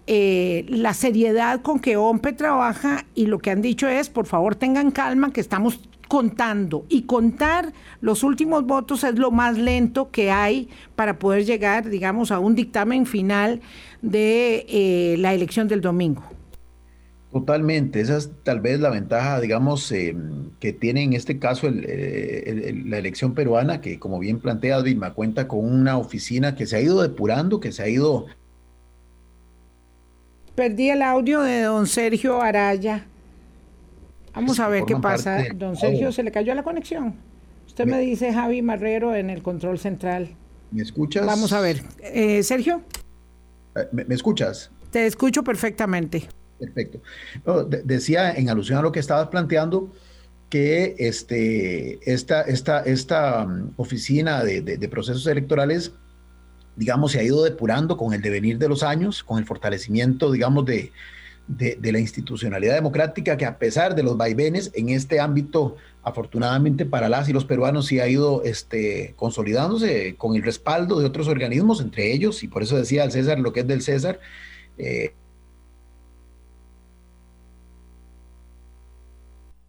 eh, 0.09 0.64
la 0.68 0.94
seriedad 0.94 1.62
con 1.62 1.81
que 1.81 1.96
OMPE 1.96 2.33
trabaja 2.33 3.05
y 3.14 3.27
lo 3.27 3.38
que 3.38 3.51
han 3.51 3.61
dicho 3.61 3.88
es, 3.88 4.09
por 4.09 4.27
favor 4.27 4.55
tengan 4.55 4.90
calma 4.90 5.33
que 5.33 5.40
estamos 5.40 5.81
contando 6.09 6.85
y 6.88 7.03
contar 7.03 7.73
los 8.01 8.23
últimos 8.23 8.64
votos 8.66 9.05
es 9.05 9.19
lo 9.19 9.31
más 9.31 9.59
lento 9.59 10.11
que 10.11 10.31
hay 10.31 10.69
para 10.95 11.19
poder 11.19 11.45
llegar, 11.45 11.88
digamos, 11.88 12.31
a 12.31 12.38
un 12.38 12.55
dictamen 12.55 13.07
final 13.07 13.61
de 14.03 14.66
eh, 14.69 15.16
la 15.19 15.35
elección 15.35 15.69
del 15.69 15.81
domingo. 15.81 16.23
Totalmente, 17.33 18.01
esa 18.01 18.16
es 18.16 18.31
tal 18.45 18.61
vez 18.61 18.81
la 18.81 18.88
ventaja, 18.88 19.40
digamos, 19.40 19.90
eh, 19.92 20.16
que 20.59 20.73
tiene 20.73 21.03
en 21.03 21.12
este 21.12 21.38
caso 21.38 21.69
eh, 21.69 22.83
la 22.87 22.99
elección 22.99 23.35
peruana, 23.35 23.81
que 23.81 23.99
como 23.99 24.19
bien 24.19 24.38
plantea 24.38 24.81
Vilma, 24.81 25.12
cuenta 25.12 25.47
con 25.47 25.62
una 25.62 25.99
oficina 25.99 26.55
que 26.55 26.66
se 26.66 26.77
ha 26.77 26.81
ido 26.81 27.03
depurando, 27.03 27.61
que 27.61 27.73
se 27.73 27.83
ha 27.83 27.88
ido... 27.88 28.27
Perdí 30.55 30.88
el 30.88 31.03
audio 31.03 31.42
de 31.42 31.62
don 31.62 31.87
Sergio 31.87 32.40
Araya. 32.40 33.07
Vamos 34.37 34.61
a 34.61 34.68
ver 34.68 34.85
qué 34.85 34.96
pasa. 34.96 35.44
Don 35.55 35.77
Sergio, 35.77 36.12
¿se 36.12 36.22
le 36.22 36.31
cayó 36.31 36.55
la 36.55 36.62
conexión? 36.62 37.16
Usted 37.66 37.87
me, 37.87 37.99
dice 37.99 38.33
Javi 38.33 38.61
Marrero 38.62 39.14
en 39.14 39.31
el 39.31 39.42
control 39.42 39.79
central. 39.79 40.37
¿Me 40.70 40.83
escuchas? 40.83 41.27
Vamos 41.27 41.53
a 41.53 41.61
ver. 41.61 41.83
Eh, 42.03 42.42
Sergio. 42.42 42.83
¿Me 43.92 44.14
escuchas? 44.14 44.70
Te 44.90 45.07
escucho 45.07 45.42
perfectamente. 45.42 46.29
Perfecto. 46.59 47.01
decía 47.85 48.33
en 48.33 48.49
alusión 48.49 48.79
a 48.79 48.83
lo 48.83 48.92
que 48.92 49.01
estabas 49.01 49.29
planteando 49.29 49.92
que 50.51 50.94
este, 50.99 51.99
esta, 52.11 52.42
esta, 52.42 52.81
esta 52.81 53.46
mm, 53.46 53.72
oficina 53.77 54.44
de, 54.44 54.88
procesos 54.90 55.27
electorales, 55.27 55.92
digamos, 56.77 57.12
se 57.12 57.20
ha 57.20 57.22
ido 57.22 57.42
depurando 57.42 57.96
con 57.96 58.12
el 58.12 58.20
devenir 58.20 58.59
de 58.59 58.68
los 58.68 58.83
años, 58.83 59.25
con 59.25 59.38
el 59.38 59.44
fortalecimiento, 59.44 60.31
digamos, 60.31 60.66
de, 60.66 60.92
de, 61.48 61.78
la 61.92 61.98
institucionalidad 61.98 62.74
democrática, 62.74 63.37
que 63.37 63.44
a 63.44 63.59
pesar 63.59 63.94
de 63.94 64.02
los 64.02 64.16
vaivenes 64.16 64.70
en 64.74 64.88
este 64.88 65.20
ámbito, 65.20 65.76
afortunadamente 66.02 66.87
para 66.87 67.09
las 67.09 67.28
y 67.28 67.32
los 67.32 67.44
peruanos, 67.44 67.87
sí 67.87 68.00
ha 68.00 68.09
ido 68.09 68.42
este, 68.44 69.14
consolidándose 69.16 70.16
con 70.16 70.37
el 70.37 70.42
respaldo 70.42 70.98
de 70.98 71.06
otros 71.06 71.28
organismos, 71.28 71.80
entre 71.80 72.12
ellos, 72.12 72.42
y 72.42 72.48
por 72.48 72.62
eso 72.62 72.76
decía 72.76 73.04
el 73.04 73.12
César 73.12 73.38
lo 73.38 73.52
que 73.52 73.61
es 73.61 73.66
del 73.66 73.82
César, 73.82 74.20
eh, 74.78 75.12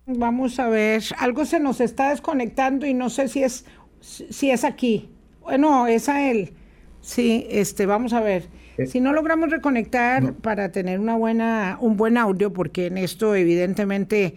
Vamos 0.09 0.57
a 0.57 0.69
ver, 0.69 1.03
algo 1.17 1.43
se 1.43 1.59
nos 1.59 1.81
está 1.81 2.11
desconectando 2.11 2.85
y 2.85 2.93
no 2.93 3.09
sé 3.09 3.27
si 3.27 3.43
es 3.43 3.65
si 3.99 4.51
es 4.51 4.63
aquí. 4.63 5.09
Bueno, 5.41 5.87
es 5.87 6.09
a 6.09 6.29
él. 6.29 6.53
Sí, 7.01 7.45
este, 7.49 7.85
vamos 7.85 8.13
a 8.13 8.21
ver. 8.21 8.47
Eh. 8.77 8.87
Si 8.87 8.99
no 8.99 9.13
logramos 9.13 9.49
reconectar 9.49 10.33
para 10.33 10.71
tener 10.71 10.99
una 10.99 11.15
buena, 11.15 11.77
un 11.81 11.97
buen 11.97 12.17
audio, 12.17 12.53
porque 12.53 12.87
en 12.87 12.97
esto 12.97 13.35
evidentemente 13.35 14.35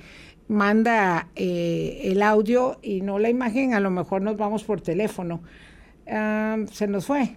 manda 0.48 1.29
eh, 1.37 2.00
el 2.05 2.22
audio 2.22 2.79
y 2.83 3.03
no 3.03 3.18
la 3.18 3.31
imagen, 3.31 3.74
a 3.74 3.81
lo 3.81 3.90
mejor 3.90 4.22
nos 4.22 4.37
vamos 4.37 4.64
por 4.64 4.81
teléfono. 4.81 5.42
Ah, 6.09 6.57
se 6.72 6.88
nos 6.88 7.07
fue. 7.07 7.37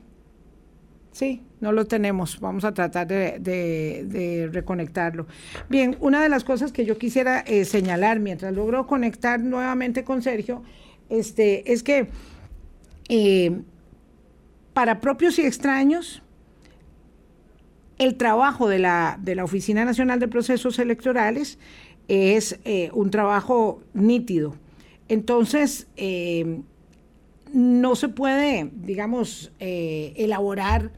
Sí, 1.12 1.44
no 1.62 1.72
lo 1.72 1.86
tenemos. 1.86 2.40
Vamos 2.40 2.66
a 2.66 2.74
tratar 2.74 3.06
de, 3.08 4.50
reconectarlo. 4.52 5.28
Bien, 5.70 5.96
una 6.00 6.24
de 6.24 6.28
las 6.28 6.44
cosas 6.44 6.72
que 6.72 6.86
yo 6.86 6.98
quisiera 6.98 7.42
eh, 7.42 7.66
señalar 7.66 8.20
mientras 8.20 8.52
logro 8.52 8.88
conectar 8.88 9.40
nuevamente 9.40 10.04
con 10.04 10.24
Sergio, 10.24 10.64
este, 11.10 11.72
es 11.72 11.84
que 11.84 12.08
eh, 13.10 13.62
para 14.74 15.00
propios 15.00 15.38
y 15.38 15.46
extraños, 15.46 16.23
el 17.98 18.16
trabajo 18.16 18.68
de 18.68 18.80
la, 18.80 19.18
de 19.22 19.36
la 19.36 19.44
Oficina 19.44 19.86
Nacional 19.86 20.20
de 20.20 20.28
Procesos 20.28 20.80
Electorales 20.80 21.58
es 22.08 22.60
eh, 22.66 22.90
un 22.94 23.12
trabajo 23.12 23.82
nítido. 23.94 24.56
Entonces, 25.10 25.88
no 27.54 27.96
se 27.96 28.10
puede, 28.10 28.70
digamos, 28.74 29.52
elaborar 29.60 30.92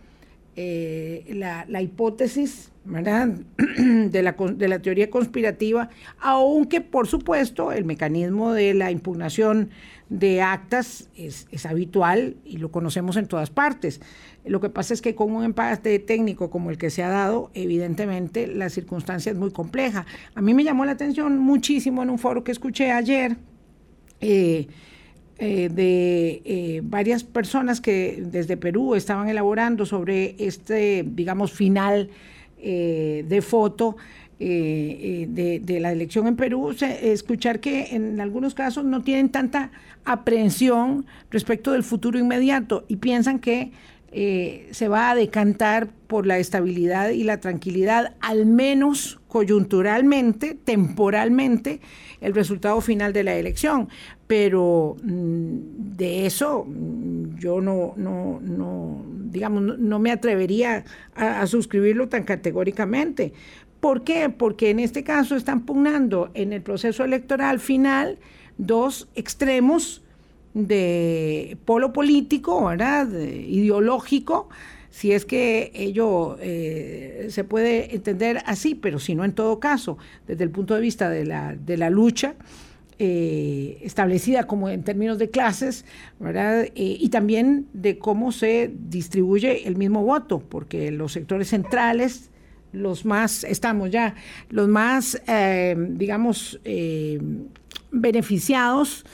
eh, 0.56 1.26
la, 1.68 1.82
hipótesis 1.82 2.72
De, 2.86 4.22
la, 4.22 4.32
de 4.34 4.68
la 4.68 4.80
teoría 4.80 5.10
conspirativa, 5.10 5.90
aunque 6.20 6.82
por 6.82 7.08
supuesto 7.08 7.72
el 7.72 7.84
mecanismo 7.84 8.54
de 8.54 8.76
la 8.76 8.92
impugnación 8.92 9.72
de 10.10 10.42
actas 10.44 11.10
es, 11.18 11.48
es, 11.52 11.66
habitual 11.66 12.38
y 12.46 12.58
lo 12.58 12.70
conocemos 12.72 13.18
en 13.18 13.28
todas 13.28 13.50
partes. 13.50 14.02
Lo 14.46 14.62
que 14.62 14.70
pasa 14.70 14.94
es 14.94 15.02
que 15.02 15.16
con 15.16 15.32
un 15.32 15.44
empate 15.44 15.98
técnico 15.98 16.52
como 16.52 16.70
el 16.70 16.78
que 16.78 16.92
se 16.92 17.02
ha 17.02 17.10
dado, 17.10 17.50
evidentemente 17.56 18.46
la 18.46 18.70
circunstancia 18.70 19.32
es 19.32 19.38
muy 19.38 19.52
compleja. 19.52 20.06
A 20.36 20.42
mí 20.42 20.54
me 20.54 20.64
llamó 20.64 20.86
la 20.86 20.92
atención 20.92 21.40
muchísimo 21.40 22.04
en 22.04 22.12
un 22.12 22.20
foro 22.20 22.44
que 22.44 22.52
escuché 22.52 22.92
ayer. 22.92 23.38
Eh, 24.22 24.68
eh, 25.38 25.68
de 25.70 26.42
eh, 26.46 26.82
varias 26.82 27.26
personas 27.26 27.82
que 27.82 28.24
desde 28.26 28.56
Perú 28.56 28.96
estaban 28.96 29.28
elaborando 29.28 29.86
sobre 29.86 30.34
este, 30.40 31.04
digamos, 31.06 31.52
final 31.52 32.10
eh, 32.58 33.26
de 33.28 33.42
foto 33.42 33.98
de, 34.40 35.62
de, 35.62 35.80
la 35.80 35.92
elección 35.92 36.28
en 36.28 36.36
Perú, 36.38 36.74
escuchar 37.02 37.60
que 37.60 37.96
en 37.96 38.20
algunos 38.20 38.54
casos 38.54 38.84
no 38.84 39.02
tienen 39.02 39.30
tanta 39.30 39.72
aprehensión 40.04 41.06
respecto 41.32 41.72
del 41.72 41.84
futuro 41.84 42.20
inmediato 42.20 42.84
y 42.90 42.98
piensan 42.98 43.40
que 43.40 43.72
se 44.72 44.88
va 44.90 45.12
a 45.12 45.16
decantar 45.16 45.88
por 46.08 46.28
la 46.28 46.38
estabilidad 46.38 47.10
y 47.10 47.24
la 47.24 47.40
tranquilidad, 47.40 48.16
al 48.20 48.46
menos 48.46 49.20
coyunturalmente, 49.30 50.54
temporalmente, 50.54 51.80
el 52.26 52.34
resultado 52.34 52.82
final 52.82 53.14
de 53.14 53.24
la 53.24 53.36
elección. 53.36 53.88
Pero 54.28 54.98
mm, 55.04 55.96
de 55.96 56.26
eso 56.26 56.66
mm, 56.68 57.38
yo 57.38 57.62
no, 57.62 57.94
no, 57.96 58.40
no 58.42 59.06
digamos, 59.36 59.78
no, 59.78 60.00
me 60.00 60.12
atrevería 60.12 60.86
a, 61.16 61.46
suscribirlo 61.46 62.08
tan 62.10 62.24
categóricamente. 62.24 63.34
¿Por 63.80 64.04
qué? 64.04 64.30
Porque 64.30 64.72
en 64.72 64.80
este 64.80 65.04
caso 65.04 65.36
están 65.36 65.66
pugnando 65.66 66.32
en 66.34 66.54
el 66.54 66.62
proceso 66.62 67.04
electoral 67.04 67.60
final 67.60 68.18
dos 68.58 69.10
extremos 69.14 70.02
de 70.54 71.58
polo 71.66 71.92
político, 71.92 72.66
¿verdad? 72.66 73.12
ideológico, 73.12 74.50
si 74.96 75.12
es 75.12 75.26
que 75.26 75.74
ello 75.76 76.38
eh, 76.40 77.28
se 77.30 77.44
puede 77.44 77.94
entender 77.94 78.42
así, 78.46 78.76
pero 78.76 78.98
si 78.98 79.14
no 79.14 79.26
en 79.26 79.34
todo 79.34 79.60
caso, 79.60 79.98
desde 80.26 80.46
el 80.46 80.52
punto 80.52 80.74
de 80.74 80.80
vista 80.80 81.10
de 81.10 81.26
la, 81.26 81.54
de 81.54 81.76
la 81.76 81.90
lucha 81.90 82.36
eh, 82.98 83.78
establecida 83.82 84.48
como 84.48 84.70
en 84.70 84.86
términos 84.86 85.20
de 85.20 85.30
clases, 85.30 85.84
¿verdad? 86.18 86.64
Eh, 86.64 86.72
y 86.76 87.10
también 87.10 87.68
de 87.74 87.98
cómo 87.98 88.32
se 88.32 88.72
distribuye 88.88 89.68
el 89.68 89.76
mismo 89.76 90.02
voto, 90.02 90.40
porque 90.40 90.92
los 90.92 91.12
sectores 91.12 91.50
centrales, 91.50 92.30
los 92.72 93.04
más, 93.04 93.44
estamos 93.44 93.92
ya, 93.92 94.16
los 94.50 94.70
más, 94.70 95.22
digamos, 95.98 96.62
beneficiados, 97.92 99.06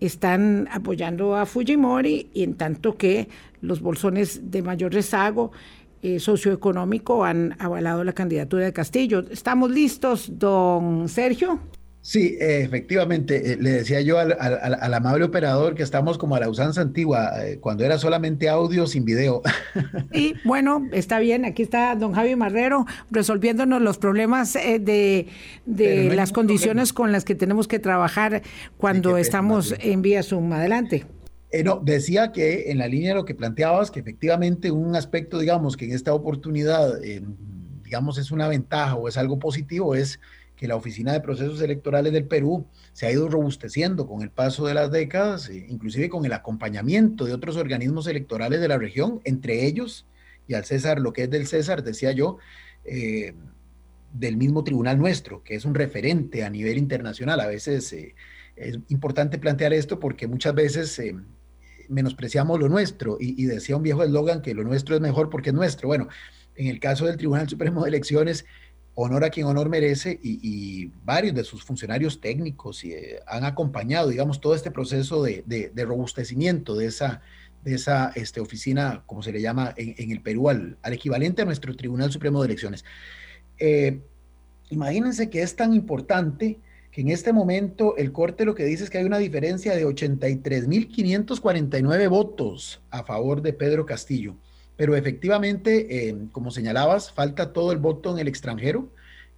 están 0.00 0.68
apoyando 0.70 1.36
a 1.36 1.46
Fujimori 1.46 2.28
y 2.32 2.44
en 2.44 2.54
tanto 2.54 2.96
que 2.96 3.28
los 3.60 3.80
bolsones 3.80 4.50
de 4.50 4.62
mayor 4.62 4.92
rezago 4.92 5.52
eh, 6.02 6.20
socioeconómico 6.20 7.24
han 7.24 7.56
avalado 7.58 8.04
la 8.04 8.12
candidatura 8.12 8.64
de 8.64 8.72
Castillo. 8.72 9.24
¿Estamos 9.30 9.70
listos, 9.70 10.38
don 10.38 11.08
Sergio? 11.08 11.60
Sí, 12.00 12.38
efectivamente, 12.40 13.52
eh, 13.52 13.56
le 13.60 13.70
decía 13.70 14.00
yo 14.00 14.18
al, 14.18 14.94
amable 14.94 15.24
operador 15.24 15.74
que 15.74 15.82
estamos 15.82 16.16
como 16.16 16.36
a 16.36 16.40
la 16.40 16.48
usanza 16.48 16.80
antigua, 16.80 17.32
eh, 17.44 17.58
cuando 17.60 17.84
era 17.84 17.98
solamente 17.98 18.48
audio 18.48 18.86
sin 18.86 19.04
video. 19.04 19.42
Y 20.12 20.34
bueno, 20.44 20.86
está 20.92 21.18
bien, 21.18 21.44
aquí 21.44 21.62
está 21.62 21.94
don 21.96 22.14
Javi 22.14 22.34
Marrero 22.34 22.86
resolviéndonos 23.10 23.82
los 23.82 23.98
problemas 23.98 24.56
eh, 24.56 24.78
de, 24.78 26.14
las 26.14 26.32
condiciones 26.32 26.94
con 26.94 27.12
las 27.12 27.26
que 27.26 27.34
tenemos 27.34 27.68
que 27.68 27.78
trabajar 27.78 28.42
cuando 28.78 29.18
estamos 29.18 29.74
en 29.78 30.00
vía 30.00 30.22
Zoom. 30.22 30.52
Adelante. 30.52 31.04
No, 31.64 31.80
decía 31.82 32.32
que 32.32 32.70
en 32.70 32.78
la 32.78 32.88
línea 32.88 33.10
de 33.10 33.14
lo 33.16 33.24
que 33.24 33.34
planteabas, 33.34 33.90
que 33.90 34.00
efectivamente 34.00 34.70
un 34.70 34.94
aspecto, 34.96 35.38
digamos, 35.38 35.76
que 35.76 35.86
en 35.86 35.92
esta 35.92 36.12
oportunidad, 36.12 37.00
digamos, 37.84 38.18
es 38.18 38.30
una 38.30 38.48
ventaja 38.48 38.96
o 38.96 39.08
es 39.08 39.16
algo 39.16 39.38
positivo, 39.38 39.94
es 39.94 40.20
que 40.58 40.68
la 40.68 40.76
Oficina 40.76 41.12
de 41.12 41.20
Procesos 41.20 41.60
Electorales 41.62 42.12
del 42.12 42.26
Perú 42.26 42.66
se 42.92 43.06
ha 43.06 43.12
ido 43.12 43.28
robusteciendo 43.28 44.06
con 44.06 44.22
el 44.22 44.30
paso 44.30 44.66
de 44.66 44.74
las 44.74 44.90
décadas, 44.90 45.48
eh, 45.48 45.66
inclusive 45.68 46.08
con 46.08 46.24
el 46.24 46.32
acompañamiento 46.32 47.24
de 47.24 47.32
otros 47.32 47.56
organismos 47.56 48.08
electorales 48.08 48.60
de 48.60 48.68
la 48.68 48.76
región, 48.76 49.20
entre 49.24 49.66
ellos, 49.66 50.04
y 50.48 50.54
al 50.54 50.64
César, 50.64 50.98
lo 51.00 51.12
que 51.12 51.24
es 51.24 51.30
del 51.30 51.46
César, 51.46 51.84
decía 51.84 52.10
yo, 52.10 52.38
eh, 52.84 53.34
del 54.12 54.36
mismo 54.36 54.64
tribunal 54.64 54.98
nuestro, 54.98 55.44
que 55.44 55.54
es 55.54 55.64
un 55.64 55.74
referente 55.74 56.42
a 56.42 56.50
nivel 56.50 56.76
internacional. 56.76 57.38
A 57.38 57.46
veces 57.46 57.92
eh, 57.92 58.16
es 58.56 58.78
importante 58.88 59.38
plantear 59.38 59.72
esto 59.72 60.00
porque 60.00 60.26
muchas 60.26 60.54
veces 60.54 61.00
menospreciamos 61.88 62.58
lo 62.60 62.68
nuestro 62.68 63.16
y, 63.20 63.42
y 63.42 63.46
decía 63.46 63.76
un 63.76 63.82
viejo 63.82 64.02
eslogan 64.02 64.42
que 64.42 64.54
lo 64.54 64.64
nuestro 64.64 64.94
es 64.94 65.00
mejor 65.00 65.30
porque 65.30 65.50
es 65.50 65.54
nuestro. 65.54 65.88
Bueno, 65.88 66.08
en 66.54 66.66
el 66.66 66.80
caso 66.80 67.06
del 67.06 67.16
Tribunal 67.16 67.48
Supremo 67.48 67.82
de 67.82 67.88
Elecciones, 67.88 68.44
honor 69.00 69.24
a 69.24 69.30
quien 69.30 69.46
honor 69.46 69.68
merece 69.68 70.18
y, 70.20 70.90
varios 71.04 71.32
de 71.32 71.44
sus 71.44 71.62
funcionarios 71.62 72.20
técnicos 72.20 72.82
eh, 72.82 73.20
han 73.28 73.44
acompañado, 73.44 74.08
digamos, 74.08 74.40
todo 74.40 74.56
este 74.56 74.72
proceso 74.72 75.22
de, 75.22 75.72
robustecimiento 75.76 76.74
de 76.74 76.86
esa, 76.86 77.22
de 77.62 77.76
esa 77.76 78.10
este, 78.16 78.40
oficina, 78.40 79.04
como 79.06 79.22
se 79.22 79.30
le 79.30 79.40
llama 79.40 79.72
en, 79.76 80.10
el 80.10 80.20
Perú, 80.20 80.48
al, 80.48 80.76
equivalente 80.82 81.42
a 81.42 81.44
nuestro 81.44 81.76
Tribunal 81.76 82.10
Supremo 82.10 82.42
de 82.42 82.46
Elecciones. 82.46 82.84
Eh, 83.60 84.00
imagínense 84.70 85.30
que 85.30 85.42
es 85.42 85.54
tan 85.54 85.74
importante 85.74 86.58
en 87.00 87.10
este 87.10 87.32
momento 87.32 87.96
el 87.96 88.12
corte 88.12 88.44
lo 88.44 88.54
que 88.54 88.64
dice 88.64 88.84
es 88.84 88.90
que 88.90 88.98
hay 88.98 89.04
una 89.04 89.18
diferencia 89.18 89.74
de 89.74 89.84
83.549 89.86 92.08
votos 92.08 92.80
a 92.90 93.02
favor 93.04 93.42
de 93.42 93.52
Pedro 93.52 93.86
Castillo 93.86 94.36
pero 94.78 94.94
efectivamente, 94.94 96.08
eh, 96.08 96.16
como 96.30 96.52
señalabas, 96.52 97.10
falta 97.10 97.52
todo 97.52 97.72
el 97.72 97.78
voto 97.78 98.12
en 98.12 98.20
el 98.20 98.28
extranjero, 98.28 98.88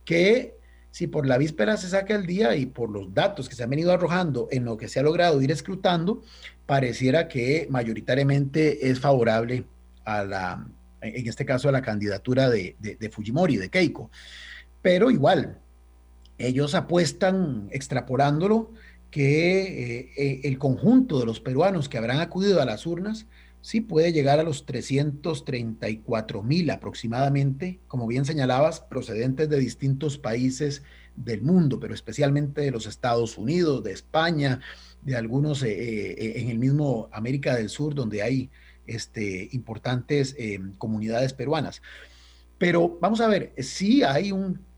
que 0.04 0.54
si 0.90 1.06
por 1.06 1.26
la 1.26 1.38
víspera 1.38 1.78
se 1.78 1.88
saca 1.88 2.14
el 2.14 2.26
día 2.26 2.56
y 2.56 2.66
por 2.66 2.90
los 2.90 3.14
datos 3.14 3.48
que 3.48 3.54
se 3.54 3.62
han 3.62 3.70
venido 3.70 3.90
arrojando 3.90 4.48
en 4.50 4.66
lo 4.66 4.76
que 4.76 4.86
se 4.86 5.00
ha 5.00 5.02
logrado 5.02 5.40
ir 5.40 5.50
escrutando, 5.50 6.22
pareciera 6.66 7.26
que 7.26 7.66
mayoritariamente 7.70 8.90
es 8.90 9.00
favorable 9.00 9.64
a 10.04 10.24
la, 10.24 10.66
en 11.00 11.26
este 11.26 11.46
caso, 11.46 11.70
a 11.70 11.72
la 11.72 11.80
candidatura 11.80 12.50
de, 12.50 12.76
Fujimori, 13.10 13.56
de 13.56 13.70
Keiko. 13.70 14.10
Pero 14.82 15.10
igual, 15.10 15.58
ellos 16.40 16.74
apuestan, 16.74 17.68
extrapolándolo, 17.70 18.72
que 19.10 19.98
eh, 19.98 20.12
eh, 20.16 20.40
el 20.44 20.58
conjunto 20.58 21.18
de 21.18 21.26
los 21.26 21.40
peruanos 21.40 21.88
que 21.88 21.98
habrán 21.98 22.20
acudido 22.20 22.62
a 22.62 22.64
las 22.64 22.86
urnas 22.86 23.26
sí 23.60 23.82
puede 23.82 24.12
llegar 24.12 24.40
a 24.40 24.42
los 24.42 24.64
334 24.64 26.42
mil 26.42 26.70
aproximadamente, 26.70 27.80
como 27.88 28.06
bien 28.06 28.24
señalabas, 28.24 28.80
procedentes 28.80 29.50
de 29.50 29.58
distintos 29.58 30.16
países 30.16 30.82
del 31.14 31.42
mundo, 31.42 31.78
pero 31.78 31.92
especialmente 31.92 32.62
de 32.62 32.70
los 32.70 32.86
Estados 32.86 33.36
Unidos, 33.36 33.84
de 33.84 33.92
España, 33.92 34.60
de 35.02 35.16
algunos 35.16 35.62
eh, 35.62 36.40
en 36.40 36.48
el 36.48 36.58
mismo 36.58 37.10
América 37.12 37.54
del 37.54 37.68
Sur, 37.68 37.94
donde 37.94 38.22
hay 38.22 38.50
este, 38.86 39.50
importantes 39.52 40.34
comunidades 40.78 41.34
peruanas. 41.34 41.82
Pero 42.56 42.98
vamos 43.00 43.20
a 43.20 43.28
ver, 43.28 43.52
sí 43.58 44.02
hay 44.02 44.32
un 44.32 44.69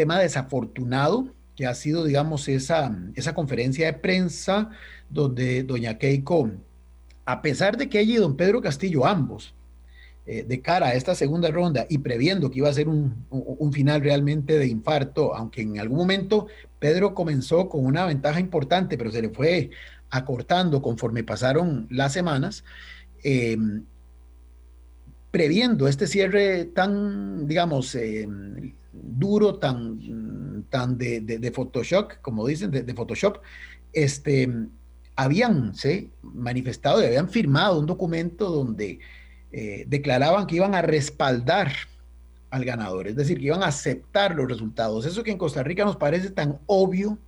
tema 0.00 0.18
desafortunado 0.18 1.28
que 1.56 1.66
ha 1.66 1.74
sido, 1.74 2.04
digamos, 2.04 2.48
esa, 2.48 2.96
esa 3.14 3.34
conferencia 3.34 3.86
de 3.86 3.92
prensa 3.92 4.70
donde 5.10 5.62
doña 5.62 5.98
Keiko 5.98 6.50
a 7.26 7.42
pesar 7.42 7.76
de 7.76 7.88
que 7.88 8.00
ella 8.00 8.14
y 8.14 8.16
don 8.16 8.36
Pedro 8.36 8.60
Castillo, 8.60 9.06
ambos, 9.06 9.54
eh, 10.26 10.42
de 10.42 10.60
cara 10.60 10.88
a 10.88 10.94
esta 10.94 11.14
segunda 11.14 11.50
ronda 11.50 11.86
y 11.88 11.98
previendo 11.98 12.50
que 12.50 12.58
iba 12.58 12.68
a 12.68 12.72
ser 12.72 12.88
un, 12.88 13.72
final 13.72 14.00
realmente 14.00 14.58
de 14.58 14.66
infarto, 14.66 15.34
aunque 15.34 15.62
en 15.62 15.78
algún 15.78 15.98
momento 15.98 16.46
Pedro 16.78 17.14
comenzó 17.14 17.68
con 17.68 17.86
una 17.86 18.04
ventaja 18.06 18.40
importante, 18.40 18.98
pero 18.98 19.12
se 19.12 19.22
le 19.22 19.28
fue 19.28 19.70
acortando 20.10 20.82
conforme 20.82 21.22
pasaron 21.22 21.86
las 21.90 22.12
semanas, 22.12 22.64
em, 23.22 23.84
previendo 25.30 25.86
este 25.86 26.06
cierre 26.06 26.64
tan, 26.64 27.46
digamos, 27.46 27.94
em, 27.94 28.72
duro, 29.02 29.58
tan, 29.58 30.64
tan 30.68 30.98
de, 30.98 31.20
de, 31.20 31.50
Photoshop, 31.52 32.12
como 32.22 32.46
dicen, 32.46 32.70
de, 32.70 32.82
de 32.82 32.94
Photoshop, 32.94 33.38
este, 33.92 34.48
habían 35.16 35.72
manifestado 36.22 37.02
y 37.02 37.06
habían 37.06 37.28
firmado 37.28 37.78
un 37.78 37.86
documento 37.86 38.50
donde 38.50 39.00
eh, 39.52 39.84
declaraban 39.86 40.46
que 40.46 40.56
iban 40.56 40.74
a 40.74 40.82
respaldar 40.82 41.72
al 42.50 42.64
ganador, 42.64 43.06
es 43.06 43.16
decir, 43.16 43.38
que 43.38 43.46
iban 43.46 43.62
a 43.62 43.66
aceptar 43.66 44.34
los 44.34 44.48
resultados. 44.48 45.06
Eso 45.06 45.22
que 45.22 45.30
en 45.30 45.38
Costa 45.38 45.62
Rica 45.62 45.84
nos 45.84 45.96
parece 45.96 46.30
tan 46.30 46.58
obvio, 46.66 47.18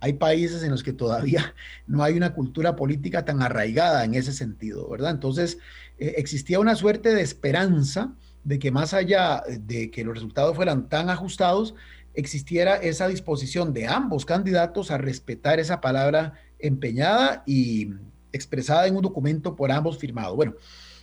hay 0.00 0.14
países 0.14 0.62
en 0.62 0.70
los 0.70 0.82
que 0.82 0.92
todavía 0.92 1.54
no 1.86 2.02
hay 2.02 2.16
una 2.16 2.34
cultura 2.34 2.76
política 2.76 3.24
tan 3.24 3.42
arraigada 3.42 4.04
en 4.04 4.14
ese 4.14 4.32
sentido, 4.32 4.88
¿verdad? 4.88 5.12
Entonces, 5.12 5.58
eh, 5.98 6.14
existía 6.16 6.60
una 6.60 6.74
suerte 6.74 7.14
de 7.14 7.22
esperanza 7.22 8.14
de 8.48 8.58
que 8.58 8.70
más 8.70 8.94
allá 8.94 9.42
de 9.46 9.90
que 9.90 10.02
los 10.02 10.14
resultados 10.14 10.56
fueran 10.56 10.88
tan 10.88 11.10
ajustados, 11.10 11.74
existiera 12.14 12.76
esa 12.76 13.06
disposición 13.06 13.74
de 13.74 13.86
ambos 13.86 14.24
candidatos 14.24 14.90
a 14.90 14.96
respetar 14.96 15.60
esa 15.60 15.82
palabra 15.82 16.32
empeñada 16.58 17.42
y 17.46 17.90
expresada 18.32 18.86
en 18.86 18.96
un 18.96 19.02
documento 19.02 19.54
por 19.54 19.70
ambos 19.70 19.98
firmado. 19.98 20.34
Bueno, 20.34 20.54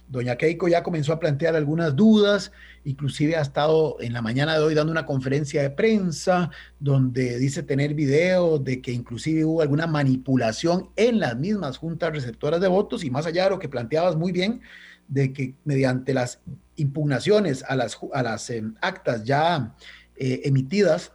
doña 0.07 0.37
Keiko 0.37 0.67
ya 0.67 0.81
comenzó 0.81 1.13
a 1.13 1.19
plantear 1.19 1.55
algunas 1.55 1.95
dudas, 1.95 2.51
inclusive 2.83 3.35
ha 3.35 3.41
estado 3.41 3.97
en 3.99 4.13
la 4.13 4.23
mañana 4.23 4.55
de 4.55 4.63
hoy 4.63 4.73
dando 4.73 4.91
una 4.91 5.05
conferencia 5.05 5.61
de 5.61 5.69
prensa 5.69 6.49
donde 6.79 7.37
dice 7.37 7.61
tener 7.61 7.93
video 7.93 8.57
de 8.57 8.81
que 8.81 8.91
inclusive 8.91 9.45
hubo 9.45 9.61
alguna 9.61 9.85
manipulación 9.85 10.89
en 10.95 11.19
las 11.19 11.37
mismas 11.37 11.77
juntas 11.77 12.11
receptoras 12.11 12.59
de 12.59 12.69
votos 12.69 13.03
y 13.03 13.11
más 13.11 13.27
allá 13.27 13.43
de 13.43 13.51
lo 13.51 13.59
que 13.59 13.69
planteabas 13.69 14.15
muy 14.15 14.31
bien, 14.31 14.61
de 15.07 15.33
que 15.33 15.53
mediante 15.63 16.13
las 16.13 16.39
impugnaciones 16.75 17.63
a 17.67 17.75
las, 17.75 17.97
a 18.13 18.23
las 18.23 18.49
eh, 18.49 18.63
actas 18.81 19.23
ya 19.23 19.75
eh, 20.17 20.41
emitidas, 20.45 21.11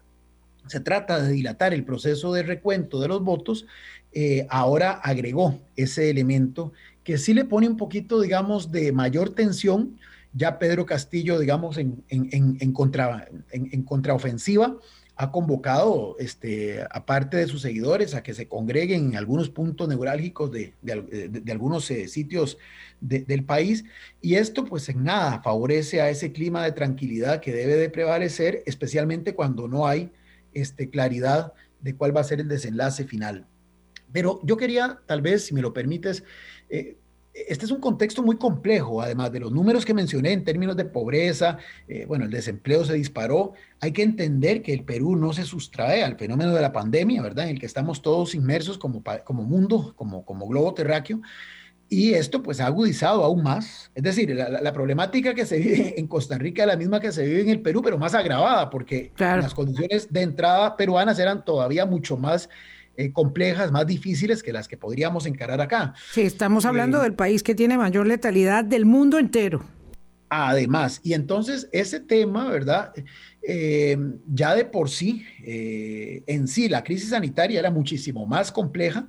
se 0.66 0.80
trata 0.80 1.20
de 1.20 1.32
dilatar 1.32 1.74
el 1.74 1.84
proceso 1.84 2.32
de 2.32 2.42
recuento 2.42 3.00
de 3.00 3.08
los 3.08 3.22
votos 3.22 3.66
eh, 4.12 4.46
ahora 4.50 4.92
agregó 4.92 5.60
ese 5.76 6.10
elemento 6.10 6.72
que 7.04 7.16
sí 7.16 7.32
le 7.32 7.44
pone 7.44 7.68
un 7.68 7.76
poquito, 7.76 8.20
digamos, 8.20 8.72
de 8.72 8.92
mayor 8.92 9.30
tensión. 9.30 9.98
Ya 10.32 10.58
Pedro 10.58 10.84
Castillo, 10.86 11.38
digamos, 11.38 11.76
en, 11.76 12.04
en, 12.08 12.72
contra, 12.72 13.28
en, 13.50 13.82
contraofensiva, 13.82 14.76
ha 15.20 15.30
convocado, 15.30 16.16
este, 16.18 16.82
aparte 16.90 17.36
de 17.36 17.46
sus 17.46 17.60
seguidores, 17.60 18.14
a 18.14 18.22
que 18.22 18.32
se 18.32 18.48
congreguen 18.48 19.08
en 19.10 19.16
algunos 19.16 19.50
puntos 19.50 19.86
neurálgicos 19.86 20.50
de, 20.50 20.72
algunos 21.50 21.90
eh, 21.90 22.08
sitios 22.08 22.56
del 23.02 23.44
país. 23.44 23.84
Y 24.22 24.36
esto, 24.36 24.64
pues, 24.64 24.88
en 24.88 25.04
nada 25.04 25.42
favorece 25.42 26.00
a 26.00 26.08
ese 26.08 26.32
clima 26.32 26.64
de 26.64 26.72
tranquilidad 26.72 27.40
que 27.40 27.52
debe 27.52 27.76
de 27.76 27.90
prevalecer, 27.90 28.62
especialmente 28.64 29.34
cuando 29.34 29.68
no 29.68 29.86
hay 29.86 30.10
este, 30.54 30.88
claridad 30.88 31.52
de 31.82 31.94
cuál 31.94 32.16
va 32.16 32.22
a 32.22 32.24
ser 32.24 32.40
el 32.40 32.48
desenlace 32.48 33.04
final. 33.04 33.46
Pero 34.12 34.40
yo 34.42 34.56
quería, 34.56 35.00
tal 35.04 35.20
vez, 35.20 35.44
si 35.44 35.52
me 35.52 35.60
lo 35.60 35.74
permites, 35.74 36.24
eh, 36.70 36.96
este 37.32 37.64
es 37.64 37.70
un 37.70 37.80
contexto 37.80 38.22
muy 38.22 38.36
complejo, 38.36 39.00
además 39.00 39.32
de 39.32 39.40
los 39.40 39.52
números 39.52 39.84
que 39.84 39.94
mencioné 39.94 40.32
en 40.32 40.44
términos 40.44 40.76
de 40.76 40.84
pobreza, 40.84 41.58
eh, 41.88 42.04
bueno, 42.06 42.24
el 42.24 42.30
desempleo 42.30 42.84
se 42.84 42.94
disparó, 42.94 43.52
hay 43.80 43.92
que 43.92 44.02
entender 44.02 44.62
que 44.62 44.72
el 44.72 44.84
Perú 44.84 45.16
no 45.16 45.32
se 45.32 45.44
sustrae 45.44 46.02
al 46.02 46.16
fenómeno 46.16 46.54
de 46.54 46.62
la 46.62 46.72
pandemia, 46.72 47.22
¿verdad? 47.22 47.44
En 47.44 47.52
el 47.52 47.60
que 47.60 47.66
estamos 47.66 48.02
todos 48.02 48.34
inmersos 48.34 48.78
como, 48.78 49.02
como 49.24 49.42
mundo, 49.42 49.94
como, 49.96 50.24
como 50.24 50.48
globo 50.48 50.74
terráqueo, 50.74 51.20
y 51.92 52.14
esto 52.14 52.40
pues 52.40 52.60
ha 52.60 52.66
agudizado 52.66 53.24
aún 53.24 53.42
más. 53.42 53.90
Es 53.96 54.04
decir, 54.04 54.30
la, 54.30 54.72
problemática 54.72 55.34
que 55.34 55.44
se 55.44 55.58
vive 55.58 55.94
en 55.98 56.06
Costa 56.06 56.38
Rica 56.38 56.62
es 56.62 56.68
la 56.68 56.76
misma 56.76 57.00
que 57.00 57.10
se 57.10 57.24
vive 57.24 57.40
en 57.42 57.48
el 57.50 57.60
Perú, 57.60 57.82
pero 57.82 57.98
más 57.98 58.14
agravada, 58.14 58.70
porque 58.70 59.12
las 59.18 59.54
condiciones 59.54 60.10
de 60.12 60.22
entrada 60.22 60.76
peruanas 60.76 61.18
eran 61.18 61.44
todavía 61.44 61.84
mucho 61.86 62.16
más 62.16 62.48
eh, 63.00 63.12
complejas, 63.12 63.72
más 63.72 63.86
difíciles 63.86 64.42
que 64.42 64.52
las 64.52 64.68
que 64.68 64.76
podríamos 64.76 65.24
encarar 65.24 65.60
acá. 65.60 65.94
Sí, 66.12 66.20
estamos 66.20 66.66
hablando 66.66 66.98
eh, 66.98 67.04
del 67.04 67.14
país 67.14 67.42
que 67.42 67.54
tiene 67.54 67.78
mayor 67.78 68.06
letalidad 68.06 68.64
del 68.64 68.84
mundo 68.84 69.18
entero. 69.18 69.64
Además, 70.28 71.00
y 71.02 71.14
entonces 71.14 71.68
ese 71.72 71.98
tema, 71.98 72.50
¿verdad? 72.50 72.92
Eh, 73.42 73.96
ya 74.32 74.54
de 74.54 74.64
por 74.64 74.90
sí, 74.90 75.24
en 75.44 76.46
sí, 76.46 76.68
la 76.68 76.84
crisis 76.84 77.08
sanitaria 77.10 77.58
era 77.58 77.70
muchísimo 77.70 78.26
más 78.26 78.52
compleja 78.52 79.08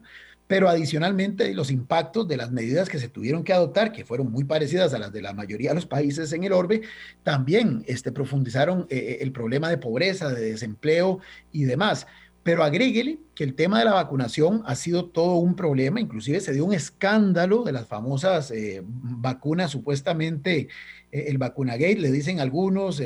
pero 0.51 0.67
adicionalmente 0.67 1.53
los 1.53 1.71
impactos 1.71 2.27
de 2.27 2.35
las 2.35 2.51
medidas 2.51 2.89
que 2.89 2.99
se 2.99 3.07
tuvieron 3.07 3.41
que 3.45 3.53
adoptar, 3.53 3.93
que 3.93 4.03
fueron 4.03 4.29
muy 4.29 4.43
parecidas 4.43 4.93
a 4.93 4.99
las 4.99 5.13
de 5.13 5.21
la 5.21 5.31
mayoría 5.31 5.69
de 5.69 5.75
los 5.75 5.85
países 5.85 6.33
en 6.33 6.43
el 6.43 6.51
orbe, 6.51 6.81
también 7.23 7.85
este, 7.87 8.11
profundizaron 8.11 8.85
eh, 8.89 9.19
el 9.21 9.31
problema 9.31 9.69
de 9.69 9.77
pobreza, 9.77 10.27
de 10.27 10.51
desempleo 10.51 11.19
y 11.53 11.63
demás. 11.63 12.05
Pero 12.43 12.63
agréguele 12.63 13.19
que 13.35 13.43
el 13.43 13.53
tema 13.53 13.79
de 13.79 13.85
la 13.85 13.93
vacunación 13.93 14.63
ha 14.65 14.75
sido 14.75 15.05
todo 15.05 15.35
un 15.35 15.55
problema, 15.55 15.99
inclusive 15.99 16.39
se 16.39 16.53
dio 16.53 16.65
un 16.65 16.73
escándalo 16.73 17.63
de 17.63 17.71
las 17.71 17.87
famosas 17.87 18.49
eh, 18.49 18.81
vacunas 18.83 19.71
supuestamente, 19.71 20.67
el 21.11 21.37
vacunagate, 21.37 21.97
le 21.97 22.09
dicen 22.09 22.39
algunos, 22.39 23.03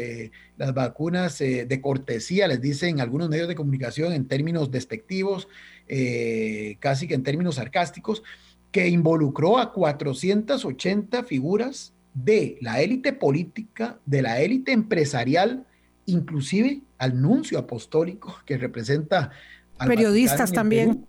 las 0.58 0.74
vacunas 0.76 1.40
de 1.40 1.82
cortesía, 1.82 2.48
les 2.48 2.62
dicen 2.62 3.02
algunos 3.02 3.30
medios 3.30 3.48
de 3.48 3.56
comunicación 3.56 4.14
en 4.14 4.28
términos 4.28 4.70
despectivos, 4.70 5.48
eh, 5.88 6.78
casi 6.80 7.08
que 7.08 7.14
en 7.14 7.24
términos 7.24 7.56
sarcásticos, 7.56 8.24
que 8.72 8.88
involucró 8.88 9.58
a 9.60 9.72
480 9.72 11.24
figuras 11.24 11.94
de 12.14 12.58
la 12.62 12.82
élite 12.82 13.14
política, 13.14 14.00
de 14.06 14.22
la 14.22 14.42
élite 14.42 14.72
empresarial, 14.72 15.66
inclusive 16.06 16.82
al 16.98 17.22
nuncio 17.22 17.60
apostólico 17.60 18.40
que 18.46 18.58
representa... 18.58 19.32
periodistas 19.78 20.52
también. 20.52 21.06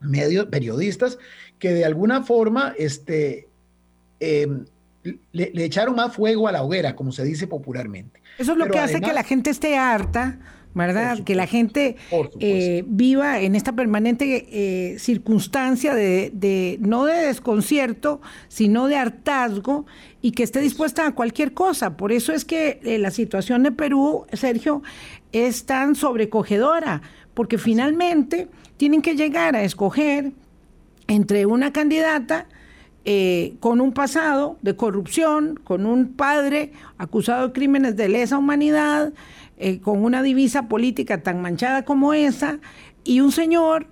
Medios, 0.00 0.46
periodistas 0.46 1.18
que 1.58 1.74
de 1.74 1.84
alguna 1.84 2.22
forma 2.22 2.74
este, 2.78 3.48
em, 4.18 4.64
le, 5.32 5.64
echaron 5.64 5.94
más 5.94 6.14
fuego 6.14 6.48
a 6.48 6.52
la 6.52 6.62
hoguera, 6.62 6.96
como 6.96 7.12
se 7.12 7.22
dice 7.24 7.46
popularmente. 7.46 8.22
Eso 8.38 8.52
es 8.52 8.58
lo 8.58 8.68
que 8.68 8.78
hace 8.78 9.00
que 9.00 9.12
la 9.12 9.24
gente 9.24 9.50
esté 9.50 9.76
harta 9.76 10.38
¿verdad? 10.74 11.24
Que 11.24 11.34
la 11.34 11.46
gente 11.46 11.96
eh, 12.38 12.84
viva 12.86 13.40
en 13.40 13.56
esta 13.56 13.72
permanente 13.72 14.46
eh, 14.50 14.98
circunstancia 14.98 15.94
de, 15.94 16.78
no 16.80 17.06
de 17.06 17.14
desconcierto, 17.26 18.20
sino 18.48 18.86
de 18.86 18.96
hartazgo 18.96 19.86
y 20.22 20.32
que 20.32 20.44
esté 20.44 20.60
dispuesta 20.60 21.06
a 21.06 21.14
cualquier 21.14 21.54
cosa. 21.54 21.96
Por 21.96 22.12
eso 22.12 22.32
es 22.32 22.44
que 22.44 22.80
eh, 22.84 22.98
la 22.98 23.10
situación 23.10 23.64
de 23.64 23.72
Perú, 23.72 24.26
Sergio, 24.32 24.82
es 25.32 25.66
tan 25.66 25.96
sobrecogedora, 25.96 27.02
porque 27.34 27.58
finalmente 27.58 28.48
tienen 28.76 29.02
que 29.02 29.16
llegar 29.16 29.56
a 29.56 29.62
escoger 29.62 30.32
entre 31.08 31.46
una 31.46 31.72
candidata 31.72 32.46
con 33.58 33.80
un 33.80 33.92
pasado 33.92 34.56
de 34.62 34.76
corrupción, 34.76 35.58
con 35.64 35.84
un 35.84 36.12
padre 36.12 36.70
acusado 36.96 37.48
de 37.48 37.52
crímenes 37.52 37.96
de 37.96 38.08
lesa 38.08 38.38
humanidad, 38.38 39.12
eh, 39.60 39.80
con 39.80 40.02
una 40.02 40.22
divisa 40.22 40.68
política 40.68 41.22
tan 41.22 41.40
manchada 41.40 41.84
como 41.84 42.14
esa, 42.14 42.58
y 43.04 43.20
un 43.20 43.30
señor 43.30 43.86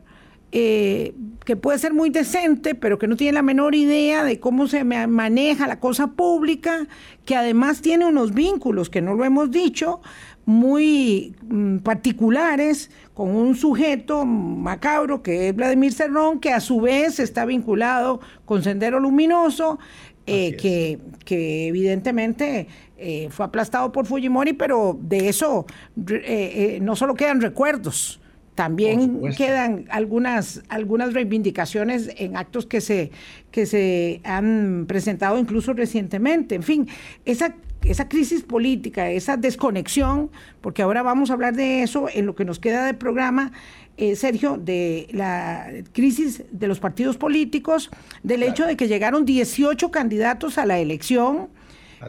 eh, 0.50 1.14
que 1.44 1.56
puede 1.56 1.78
ser 1.78 1.92
muy 1.92 2.08
decente, 2.08 2.74
pero 2.74 2.98
que 2.98 3.06
no 3.06 3.16
tiene 3.16 3.34
la 3.34 3.42
menor 3.42 3.74
idea 3.74 4.24
de 4.24 4.40
cómo 4.40 4.66
se 4.66 4.82
maneja 4.82 5.66
la 5.66 5.78
cosa 5.78 6.08
pública, 6.08 6.86
que 7.26 7.36
además 7.36 7.82
tiene 7.82 8.06
unos 8.06 8.32
vínculos, 8.32 8.88
que 8.88 9.02
no 9.02 9.14
lo 9.14 9.26
hemos 9.26 9.50
dicho, 9.50 10.00
muy 10.46 11.34
mm, 11.42 11.78
particulares 11.78 12.90
con 13.12 13.36
un 13.36 13.56
sujeto 13.56 14.24
macabro 14.24 15.22
que 15.22 15.50
es 15.50 15.54
Vladimir 15.54 15.92
Cerrón, 15.92 16.40
que 16.40 16.54
a 16.54 16.60
su 16.60 16.80
vez 16.80 17.20
está 17.20 17.44
vinculado 17.44 18.20
con 18.46 18.62
Sendero 18.62 19.00
Luminoso, 19.00 19.78
eh, 20.26 20.56
que, 20.56 20.98
que, 21.26 21.68
evidentemente 21.68 22.68
eh, 22.98 23.28
fue 23.30 23.46
aplastado 23.46 23.92
por 23.92 24.06
Fujimori, 24.06 24.52
pero 24.52 24.98
de 25.00 25.28
eso 25.28 25.66
eh, 26.06 26.78
no 26.82 26.96
solo 26.96 27.14
quedan 27.14 27.40
recuerdos, 27.40 28.20
también 28.58 29.20
quedan 29.36 29.84
algunas, 29.88 30.64
algunas 30.68 31.14
reivindicaciones 31.14 32.10
en 32.16 32.36
actos 32.36 32.66
que 32.66 32.80
se, 32.80 33.12
que 33.52 33.66
se 33.66 34.20
han 34.24 34.86
presentado 34.88 35.38
incluso 35.38 35.74
recientemente. 35.74 36.56
En 36.56 36.64
fin, 36.64 36.88
esa, 37.24 37.54
esa 37.84 38.08
crisis 38.08 38.42
política, 38.42 39.12
esa 39.12 39.36
desconexión, 39.36 40.32
porque 40.60 40.82
ahora 40.82 41.04
vamos 41.04 41.30
a 41.30 41.34
hablar 41.34 41.54
de 41.54 41.84
eso 41.84 42.08
en 42.12 42.26
lo 42.26 42.34
que 42.34 42.44
nos 42.44 42.58
queda 42.58 42.84
de 42.84 42.94
programa, 42.94 43.52
eh, 43.96 44.16
Sergio, 44.16 44.56
de 44.56 45.06
la 45.12 45.70
crisis 45.92 46.42
de 46.50 46.66
los 46.66 46.80
partidos 46.80 47.16
políticos, 47.16 47.90
del 48.24 48.42
hecho 48.42 48.66
de 48.66 48.76
que 48.76 48.88
llegaron 48.88 49.24
18 49.24 49.92
candidatos 49.92 50.58
a 50.58 50.66
la 50.66 50.80
elección, 50.80 51.48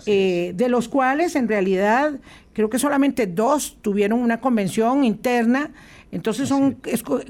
eh, 0.06 0.54
de 0.56 0.70
los 0.70 0.88
cuales 0.90 1.36
en 1.36 1.48
realidad 1.48 2.20
creo 2.54 2.70
que 2.70 2.80
solamente 2.80 3.28
dos 3.28 3.78
tuvieron 3.82 4.20
una 4.20 4.42
convención 4.42 5.04
interna. 5.04 5.72
Entonces 6.12 6.50
son 6.50 6.78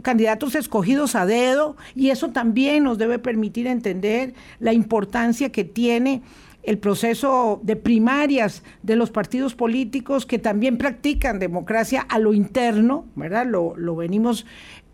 candidatos 0.01 0.55
escogidos 0.55 1.15
a 1.15 1.25
dedo 1.25 1.75
y 1.95 2.11
eso 2.11 2.29
también 2.29 2.85
nos 2.85 2.97
debe 2.97 3.19
permitir 3.19 3.67
entender 3.67 4.33
la 4.59 4.71
importancia 4.71 5.51
que 5.51 5.65
tiene 5.65 6.21
el 6.63 6.77
proceso 6.77 7.59
de 7.63 7.75
primarias 7.75 8.63
de 8.83 8.95
los 8.95 9.11
partidos 9.11 9.55
políticos 9.55 10.25
que 10.25 10.39
también 10.39 10.77
practican 10.77 11.39
democracia 11.39 12.01
a 12.01 12.19
lo 12.19 12.33
interno, 12.33 13.05
¿verdad? 13.15 13.45
Lo, 13.45 13.75
lo 13.77 13.95
venimos 13.95 14.45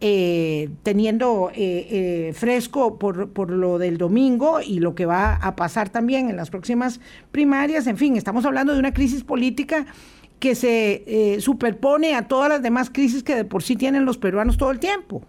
eh, 0.01 0.69
teniendo 0.83 1.49
eh, 1.55 1.87
eh, 2.27 2.33
fresco 2.33 2.99
por, 2.99 3.29
por, 3.29 3.49
lo 3.49 3.79
del 3.79 3.97
domingo 3.97 4.59
y 4.61 4.79
lo 4.79 4.93
que 4.93 5.05
va 5.05 5.35
a 5.35 5.55
pasar 5.55 5.89
también 5.89 6.29
en 6.29 6.35
las 6.35 6.49
próximas 6.49 6.99
primarias. 7.31 7.87
En 7.87 7.97
fin, 7.97 8.15
estamos 8.15 8.45
hablando 8.45 8.73
de 8.73 8.79
una 8.79 8.93
crisis 8.93 9.23
política 9.23 9.85
que 10.39 10.53
se 10.53 11.37
superpone 11.39 12.13
a 12.13 12.27
todas 12.27 12.49
las 12.49 12.61
demás 12.61 12.89
crisis 12.89 13.23
que 13.23 13.35
de 13.35 13.45
por 13.45 13.63
sí 13.63 13.77
tienen 13.77 14.05
los 14.05 14.17
peruanos 14.17 14.57
todo 14.57 14.69
el 14.69 14.79
tiempo. 14.79 15.23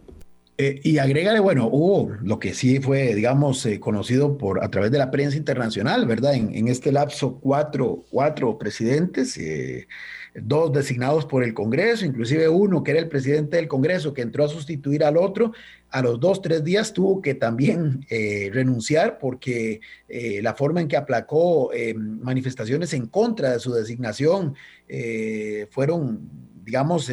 Eh, 0.58 0.80
y 0.84 0.96
agrégale, 0.96 1.38
bueno, 1.38 1.68
hubo 1.70 2.14
lo 2.22 2.38
que 2.38 2.54
sí 2.54 2.80
fue, 2.80 3.14
digamos, 3.14 3.66
eh, 3.66 3.78
conocido 3.78 4.38
por 4.38 4.64
a 4.64 4.70
través 4.70 4.90
de 4.90 4.96
la 4.96 5.10
prensa 5.10 5.36
internacional, 5.36 6.06
¿verdad? 6.06 6.34
En, 6.34 6.68
este 6.68 6.92
lapso, 6.92 7.38
cuatro, 7.40 8.06
cuatro 8.10 8.56
presidentes, 8.56 9.36
eh, 9.36 9.86
dos 10.34 10.72
designados 10.72 11.26
por 11.26 11.44
el 11.44 11.52
Congreso, 11.52 12.06
inclusive 12.06 12.48
uno 12.48 12.82
que 12.82 12.92
era 12.92 13.00
el 13.00 13.08
presidente 13.08 13.56
del 13.56 13.68
Congreso, 13.68 14.14
que 14.14 14.22
entró 14.22 14.46
a 14.46 14.48
sustituir 14.48 15.04
al 15.04 15.18
otro, 15.18 15.52
a 15.90 16.00
los 16.00 16.18
dos, 16.20 16.40
tres 16.40 16.64
días 16.64 16.94
tuvo 16.94 17.20
que 17.20 17.34
también 17.34 18.04
renunciar 18.52 19.18
porque 19.18 19.80
la 20.42 20.54
forma 20.54 20.80
en 20.80 20.88
que 20.88 20.96
aplacó 20.96 21.70
manifestaciones 21.94 22.92
en 22.92 23.06
contra 23.06 23.52
de 23.52 23.60
su 23.60 23.72
designación 23.72 24.54
fueron, 25.70 26.28
digamos, 26.64 27.08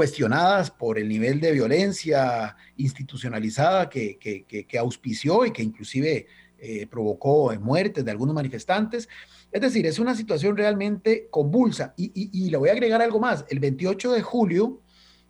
cuestionadas 0.00 0.70
por 0.70 0.98
el 0.98 1.10
nivel 1.10 1.42
de 1.42 1.52
violencia 1.52 2.56
institucionalizada 2.78 3.90
que, 3.90 4.16
que, 4.18 4.78
auspició 4.78 5.44
y 5.44 5.50
que 5.50 5.62
inclusive 5.62 6.26
eh, 6.58 6.86
provocó 6.86 7.52
muertes 7.60 8.02
de 8.02 8.10
algunos 8.10 8.34
manifestantes. 8.34 9.10
Es 9.52 9.60
decir, 9.60 9.84
es 9.84 9.98
una 9.98 10.14
situación 10.14 10.56
realmente 10.56 11.28
convulsa. 11.30 11.92
Y, 11.98 12.10
y, 12.14 12.48
le 12.48 12.56
voy 12.56 12.70
a 12.70 12.72
agregar 12.72 13.02
algo 13.02 13.20
más. 13.20 13.44
El 13.50 13.58
28 13.58 14.12
de 14.12 14.22
julio 14.22 14.80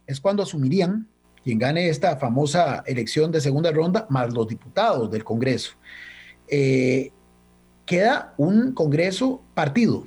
es 0.06 0.20
cuando 0.20 0.44
asumirían 0.44 1.08
quien 1.42 1.58
gane 1.58 1.88
esta 1.88 2.16
famosa 2.16 2.84
elección 2.86 3.32
de 3.32 3.40
segunda 3.40 3.72
ronda, 3.72 4.06
más 4.08 4.32
los 4.32 4.46
diputados 4.46 5.10
del 5.10 5.24
Congreso. 5.24 5.72
Eh, 6.46 7.10
queda 7.84 8.34
un 8.36 8.70
Congreso 8.70 9.42
partido, 9.52 10.06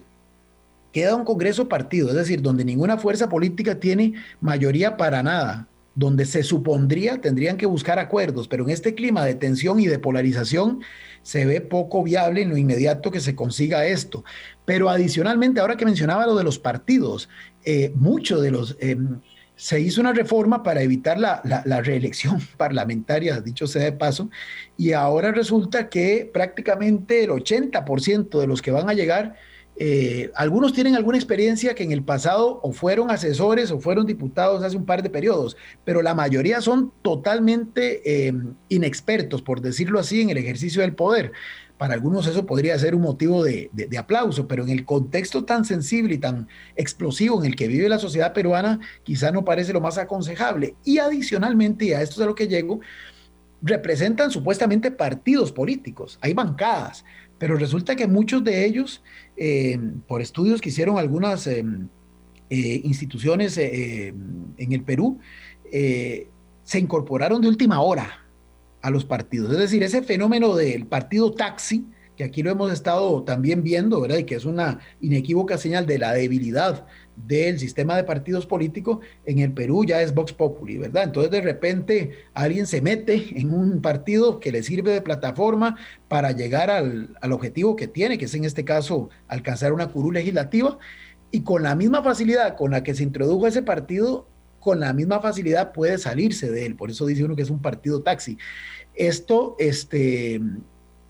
queda 0.94 1.16
un 1.16 1.26
Congreso 1.26 1.68
partido, 1.68 2.10
es 2.10 2.16
decir, 2.16 2.42
donde 2.42 2.64
ninguna 2.64 2.98
fuerza 2.98 3.28
política 3.28 3.80
tiene 3.80 4.14
mayoría 4.40 4.96
para 4.96 5.24
nada, 5.24 5.68
donde 5.96 6.26
se 6.26 6.44
supondría 6.44 7.20
tendrían 7.20 7.58
que 7.58 7.66
buscar 7.66 8.00
acuerdos, 8.00 8.48
pero 8.48 8.64
en 8.64 8.70
este 8.70 8.94
clima 8.94 9.26
de 9.26 9.36
tensión 9.36 9.80
y 9.80 9.88
de 9.88 10.00
polarización 10.00 10.82
se 11.24 11.46
ve 11.46 11.62
poco 11.62 12.04
viable 12.04 12.44
en 12.44 12.50
lo 12.50 12.58
inmediato 12.58 13.12
que 13.12 13.20
se 13.20 13.36
consiga 13.36 13.86
esto. 13.86 14.24
Pero 14.66 14.90
adicionalmente, 14.90 15.60
ahora 15.60 15.78
que 15.78 15.86
mencionaba 15.86 16.26
lo 16.26 16.36
de 16.36 16.44
los 16.44 16.60
partidos, 16.60 17.28
eh, 17.66 17.92
muchos 17.96 18.42
de 18.42 18.52
los... 18.52 18.78
Eh, 18.80 18.98
se 19.56 19.80
hizo 19.80 20.02
una 20.02 20.14
reforma 20.14 20.64
para 20.64 20.82
evitar 20.82 21.20
la, 21.20 21.42
la, 21.44 21.82
reelección 21.82 22.40
parlamentaria, 22.58 23.40
dicho 23.40 23.68
sea 23.68 23.84
de 23.84 23.92
paso, 23.92 24.30
y 24.78 24.94
ahora 24.94 25.32
resulta 25.32 25.90
que 25.90 26.30
prácticamente 26.34 27.24
el 27.24 27.30
80% 27.30 28.40
de 28.40 28.48
los 28.48 28.64
que 28.64 28.72
van 28.72 28.90
a 28.90 28.94
llegar, 28.94 29.36
eh, 29.76 30.32
algunos 30.36 30.74
tienen 30.74 30.96
alguna 30.96 31.18
experiencia 31.18 31.74
que 31.74 31.84
en 31.84 31.92
el 31.92 32.04
pasado 32.04 32.60
o 32.62 32.72
fueron 32.74 33.10
asesores 33.10 33.72
o 33.72 33.80
fueron 33.80 34.06
diputados 34.06 34.64
hace 34.64 34.78
un 34.78 34.86
par 34.86 35.02
de 35.02 35.10
periodos, 35.10 35.58
pero 35.84 36.02
la 36.02 36.14
mayoría 36.14 36.62
son 36.62 36.92
totalmente 37.02 38.28
eh, 38.28 38.34
inexpertos, 38.70 39.42
por 39.42 39.62
decirlo 39.62 40.00
así, 40.00 40.22
en 40.22 40.30
el 40.30 40.38
ejercicio 40.38 40.82
del 40.82 40.94
poder. 40.94 41.32
Para 41.78 41.96
algunos 41.96 42.28
eso 42.28 42.46
podría 42.46 42.78
ser 42.78 42.94
un 42.94 43.02
motivo 43.02 43.44
de, 43.44 43.70
aplauso, 43.98 44.48
pero 44.48 44.64
en 44.64 44.70
el 44.70 44.86
contexto 44.86 45.44
tan 45.44 45.66
sensible 45.66 46.14
y 46.14 46.18
tan 46.20 46.48
explosivo 46.76 47.40
en 47.40 47.50
el 47.50 47.56
que 47.56 47.68
vive 47.68 47.90
la 47.90 48.00
sociedad 48.00 48.32
peruana, 48.32 48.80
quizá 49.02 49.32
no 49.32 49.44
parece 49.44 49.74
lo 49.74 49.82
más 49.82 49.98
aconsejable. 49.98 50.76
Y 50.86 51.00
adicionalmente, 51.00 51.86
y 51.86 51.94
a 51.94 52.02
esto 52.02 52.16
es 52.16 52.22
a 52.22 52.28
lo 52.28 52.36
que 52.36 52.48
llego, 52.48 52.80
representan 53.62 54.30
supuestamente 54.30 54.92
partidos 54.92 55.52
políticos, 55.52 56.20
hay 56.22 56.34
bancadas, 56.34 57.04
pero 57.38 57.58
resulta 57.58 57.96
que 57.96 58.08
muchos 58.08 58.44
de 58.44 58.66
ellos, 58.66 59.04
eh, 59.36 59.80
por 60.08 60.22
estudios 60.22 60.62
que 60.62 60.70
hicieron 60.70 60.98
algunas 60.98 61.48
eh, 61.48 61.66
eh, 62.50 62.82
instituciones 62.84 63.58
en 63.58 64.54
el 64.58 64.84
Perú, 64.84 65.20
se 65.72 66.80
incorporaron 66.80 67.42
de 67.42 67.48
última 67.48 67.82
hora 67.82 68.26
a 68.82 68.90
los 68.90 69.06
partidos. 69.06 69.52
Es 69.52 69.58
decir, 69.58 69.82
ese 69.82 70.04
fenómeno 70.04 70.56
del 70.56 70.86
partido 70.86 71.32
taxi, 71.32 71.86
que 72.16 72.24
aquí 72.24 72.44
lo 72.44 72.52
hemos 72.52 72.72
estado 72.72 73.24
también 73.24 73.64
viendo, 73.64 74.00
¿verdad? 74.02 74.18
Y 74.18 74.24
que 74.24 74.36
es 74.36 74.46
una 74.46 74.80
inequívoca 75.02 75.58
señal 75.58 75.86
de 75.86 75.98
la 75.98 76.14
debilidad 76.14 76.86
del 77.16 77.60
sistema 77.60 77.96
de 77.96 78.04
partidos 78.04 78.46
políticos, 78.46 79.00
en 79.26 79.40
el 79.40 79.52
Perú 79.54 79.86
ya 79.86 80.02
es 80.02 80.14
Vox 80.14 80.34
Populi, 80.34 80.78
¿verdad? 80.78 81.04
Entonces 81.04 81.32
de 81.32 81.42
repente 81.42 82.12
alguien 82.34 82.66
se 82.66 82.82
mete 82.82 83.40
en 83.40 83.54
un 83.54 83.82
partido 83.82 84.40
que 84.40 84.52
le 84.52 84.64
sirve 84.64 84.92
de 84.92 85.02
plataforma 85.02 85.78
para 86.08 86.32
llegar 86.32 86.70
al, 86.70 87.16
al 87.22 87.32
objetivo 87.32 87.76
que 87.76 87.88
tiene, 87.88 88.18
que 88.18 88.26
es 88.26 88.34
en 88.34 88.46
este 88.46 88.66
caso 88.66 89.10
alcanzar 89.28 89.74
una 89.74 89.88
curul 89.88 90.14
legislativa, 90.16 90.78
y 91.32 91.42
con 91.42 91.64
la 91.64 91.76
misma 91.76 92.04
facilidad 92.04 92.56
con 92.56 92.72
la 92.72 92.84
que 92.84 92.94
se 92.94 93.04
introdujo 93.04 93.48
ese 93.48 93.64
partido, 93.64 94.28
con 94.60 94.80
la 94.80 94.94
misma 94.94 95.20
facilidad 95.20 95.74
puede 95.74 95.98
salirse 95.98 96.50
de 96.50 96.66
él. 96.66 96.76
Por 96.76 96.90
eso 96.90 97.06
dice 97.06 97.24
uno 97.24 97.36
que 97.36 97.42
es 97.42 97.50
un 97.50 97.62
partido 97.62 98.02
taxi. 98.02 98.38
Esto 98.94 99.56
este, 99.60 100.40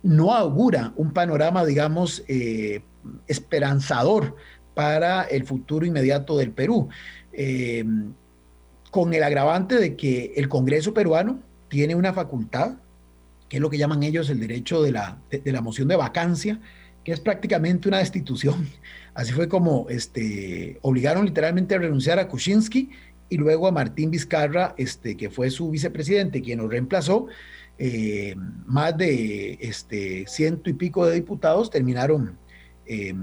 no 0.03 0.33
augura 0.33 0.93
un 0.97 1.11
panorama, 1.11 1.65
digamos, 1.65 2.23
eh, 2.27 2.83
esperanzador 3.27 4.35
para 4.73 5.23
el 5.23 5.45
futuro 5.45 5.85
inmediato 5.85 6.37
del 6.37 6.51
Perú, 6.51 6.89
eh, 7.31 7.85
con 8.91 9.13
el 9.13 9.23
agravante 9.23 9.75
de 9.75 9.95
que 9.95 10.33
el 10.35 10.49
Congreso 10.49 10.93
peruano 10.93 11.39
tiene 11.69 11.95
una 11.95 12.13
facultad, 12.13 12.75
que 13.49 13.57
es 13.57 13.61
lo 13.61 13.69
que 13.69 13.77
llaman 13.77 14.03
ellos 14.03 14.29
el 14.29 14.39
derecho 14.39 14.83
de 14.83 14.91
la, 14.91 15.19
de, 15.31 15.51
la 15.51 15.61
moción 15.61 15.87
de 15.87 15.95
vacancia, 15.95 16.59
que 17.03 17.11
es 17.11 17.19
prácticamente 17.19 17.87
una 17.87 17.99
destitución. 17.99 18.67
Así 19.13 19.31
fue 19.31 19.47
como 19.47 19.87
este, 19.89 20.79
obligaron 20.81 21.25
literalmente 21.25 21.75
a 21.75 21.79
renunciar 21.79 22.19
a 22.19 22.27
Kuczynski 22.27 22.89
y 23.29 23.37
luego 23.37 23.67
a 23.67 23.71
Martín 23.71 24.11
Vizcarra, 24.11 24.75
este, 24.77 25.17
que 25.17 25.29
fue 25.29 25.49
su 25.49 25.69
vicepresidente, 25.71 26.41
quien 26.41 26.59
lo 26.59 26.67
reemplazó, 26.67 27.27
eh, 27.77 28.35
más 28.65 28.95
de 28.97 29.57
este, 29.61 30.25
ciento 30.27 30.69
y 30.69 30.73
pico 30.73 31.05
de 31.05 31.15
diputados 31.15 31.69
terminaron 31.69 32.37
eh, 32.85 33.13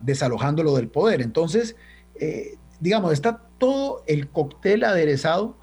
desalojándolo 0.00 0.74
del 0.76 0.88
poder. 0.88 1.22
Entonces, 1.22 1.76
eh, 2.16 2.56
digamos, 2.80 3.12
está 3.12 3.42
todo 3.58 4.02
el 4.06 4.28
cóctel 4.28 4.84
aderezado 4.84 5.58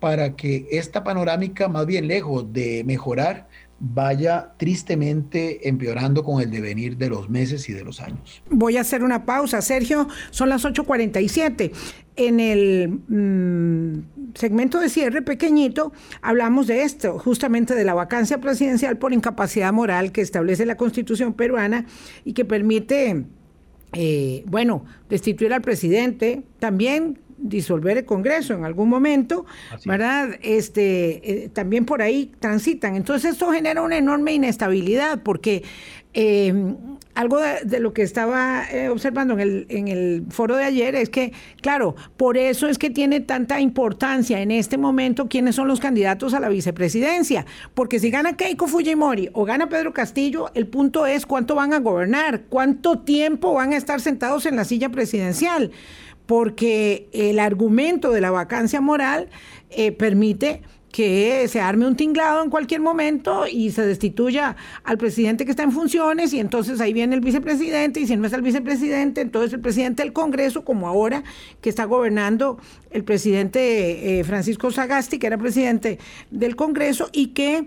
para 0.00 0.34
que 0.34 0.66
esta 0.72 1.04
panorámica, 1.04 1.68
más 1.68 1.86
bien 1.86 2.08
lejos 2.08 2.52
de 2.52 2.82
mejorar, 2.84 3.48
vaya 3.84 4.52
tristemente 4.58 5.68
empeorando 5.68 6.22
con 6.22 6.40
el 6.40 6.50
devenir 6.50 6.96
de 6.96 7.08
los 7.08 7.28
meses 7.28 7.68
y 7.68 7.72
de 7.72 7.84
los 7.84 8.00
años. 8.00 8.42
Voy 8.48 8.76
a 8.76 8.82
hacer 8.82 9.02
una 9.02 9.24
pausa, 9.24 9.60
Sergio, 9.60 10.08
son 10.30 10.48
las 10.48 10.64
8.47. 10.64 11.72
En 12.16 12.40
el 12.40 13.00
mm, 13.08 14.34
segmento 14.34 14.78
de 14.80 14.90
cierre 14.90 15.22
pequeñito 15.22 15.92
hablamos 16.20 16.66
de 16.66 16.82
esto, 16.82 17.18
justamente 17.18 17.74
de 17.74 17.84
la 17.84 17.94
vacancia 17.94 18.38
presidencial 18.38 18.98
por 18.98 19.14
incapacidad 19.14 19.72
moral 19.72 20.12
que 20.12 20.20
establece 20.20 20.66
la 20.66 20.76
constitución 20.76 21.32
peruana 21.32 21.86
y 22.24 22.34
que 22.34 22.44
permite, 22.44 23.24
eh, 23.94 24.44
bueno, 24.46 24.84
destituir 25.08 25.54
al 25.54 25.62
presidente, 25.62 26.42
también 26.58 27.18
disolver 27.42 27.98
el 27.98 28.04
Congreso 28.04 28.54
en 28.54 28.64
algún 28.64 28.88
momento, 28.88 29.44
¿verdad? 29.84 30.30
Este, 30.42 31.44
eh, 31.44 31.48
también 31.48 31.84
por 31.84 32.00
ahí 32.00 32.32
transitan. 32.38 32.96
Entonces 32.96 33.32
esto 33.32 33.50
genera 33.50 33.82
una 33.82 33.98
enorme 33.98 34.32
inestabilidad 34.32 35.22
porque 35.22 35.62
em, 36.12 36.76
algo 37.14 37.38
de, 37.38 37.80
lo 37.80 37.92
que 37.92 38.02
estaba 38.02 38.64
eh, 38.70 38.88
observando 38.88 39.34
en 39.34 39.40
el, 39.40 39.66
en 39.68 39.88
el 39.88 40.24
foro 40.30 40.56
de 40.56 40.64
ayer 40.64 40.94
es 40.94 41.10
que, 41.10 41.32
claro, 41.60 41.94
por 42.16 42.38
eso 42.38 42.68
es 42.68 42.78
que 42.78 42.90
tiene 42.90 43.20
tanta 43.20 43.60
importancia 43.60 44.40
en 44.40 44.50
este 44.50 44.78
momento 44.78 45.28
quiénes 45.28 45.56
son 45.56 45.68
los 45.68 45.80
candidatos 45.80 46.32
a 46.32 46.40
la 46.40 46.48
vicepresidencia, 46.48 47.44
porque 47.74 47.98
si 47.98 48.10
gana 48.10 48.36
Keiko 48.36 48.66
Fujimori 48.66 49.30
o 49.32 49.44
gana 49.44 49.68
Pedro 49.68 49.92
Castillo, 49.92 50.50
el 50.54 50.66
punto 50.66 51.06
es 51.06 51.26
cuánto 51.26 51.54
van 51.54 51.72
a 51.72 51.80
gobernar, 51.80 52.42
cuánto 52.48 53.00
tiempo 53.00 53.52
van 53.52 53.72
a 53.72 53.76
estar 53.76 54.00
sentados 54.00 54.46
en 54.46 54.56
la 54.56 54.64
silla 54.64 54.90
presidencial 54.90 55.72
porque 56.32 57.10
el 57.12 57.38
argumento 57.38 58.10
de 58.10 58.22
la 58.22 58.30
vacancia 58.30 58.80
moral 58.80 59.28
eh, 59.68 59.92
permite 59.92 60.62
que 60.90 61.46
se 61.46 61.60
arme 61.60 61.86
un 61.86 61.94
tinglado 61.94 62.42
en 62.42 62.48
cualquier 62.48 62.80
momento 62.80 63.44
y 63.46 63.70
se 63.70 63.84
destituya 63.84 64.56
al 64.82 64.96
presidente 64.96 65.44
que 65.44 65.50
está 65.50 65.62
en 65.62 65.72
funciones 65.72 66.32
y 66.32 66.40
entonces 66.40 66.80
ahí 66.80 66.94
viene 66.94 67.16
el 67.16 67.20
vicepresidente 67.20 68.00
y 68.00 68.06
si 68.06 68.16
no 68.16 68.26
es 68.26 68.32
el 68.32 68.40
vicepresidente, 68.40 69.20
entonces 69.20 69.52
el 69.52 69.60
presidente 69.60 70.02
del 70.02 70.14
Congreso, 70.14 70.64
como 70.64 70.88
ahora 70.88 71.22
que 71.60 71.68
está 71.68 71.84
gobernando 71.84 72.56
el 72.90 73.04
presidente 73.04 74.18
eh, 74.18 74.24
Francisco 74.24 74.70
Sagasti, 74.70 75.18
que 75.18 75.26
era 75.26 75.36
presidente 75.36 75.98
del 76.30 76.56
Congreso 76.56 77.10
y 77.12 77.34
que 77.34 77.66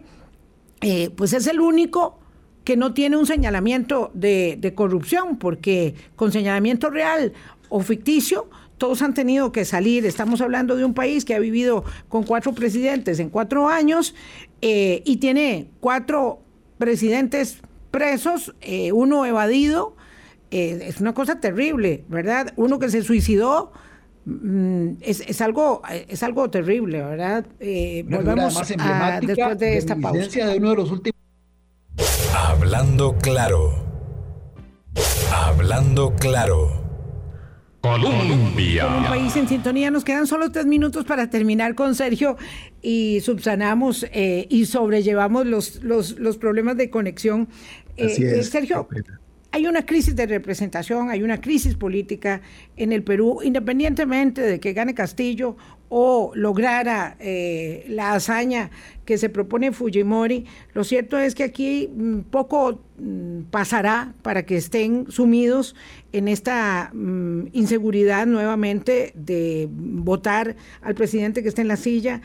eh, 0.82 1.12
pues 1.16 1.34
es 1.34 1.46
el 1.46 1.60
único 1.60 2.18
que 2.64 2.78
no 2.78 2.96
tiene 2.96 3.16
un 3.16 3.28
señalamiento 3.28 4.10
de, 4.16 4.58
de 4.60 4.74
corrupción, 4.74 5.38
porque 5.38 5.94
con 6.16 6.32
señalamiento 6.32 6.90
real 6.90 7.32
o 7.70 7.82
ficticio, 7.82 8.50
todos 8.78 9.02
han 9.02 9.14
tenido 9.14 9.52
que 9.52 9.66
salir. 9.66 10.06
Estamos 10.06 10.42
hablando 10.42 10.76
de 10.76 10.86
un 10.86 10.94
país 10.94 11.26
que 11.26 11.36
ha 11.36 11.40
vivido 11.40 11.84
con 12.10 12.24
cuatro 12.24 12.54
presidentes 12.54 13.20
en 13.20 13.30
cuatro 13.30 13.70
años 13.70 14.16
eh, 14.62 15.02
y 15.06 15.18
tiene 15.18 15.70
cuatro 15.80 16.40
presidentes 16.78 17.60
presos, 17.92 18.54
eh, 18.62 18.92
uno 18.92 19.26
evadido. 19.26 19.96
Eh, 20.52 20.80
es 20.88 21.00
una 21.00 21.14
cosa 21.14 21.40
terrible, 21.40 22.04
¿verdad? 22.10 22.54
Uno 22.56 22.80
que 22.80 22.90
se 22.90 23.02
suicidó. 23.02 23.72
Mm, 24.26 24.96
es, 25.02 25.42
algo 25.42 25.82
es 26.08 26.24
algo 26.24 26.50
terrible, 26.50 27.02
¿verdad? 27.02 27.46
volvemos 28.10 28.58
a, 28.80 29.20
después 29.22 29.60
de 29.60 29.78
esta 29.78 29.96
pausa. 29.96 30.48
De 30.48 30.58
uno 30.58 30.72
de 30.72 30.76
los 30.76 30.92
últimos... 30.92 31.16
Hablando 32.34 33.16
claro. 33.18 33.86
Hablando 35.32 36.14
claro. 36.16 36.85
Colombia. 37.86 38.88
un 38.88 39.04
país 39.04 39.36
en 39.36 39.48
sintonía. 39.48 39.92
Nos 39.92 40.04
quedan 40.04 40.26
solo 40.26 40.52
tres 40.52 40.66
minutos 40.66 41.06
para 41.06 41.30
terminar 41.30 41.76
con 41.76 41.94
Sergio 41.94 42.36
y 42.82 43.20
subsanamos 43.22 44.08
eh, 44.12 44.48
y 44.50 44.66
sobrellevamos 44.66 45.46
los, 45.46 45.84
los, 45.84 46.18
los, 46.18 46.38
problemas 46.38 46.78
de 46.78 46.90
conexión. 46.90 47.48
Eh, 47.96 48.08
eh, 48.18 48.44
Sergio, 48.44 48.88
hay 49.52 49.68
una 49.68 49.86
crisis 49.86 50.16
de 50.16 50.26
representación, 50.26 51.12
hay 51.12 51.22
una 51.22 51.40
crisis 51.40 51.76
política 51.76 52.42
en 52.76 52.92
el 52.92 53.04
Perú, 53.04 53.42
independientemente 53.44 54.42
de 54.42 54.60
que 54.60 54.74
gane 54.74 54.96
Castillo 54.96 55.56
o 55.90 56.32
lograra 56.36 57.16
eh, 57.20 57.86
la 57.88 58.14
hazaña 58.14 58.72
que 59.06 59.18
se 59.18 59.30
propone 59.30 59.72
Fujimori, 59.72 60.46
lo 60.74 60.84
cierto 60.84 61.18
es 61.18 61.36
que 61.36 61.44
aquí 61.44 61.90
mm, 61.96 62.22
poco 62.32 62.82
mm, 62.98 63.44
pasará 63.52 64.14
para 64.22 64.46
que 64.46 64.58
estén 64.58 65.06
sumidos 65.10 65.76
en 66.12 66.28
esta 66.28 66.90
mm, 66.94 67.48
inseguridad 67.54 68.26
nuevamente 68.26 69.14
de 69.16 69.68
votar 69.70 70.56
al 70.82 70.96
presidente 70.96 71.44
que 71.44 71.50
está 71.50 71.62
en 71.62 71.68
la 71.68 71.78
silla 71.78 72.22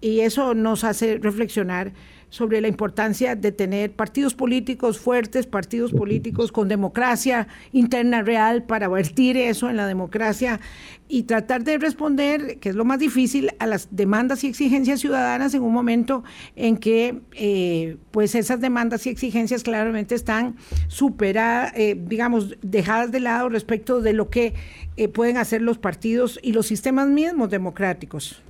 y 0.00 0.20
eso 0.20 0.54
nos 0.54 0.84
hace 0.84 1.18
reflexionar 1.18 1.92
sobre 2.30 2.60
la 2.60 2.68
importancia 2.68 3.34
de 3.34 3.52
tener 3.52 3.92
partidos 3.92 4.34
políticos 4.34 4.98
fuertes, 4.98 5.46
partidos 5.46 5.92
políticos 5.92 6.52
con 6.52 6.68
democracia 6.68 7.48
interna 7.72 8.22
real 8.22 8.64
para 8.64 8.88
vertir 8.88 9.36
eso 9.36 9.70
en 9.70 9.76
la 9.76 9.86
democracia 9.86 10.60
y 11.08 11.22
tratar 11.22 11.64
de 11.64 11.78
responder, 11.78 12.58
que 12.58 12.68
es 12.68 12.74
lo 12.74 12.84
más 12.84 12.98
difícil, 12.98 13.50
a 13.58 13.66
las 13.66 13.88
demandas 13.90 14.44
y 14.44 14.48
exigencias 14.48 15.00
ciudadanas 15.00 15.54
en 15.54 15.62
un 15.62 15.72
momento 15.72 16.22
en 16.54 16.76
que 16.76 17.20
eh, 17.32 17.96
pues 18.10 18.34
esas 18.34 18.60
demandas 18.60 19.06
y 19.06 19.10
exigencias 19.10 19.62
claramente 19.62 20.14
están 20.14 20.56
superadas, 20.88 21.72
eh, 21.76 21.98
digamos, 21.98 22.56
dejadas 22.62 23.10
de 23.10 23.20
lado 23.20 23.48
respecto 23.48 24.02
de 24.02 24.12
lo 24.12 24.28
que 24.28 24.54
eh, 24.96 25.08
pueden 25.08 25.38
hacer 25.38 25.62
los 25.62 25.78
partidos 25.78 26.38
y 26.42 26.52
los 26.52 26.66
sistemas 26.66 27.08
mismos 27.08 27.48
democráticos. 27.48 28.42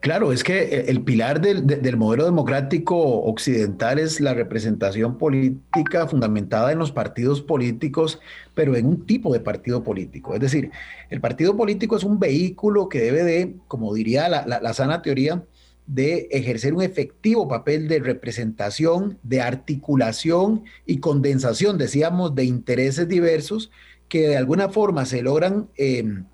Claro, 0.00 0.32
es 0.32 0.44
que 0.44 0.86
el 0.88 1.02
pilar 1.02 1.40
del, 1.40 1.96
modelo 1.96 2.24
democrático 2.24 2.96
occidental 3.22 3.98
es 3.98 4.20
la 4.20 4.32
representación 4.32 5.18
política 5.18 6.06
fundamentada 6.06 6.72
en 6.72 6.78
los 6.78 6.92
partidos 6.92 7.42
políticos, 7.42 8.20
pero 8.54 8.76
en 8.76 8.86
un 8.86 9.06
tipo 9.06 9.32
de 9.32 9.40
partido 9.40 9.82
político. 9.82 10.34
Es 10.34 10.40
decir, 10.40 10.70
el 11.10 11.20
partido 11.20 11.56
político 11.56 11.96
es 11.96 12.04
un 12.04 12.18
vehículo 12.18 12.88
que 12.88 13.00
debe 13.00 13.24
de, 13.24 13.56
como 13.68 13.92
diría 13.92 14.28
la 14.28 14.74
sana 14.74 15.02
teoría, 15.02 15.44
de 15.86 16.28
ejercer 16.30 16.74
un 16.74 16.82
efectivo 16.82 17.46
papel 17.46 17.88
de 17.88 17.98
representación, 17.98 19.18
de 19.22 19.42
articulación 19.42 20.64
y 20.86 20.98
condensación, 20.98 21.76
decíamos, 21.76 22.34
de 22.34 22.44
intereses 22.44 23.06
diversos 23.08 23.70
que 24.08 24.28
de 24.28 24.36
alguna 24.36 24.68
forma 24.68 25.04
se 25.04 25.22
logran 25.22 25.68
em, 25.76 26.24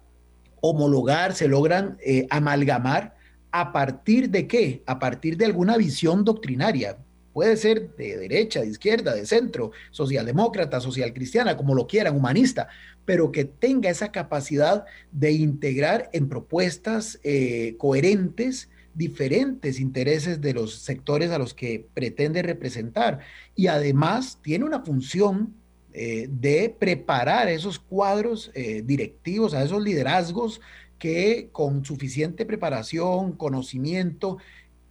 homologar, 0.60 1.34
se 1.34 1.48
logran 1.48 1.96
eh, 2.04 2.26
amalgamar 2.30 3.16
a 3.50 3.72
partir 3.72 4.30
de 4.30 4.46
qué? 4.46 4.82
A 4.86 4.98
partir 4.98 5.36
de 5.36 5.46
alguna 5.46 5.76
visión 5.76 6.24
doctrinaria. 6.24 6.98
Puede 7.32 7.56
ser 7.56 7.94
de 7.96 8.16
derecha, 8.16 8.60
de 8.60 8.68
izquierda, 8.68 9.14
de 9.14 9.24
centro, 9.24 9.70
socialdemócrata, 9.92 10.80
social 10.80 11.12
cristiana, 11.12 11.56
como 11.56 11.74
lo 11.74 11.86
quieran, 11.86 12.16
humanista, 12.16 12.68
pero 13.04 13.30
que 13.30 13.44
tenga 13.44 13.88
esa 13.88 14.10
capacidad 14.10 14.84
de 15.12 15.32
integrar 15.32 16.10
en 16.12 16.28
propuestas 16.28 17.20
eh, 17.22 17.76
coherentes 17.78 18.68
diferentes 18.94 19.78
intereses 19.78 20.40
de 20.40 20.54
los 20.54 20.74
sectores 20.80 21.30
a 21.30 21.38
los 21.38 21.54
que 21.54 21.86
pretende 21.94 22.42
representar. 22.42 23.20
Y 23.54 23.68
además 23.68 24.38
tiene 24.42 24.64
una 24.64 24.80
función 24.80 25.54
eh, 25.92 26.28
de 26.30 26.74
preparar 26.76 27.48
esos 27.48 27.78
cuadros 27.78 28.50
eh, 28.54 28.82
directivos, 28.84 29.54
a 29.54 29.62
esos 29.62 29.82
liderazgos 29.82 30.60
que 31.00 31.48
con 31.50 31.84
suficiente 31.84 32.46
preparación, 32.46 33.32
conocimiento, 33.32 34.36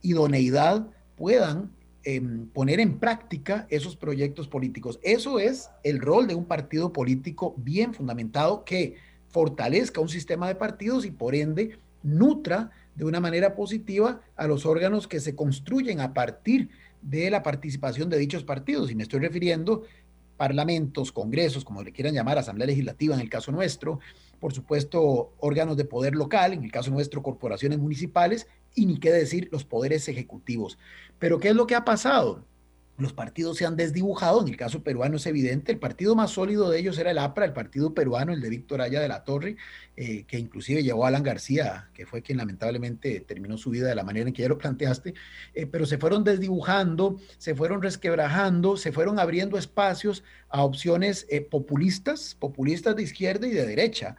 idoneidad 0.01 0.87
puedan 1.15 1.71
em, 2.03 2.47
poner 2.47 2.79
en 2.79 2.99
práctica 2.99 3.67
esos 3.69 3.95
proyectos 3.95 4.47
políticos. 4.47 4.99
Eso 5.03 5.39
es 5.39 5.69
el 5.83 5.99
rol 5.99 6.27
de 6.27 6.35
un 6.35 6.45
partido 6.45 6.91
político 6.91 7.53
bien 7.57 7.93
fundamentado 7.93 8.65
que 8.65 8.95
fortalezca 9.29 10.01
un 10.01 10.09
sistema 10.09 10.47
de 10.47 10.55
partidos 10.55 11.05
y 11.05 11.11
por 11.11 11.35
ende 11.35 11.77
nutra 12.01 12.71
de 12.95 13.05
una 13.05 13.19
manera 13.19 13.55
positiva 13.55 14.21
a 14.35 14.47
los 14.47 14.65
órganos 14.65 15.07
que 15.07 15.19
se 15.19 15.35
construyen 15.35 15.99
a 15.99 16.13
partir 16.13 16.69
de 17.01 17.29
la 17.29 17.43
participación 17.43 18.09
de 18.09 18.17
dichos 18.17 18.43
partidos. 18.43 18.89
Y 18.89 18.95
me 18.95 19.03
estoy 19.03 19.19
refiriendo 19.19 19.83
parlamentos, 20.37 21.11
congresos, 21.11 21.63
como 21.63 21.83
le 21.83 21.91
quieran 21.91 22.13
llamar, 22.13 22.37
asamblea 22.37 22.67
legislativa 22.67 23.13
en 23.13 23.21
el 23.21 23.29
caso 23.29 23.51
nuestro, 23.51 23.99
por 24.39 24.53
supuesto, 24.53 25.33
órganos 25.39 25.77
de 25.77 25.85
poder 25.85 26.15
local, 26.15 26.53
en 26.53 26.63
el 26.63 26.71
caso 26.71 26.91
nuestro, 26.91 27.21
corporaciones 27.23 27.79
municipales, 27.79 28.47
y 28.75 28.85
ni 28.85 28.99
qué 28.99 29.11
decir 29.11 29.49
los 29.51 29.65
poderes 29.65 30.07
ejecutivos. 30.07 30.77
Pero 31.17 31.39
¿qué 31.39 31.49
es 31.49 31.55
lo 31.55 31.67
que 31.67 31.75
ha 31.75 31.85
pasado? 31.85 32.45
Los 32.99 33.13
partidos 33.13 33.55
se 33.55 33.65
han 33.65 33.77
desdibujado, 33.77 34.41
en 34.41 34.49
el 34.49 34.57
caso 34.57 34.83
peruano 34.83 35.15
es 35.15 35.25
evidente, 35.25 35.71
el 35.71 35.79
partido 35.79 36.15
más 36.15 36.31
sólido 36.31 36.69
de 36.69 36.79
ellos 36.79 36.97
era 36.97 37.11
el 37.11 37.17
APRA, 37.17 37.45
el 37.45 37.53
partido 37.53 37.93
peruano, 37.93 38.33
el 38.33 38.41
de 38.41 38.49
Víctor 38.49 38.81
Aya 38.81 38.99
de 38.99 39.07
la 39.07 39.23
Torre, 39.23 39.55
eh, 39.95 40.25
que 40.27 40.37
inclusive 40.37 40.83
llevó 40.83 41.05
a 41.05 41.07
Alan 41.07 41.23
García, 41.23 41.89
que 41.93 42.05
fue 42.05 42.21
quien 42.21 42.37
lamentablemente 42.37 43.21
terminó 43.21 43.57
su 43.57 43.69
vida 43.69 43.87
de 43.87 43.95
la 43.95 44.03
manera 44.03 44.27
en 44.27 44.33
que 44.33 44.41
ya 44.41 44.49
lo 44.49 44.57
planteaste, 44.57 45.13
eh, 45.53 45.65
pero 45.65 45.85
se 45.85 45.97
fueron 45.97 46.25
desdibujando, 46.25 47.17
se 47.37 47.55
fueron 47.55 47.81
resquebrajando, 47.81 48.75
se 48.75 48.91
fueron 48.91 49.17
abriendo 49.17 49.57
espacios 49.57 50.25
a 50.49 50.63
opciones 50.65 51.25
eh, 51.29 51.39
populistas, 51.39 52.35
populistas 52.37 52.97
de 52.97 53.03
izquierda 53.03 53.47
y 53.47 53.51
de 53.51 53.65
derecha, 53.65 54.17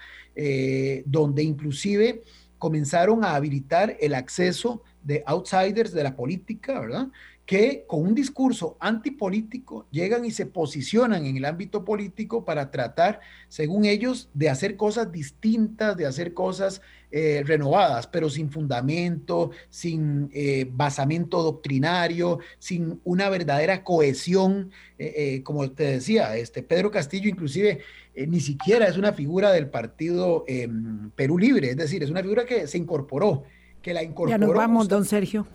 donde 1.05 1.43
inclusive 1.43 2.23
comenzaron 2.57 3.25
a 3.25 3.35
habilitar 3.35 3.97
el 4.01 4.15
acceso 4.15 4.83
de 5.03 5.23
outsiders 5.27 5.93
de 5.93 6.05
la 6.05 6.15
política, 6.15 6.79
¿verdad? 6.79 7.09
Que 7.47 7.85
con 7.89 8.03
un 8.03 8.15
discurso 8.15 8.77
antipolítico 8.79 9.87
llegan 9.91 10.25
y 10.25 10.31
se 10.31 10.47
posicionan 10.47 11.27
en 11.27 11.37
el 11.37 11.45
ámbito 11.45 11.85
político 11.85 12.45
para 12.45 12.71
tratar, 12.71 13.19
según 13.49 13.87
ellos, 13.87 14.29
de 14.35 14.49
hacer 14.49 14.77
cosas 14.77 15.11
distintas, 15.11 15.97
de 15.97 16.07
hacer 16.07 16.33
cosas 16.33 16.81
eh, 17.11 17.43
renovadas, 17.45 18.07
pero 18.07 18.31
sin 18.31 18.53
fundamento, 18.53 19.51
sin 19.69 20.31
eh, 20.33 20.69
basamento 20.71 21.43
doctrinario, 21.43 22.39
sin 22.61 23.01
una 23.03 23.29
verdadera 23.29 23.83
cohesión, 23.83 24.71
eh, 24.97 25.43
como 25.43 25.69
te 25.73 25.85
decía, 25.85 26.37
este 26.37 26.63
Pedro 26.63 26.93
Castillo 26.93 27.29
inclusive 27.29 27.81
ni 28.29 28.39
siquiera 28.39 28.87
es 28.87 28.97
una 28.97 29.13
figura 29.13 29.51
del 29.51 29.71
partido 29.71 30.45
em, 30.47 31.11
Perú 31.17 31.37
Libre, 31.37 31.71
es 31.71 31.77
decir, 31.77 32.03
es 32.05 32.11
una 32.11 32.23
figura 32.23 32.45
que 32.45 32.69
se 32.69 32.79
incorporó, 32.79 33.43
que 33.83 33.93
la 33.93 34.05
incorporó. 34.05 34.31
Ya 34.31 34.39
nos 34.39 34.55
vamos, 34.55 34.89
don 34.89 35.05
Sergio. 35.05 35.49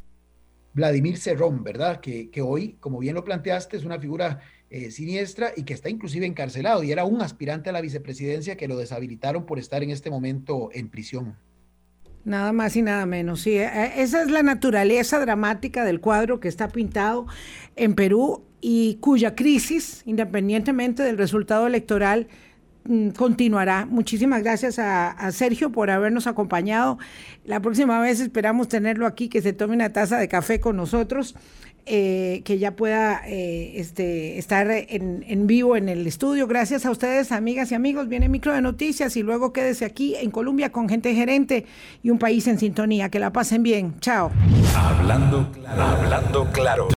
Vladimir 0.76 1.18
Cerrón, 1.18 1.64
¿verdad? 1.64 2.02
Que, 2.02 2.30
que, 2.30 2.42
hoy, 2.42 2.76
como 2.82 3.00
bien 3.00 3.16
lo 3.16 3.24
planteaste, 3.24 3.78
es 3.78 3.86
una 3.86 3.98
figura 3.98 4.42
eh, 4.70 4.92
siniestra 4.92 5.52
y 5.56 5.64
que 5.64 5.74
está 5.74 5.90
inclusive 5.90 6.26
encarcelado 6.26 6.84
y 6.84 6.92
era 6.92 7.06
un 7.06 7.22
aspirante 7.22 7.70
a 7.70 7.74
la 7.74 7.80
vicepresidencia 7.80 8.58
que 8.58 8.68
lo 8.68 8.78
deshabilitaron 8.78 9.46
por 9.46 9.58
estar 9.58 9.82
en 9.84 9.90
este 9.90 10.10
momento 10.10 10.70
en 10.74 10.90
prisión. 10.90 11.38
Nada 12.26 12.52
más 12.52 12.76
y 12.76 12.82
nada 12.82 13.06
menos, 13.06 13.42
sí. 13.42 13.52
Eh, 13.52 13.94
esa 13.98 14.22
es 14.22 14.30
la 14.30 14.44
naturaleza 14.44 15.20
dramática 15.20 15.86
del 15.86 16.02
cuadro 16.02 16.42
que 16.42 16.50
está 16.50 16.68
pintado 16.68 17.26
en 17.78 17.96
Perú 17.96 18.44
y 18.60 18.96
cuya 18.96 19.34
crisis, 19.34 20.02
independientemente 20.06 21.04
del 21.04 21.18
resultado 21.18 21.68
electoral, 21.68 22.28
continuará. 23.18 23.86
Muchísimas 23.86 24.44
gracias 24.44 24.80
a, 24.80 25.32
Sergio 25.32 25.72
por 25.72 25.90
habernos 25.90 26.28
acompañado. 26.28 26.98
La 27.46 27.60
próxima 27.60 28.00
vez 28.00 28.20
esperamos 28.20 28.68
tenerlo 28.68 29.08
aquí, 29.08 29.30
que 29.30 29.42
se 29.42 29.54
tome 29.54 29.76
una 29.76 29.92
taza 29.92 30.18
de 30.18 30.28
café 30.28 30.60
con 30.60 30.78
nosotros, 30.78 31.36
eh, 31.88 32.42
que 32.46 32.58
ya 32.58 32.76
pueda 32.76 33.22
eh, 33.28 33.74
este, 33.76 34.40
estar 34.40 34.70
en, 34.72 35.24
en, 35.28 35.48
vivo 35.48 35.76
en 35.76 35.90
el 35.90 36.06
estudio. 36.08 36.48
Gracias 36.48 36.86
a 36.86 36.92
ustedes, 36.92 37.32
amigas 37.32 37.72
y 37.72 37.76
amigos. 37.76 38.08
Viene 38.08 38.30
micro 38.30 38.54
de 38.54 38.62
noticias 38.62 39.16
y 39.18 39.24
luego 39.24 39.54
quédese 39.54 39.86
aquí 39.86 40.16
en 40.16 40.32
Colombia 40.32 40.72
con 40.72 40.90
gente 40.90 41.14
gerente 41.14 41.66
y 42.02 42.10
un 42.10 42.18
país 42.18 42.48
en 42.48 42.60
sintonía. 42.60 43.10
Que 43.10 43.20
la 43.20 43.32
pasen 43.32 43.64
bien. 43.64 44.00
Chao. 44.00 44.32
Hablando, 44.76 45.48
hablando 45.68 46.52
claro. 46.52 46.88